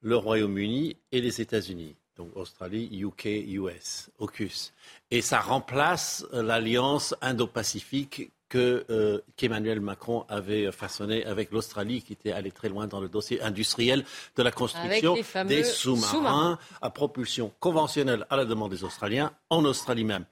[0.00, 1.96] le Royaume-Uni et les États-Unis.
[2.16, 4.72] Donc, Australie, UK, US, AUKUS.
[5.12, 12.14] Et ça remplace euh, l'alliance Indo-Pacifique que, euh, qu'Emmanuel Macron avait façonnée avec l'Australie, qui
[12.14, 14.04] était allé très loin dans le dossier industriel
[14.36, 15.14] de la construction
[15.46, 16.58] des sous-marins.
[16.80, 20.24] à propulsion conventionnelle à la demande des Australiens, en Australie même.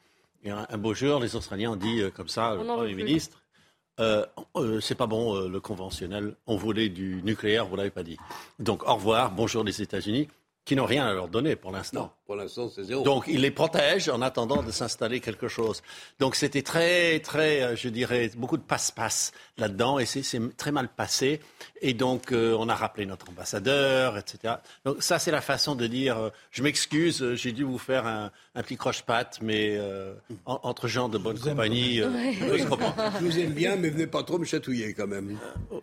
[0.42, 2.76] Et un, un beau jour, les Australiens ont dit euh, comme ça, le On veut
[2.78, 3.40] Premier ministre,
[4.00, 4.24] euh,
[4.56, 8.16] euh, c'est pas bon euh, le conventionnel, on voulait du nucléaire, vous l'avez pas dit.
[8.58, 10.28] Donc au revoir, bonjour les États-Unis,
[10.64, 12.14] qui n'ont rien à leur donner pour l'instant.
[12.30, 13.02] Pour l'instant, c'est zéro.
[13.02, 15.82] Donc, il les protège en attendant de s'installer quelque chose.
[16.20, 20.22] Donc, c'était très, très, euh, je dirais, beaucoup de passe-passe là-dedans, et c'est
[20.56, 21.40] très mal passé.
[21.82, 24.54] Et donc, euh, on a rappelé notre ambassadeur, etc.
[24.84, 28.30] Donc, ça, c'est la façon de dire, euh, je m'excuse, j'ai dû vous faire un,
[28.54, 30.14] un petit croche-patte, mais euh,
[30.46, 32.10] en- entre gens de bonne compagnie, euh,
[32.56, 32.94] je comprends.
[33.18, 35.36] Je vous aime bien, mais venez pas trop me chatouiller quand même.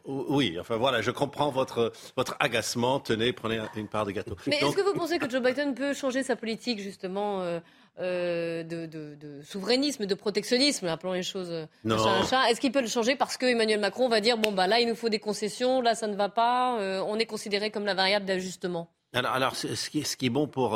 [0.05, 3.01] Oui, enfin voilà, je comprends votre, votre agacement.
[3.01, 4.37] Tenez, prenez une part de gâteau.
[4.47, 7.59] Mais est-ce que vous pensez que Joe Biden peut changer sa politique, justement, euh,
[7.99, 11.65] euh, de, de- de souverainisme, de protectionnisme, appelons les choses euh,
[12.49, 14.87] Est-ce qu'il peut le changer parce que Emmanuel Macron va dire bon, bah là, il
[14.87, 17.95] nous faut des concessions, là, ça ne va pas, euh, on est considéré comme la
[17.95, 18.89] variable d'ajustement?
[19.13, 20.75] Alors, alors ce, qui, ce qui est bon pour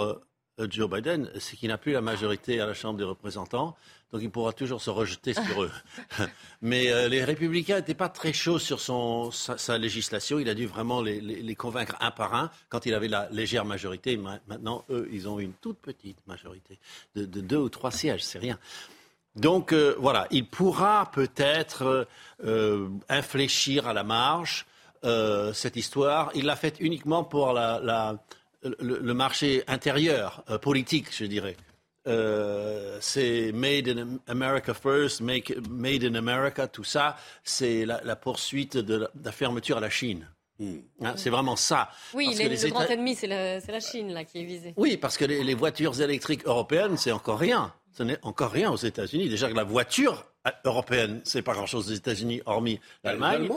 [0.69, 3.75] Joe Biden, c'est qu'il n'a plus la majorité à la Chambre des représentants,
[4.11, 5.71] donc il pourra toujours se rejeter sur eux.
[6.61, 10.37] Mais euh, les républicains n'étaient pas très chauds sur son, sa, sa législation.
[10.39, 13.29] Il a dû vraiment les, les- les convaincre un par un quand il avait la
[13.31, 14.17] légère majorité.
[14.17, 16.77] Ma- Maintenant, eux, ils ont une toute petite majorité
[17.15, 18.59] de, de deux ou trois sièges, c'est rien.
[19.37, 22.05] Donc euh, voilà, il pourra peut-être euh,
[22.43, 24.65] euh, infléchir à la marge
[25.05, 26.31] euh, cette histoire.
[26.35, 28.17] Il l'a fait uniquement pour la, la-
[28.63, 31.55] le, le marché intérieur, euh, politique, je dirais.
[32.07, 38.15] Euh, c'est Made in America First, make, Made in America, tout ça, c'est la, la
[38.15, 40.27] poursuite de la, de la fermeture à la Chine.
[40.59, 41.89] Hein, c'est vraiment ça.
[42.13, 44.43] Oui, Parce les- que le grand ennemi, c'est la, c'est la Chine, là, qui est
[44.45, 44.73] visée.
[44.77, 47.73] oui, parce que les, les voitures électriques européennes, c'est encore rien.
[47.93, 49.27] Ce n'est encore rien aux États-Unis.
[49.27, 53.49] Déjà que la voiture euh, européenne, c'est pas grand-chose aux États-Unis, hormis l'Allemagne.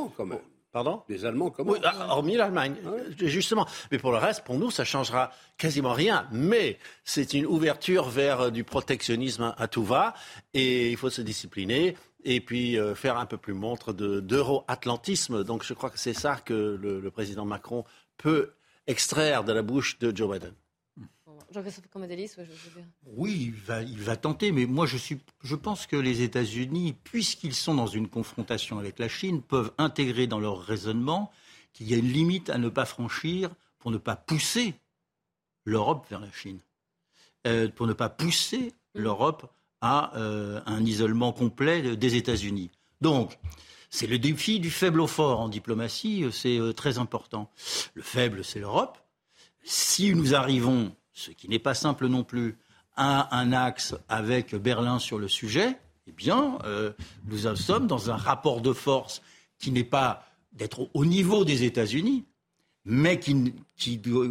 [0.74, 3.64] Pardon Les Allemands, comment Oui, ah, hormis l'Allemagne, euh, justement.
[3.92, 6.26] Mais pour le reste, pour nous, ça changera quasiment rien.
[6.32, 10.14] Mais c'est une ouverture vers euh, du protectionnisme à, tout va,
[10.52, 15.44] et il faut se discipliner et puis euh, faire un peu plus montre de- d'euro-atlantisme.
[15.44, 17.84] Donc, je crois que c'est ça que le, le président Macron
[18.16, 18.50] peut
[18.88, 20.54] extraire de la bouche de Joe Biden.
[21.50, 22.86] Jean-Christophe Comadélis, ouais, je veux dire.
[23.06, 26.94] Oui, il va, il va tenter, mais moi je, suis, je pense que les États-Unis,
[27.04, 31.30] puisqu'ils sont dans une confrontation avec la Chine, peuvent intégrer dans leur raisonnement
[31.72, 34.74] qu'il y a une limite à ne pas franchir pour ne pas pousser
[35.64, 36.60] l'Europe vers la Chine,
[37.46, 42.70] Euh, pour ne pas pousser l'Europe à euh, un isolement complet de- des États-Unis.
[43.02, 43.38] Donc,
[43.90, 47.50] c'est le défi du faible au fort en diplomatie, euh, c'est euh, très important.
[47.94, 48.96] Le faible, c'est l'Europe.
[49.62, 52.56] Si nous arrivons, ce qui n'est pas simple non plus,
[52.96, 55.76] à un axe avec Berlin sur le sujet,
[56.06, 56.92] eh bien, euh,
[57.28, 59.22] nous en sommes dans un rapport de force
[59.58, 62.24] qui n'est pas d'être au- au niveau des États-Unis,
[62.84, 64.26] mais qui, qui doit-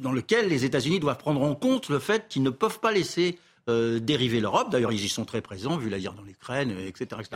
[0.00, 3.38] dans lequel les États-Unis doivent prendre en compte le fait qu'ils ne peuvent pas laisser
[3.68, 4.70] euh, dériver l'Europe.
[4.72, 7.20] D'ailleurs, ils y sont très présents, vu la guerre dans l'Ukraine, etc.
[7.20, 7.26] etc.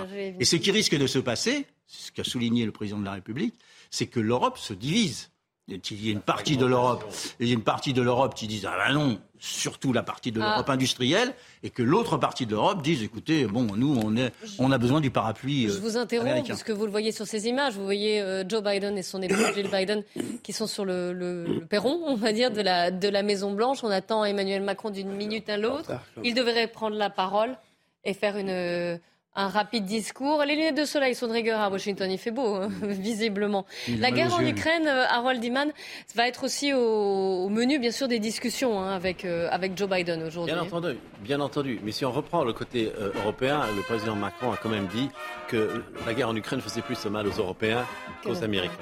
[0.41, 3.13] Et ce qui risque de se passer, c'est ce qu'a souligné le président de la
[3.13, 3.55] République,
[3.91, 5.31] c'est que l'Europe se divise.
[5.67, 7.05] Il y a une partie de l'Europe,
[7.41, 10.31] il y a une partie de l'Europe qui disent ah ben non, surtout la partie
[10.31, 10.51] de Ah.
[10.51, 11.33] l'Europe industrielle,
[11.63, 15.01] et que l'autre partie de l'Europe dise écoutez, bon, nous on est, on a besoin
[15.01, 15.69] du parapluie.
[15.69, 16.53] Je euh, vous interromps, américain.
[16.53, 17.75] puisque vous le voyez sur ces images.
[17.77, 20.03] Vous voyez euh, Joe Biden et son épouse Jill Biden
[20.43, 23.83] qui sont sur le, le- le perron, on va dire, de la, de la Maison-Blanche.
[23.85, 25.93] On attend Emmanuel Macron d'une minute à l'autre.
[26.23, 27.57] Il devrait prendre la parole
[28.05, 28.99] et faire une, euh,
[29.37, 30.45] un rapide discours.
[30.45, 32.11] Les lunettes de soleil sont de rigueur à Washington.
[32.11, 33.67] Il fait beau, hein, visiblement.
[33.89, 34.41] Il a La guerre en.
[34.45, 35.73] Ukraine, euh, Harold Iman,
[36.15, 39.89] va être aussi au, au menu, bien sûr, des discussions hein, avec, euh, avec Joe
[39.89, 40.55] Biden aujourd'hui.
[40.55, 41.81] Bien entendu, bien entendu.
[41.83, 45.09] Mais si on reprend le côté euh, européen, le président Macron a quand même dit
[45.49, 47.87] que la guerre en Ukraine faisait plus de mal aux Européens
[48.23, 48.75] qu'aux Américains.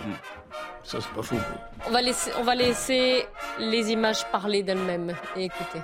[0.83, 1.37] Ça, c'est pas fou.
[1.87, 3.24] On va laisser, on va laisser
[3.59, 5.79] les images parler d'elles-mêmes et écouter.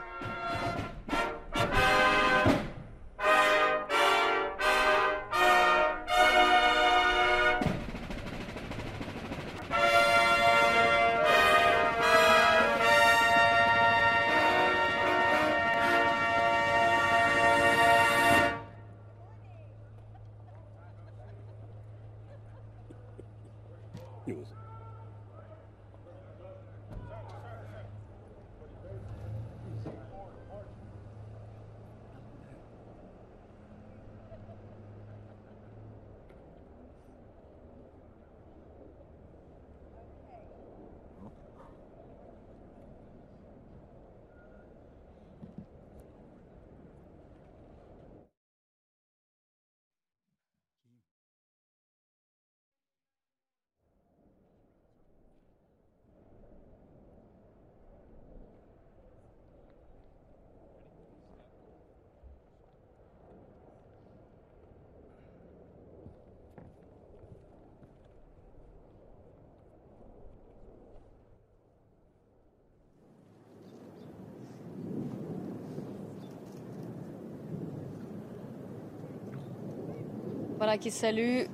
[80.68, 81.44] Voilà, qui salue.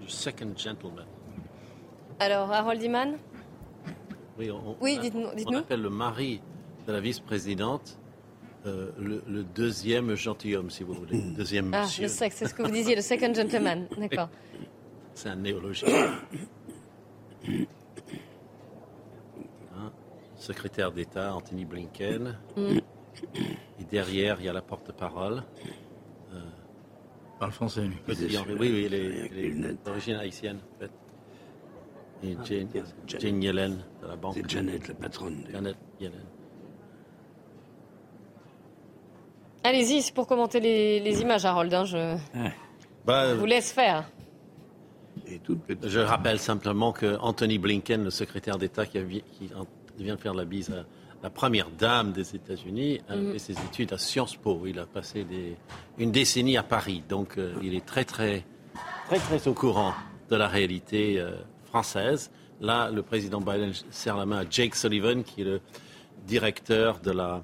[0.00, 1.04] Du second gentleman.
[2.20, 3.16] Alors, Harold Iman
[4.38, 5.58] Oui, on, Oui, on- dites-nous- on dites-nous.
[5.58, 6.40] appelle le mari
[6.86, 7.98] de la vice-présidente
[8.66, 11.20] euh, le, le deuxième gentilhomme, si vous voulez.
[11.36, 12.02] Deuxième Ah, monsieur.
[12.04, 13.86] le sexe, c'est ce que vous disiez, le second gentleman.
[13.98, 14.28] D'accord.
[15.14, 15.88] C'est un néologisme.
[19.76, 19.92] Hein,
[20.36, 22.36] Secrétaire d'État, Anthony Blinken.
[22.56, 22.78] Mm.
[23.80, 25.42] Et derrière, il y a la porte-parole.
[27.38, 27.96] Parle français, lui.
[28.08, 28.16] Oui,
[28.58, 28.94] oui, il
[29.64, 30.90] est, d'origine haïtienne, en fait.
[32.22, 32.68] Et Jane,
[33.06, 34.34] Jane Yellen, de la banque.
[34.36, 35.44] C'est Janet, la patronne.
[35.52, 36.24] Janet Yellen.
[39.64, 41.74] Allez-y, c'est pour commenter les, les images, Harold.
[41.74, 42.16] hein, je
[43.04, 44.08] Bah, vous laisse faire.
[45.82, 49.66] Je rappelle simplement que Anthony Blinken, le secrétaire d'État qui, a qui en-
[49.98, 50.84] vient de faire la bise à
[51.22, 53.32] la première dame des États-Unis, a Mhm.
[53.32, 54.62] fait ses études à Sciences Po.
[54.66, 55.56] Il a passé des-
[55.98, 58.44] une décennie à Paris, donc euh, il est très très
[59.08, 59.94] très très au courant
[60.30, 61.32] de la réalité euh,
[61.64, 62.30] française.
[62.60, 65.60] Là, le président Biden serre la main à Jake Sullivan, qui est le
[66.26, 67.42] directeur de la,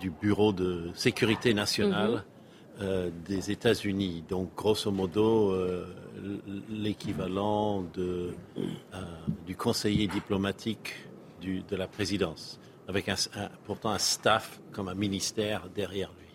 [0.00, 2.24] du bureau de sécurité nationale
[2.80, 4.24] euh, des États-Unis.
[4.28, 5.86] Donc, grosso modo, euh,
[6.70, 8.30] l'équivalent euh,
[9.46, 10.94] du conseiller diplomatique
[11.40, 12.58] du- de la présidence,
[12.88, 16.26] avec un- un- pourtant un staff comme un ministère derrière lui.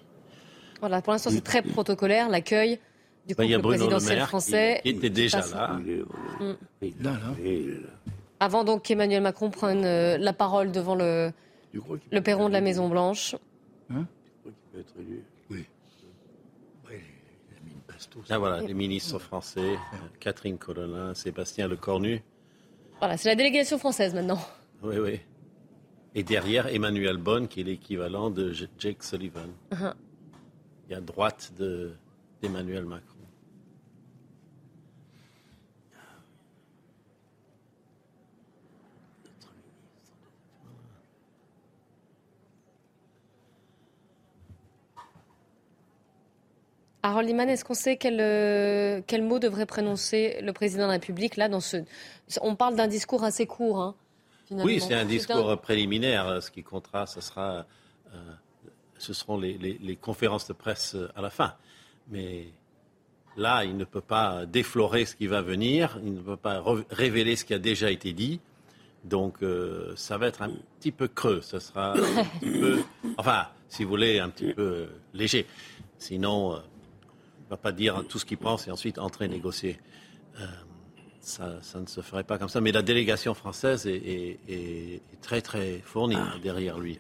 [0.80, 2.80] Voilà, pour l'instant, c'est très protocolaire, l'accueil
[3.28, 4.80] du Ben, couple présidentiel Maire qui- français.
[4.84, 5.74] qui, était déjà là.
[5.74, 6.54] Mm.
[7.02, 7.20] Là, là.
[8.40, 11.32] Avant donc qu'Emmanuel Macron prenne euh, la parole devant le,
[11.74, 13.36] le perron de la Maison-Blanche.
[15.50, 15.66] Oui.
[18.30, 22.24] Là, voilà, les ministres français, euh, Catherine Colonna, Sébastien Lecornu.
[23.00, 24.40] Voilà, c'est la délégation française maintenant.
[24.82, 25.20] Oui, oui.
[26.16, 29.50] Et derrière, Emmanuel Bonne, qui est l'équivalent de Jake Sullivan.
[29.72, 29.94] Mhm.
[30.90, 31.94] Et à droite de-
[32.42, 33.16] d'Emmanuel Macron.
[47.02, 50.94] Harold Iman, est-ce qu'on sait quel, euh, quel mot devrait prononcer le président de la
[50.94, 51.78] République là dans ce...
[52.42, 53.96] On parle d'un discours assez court, hein,
[54.50, 54.66] finalement.
[54.66, 56.42] Oui, c'est un discours préliminaire.
[56.44, 57.66] Ce qui comptera, ce, sera,
[58.14, 58.34] euh,
[58.98, 61.56] ce seront les, les- les conférences de presse euh, à la fin.
[62.10, 62.48] Mais
[63.38, 67.36] là, il ne peut pas déflorer ce qui va venir, il ne peut pas révéler
[67.38, 68.42] ce qui a déjà été dit.
[69.06, 71.40] Donc, euh, ça va être un petit peu creux.
[71.42, 72.84] Ce sera un petit peu,
[73.18, 75.46] enfin, si vous voulez, un petit peu euh, léger.
[76.00, 76.58] Sinon, euh,
[77.40, 79.80] il ne va pas dire tout ce qu'il pense et ensuite entrer négocier.
[81.20, 82.62] Euh, ça, ça ne se ferait pas comme ça.
[82.62, 86.98] Mais la délégation française est, est- est- est très très fournie derrière lui.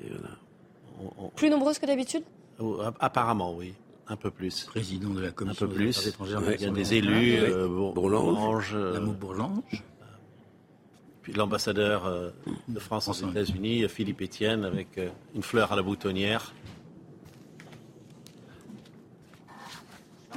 [1.01, 2.23] On- on- Plus nombreuse que d'habitude?
[2.59, 3.73] Oh, apparemment, oui.
[4.07, 4.65] Un peu plus.
[4.65, 5.97] Président de la Un Commission peu des plus.
[5.97, 7.93] Affaires étrangères de Il y a des élus, euh, Bourlange.
[7.93, 9.83] Bourlange, euh, L'amour Bourlange.
[11.21, 12.31] puis l'ambassadeur euh,
[12.67, 16.53] de France aux États-Unis, Philippe Etienne, avec euh, une fleur à la boutonnière.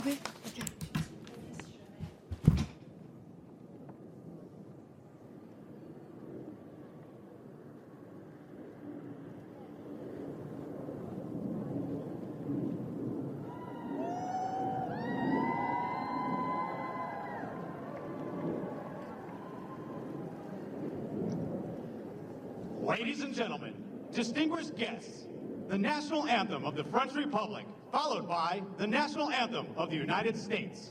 [0.04, 0.12] Oui.
[27.16, 30.90] Republic, followed by the national anthem of the United States.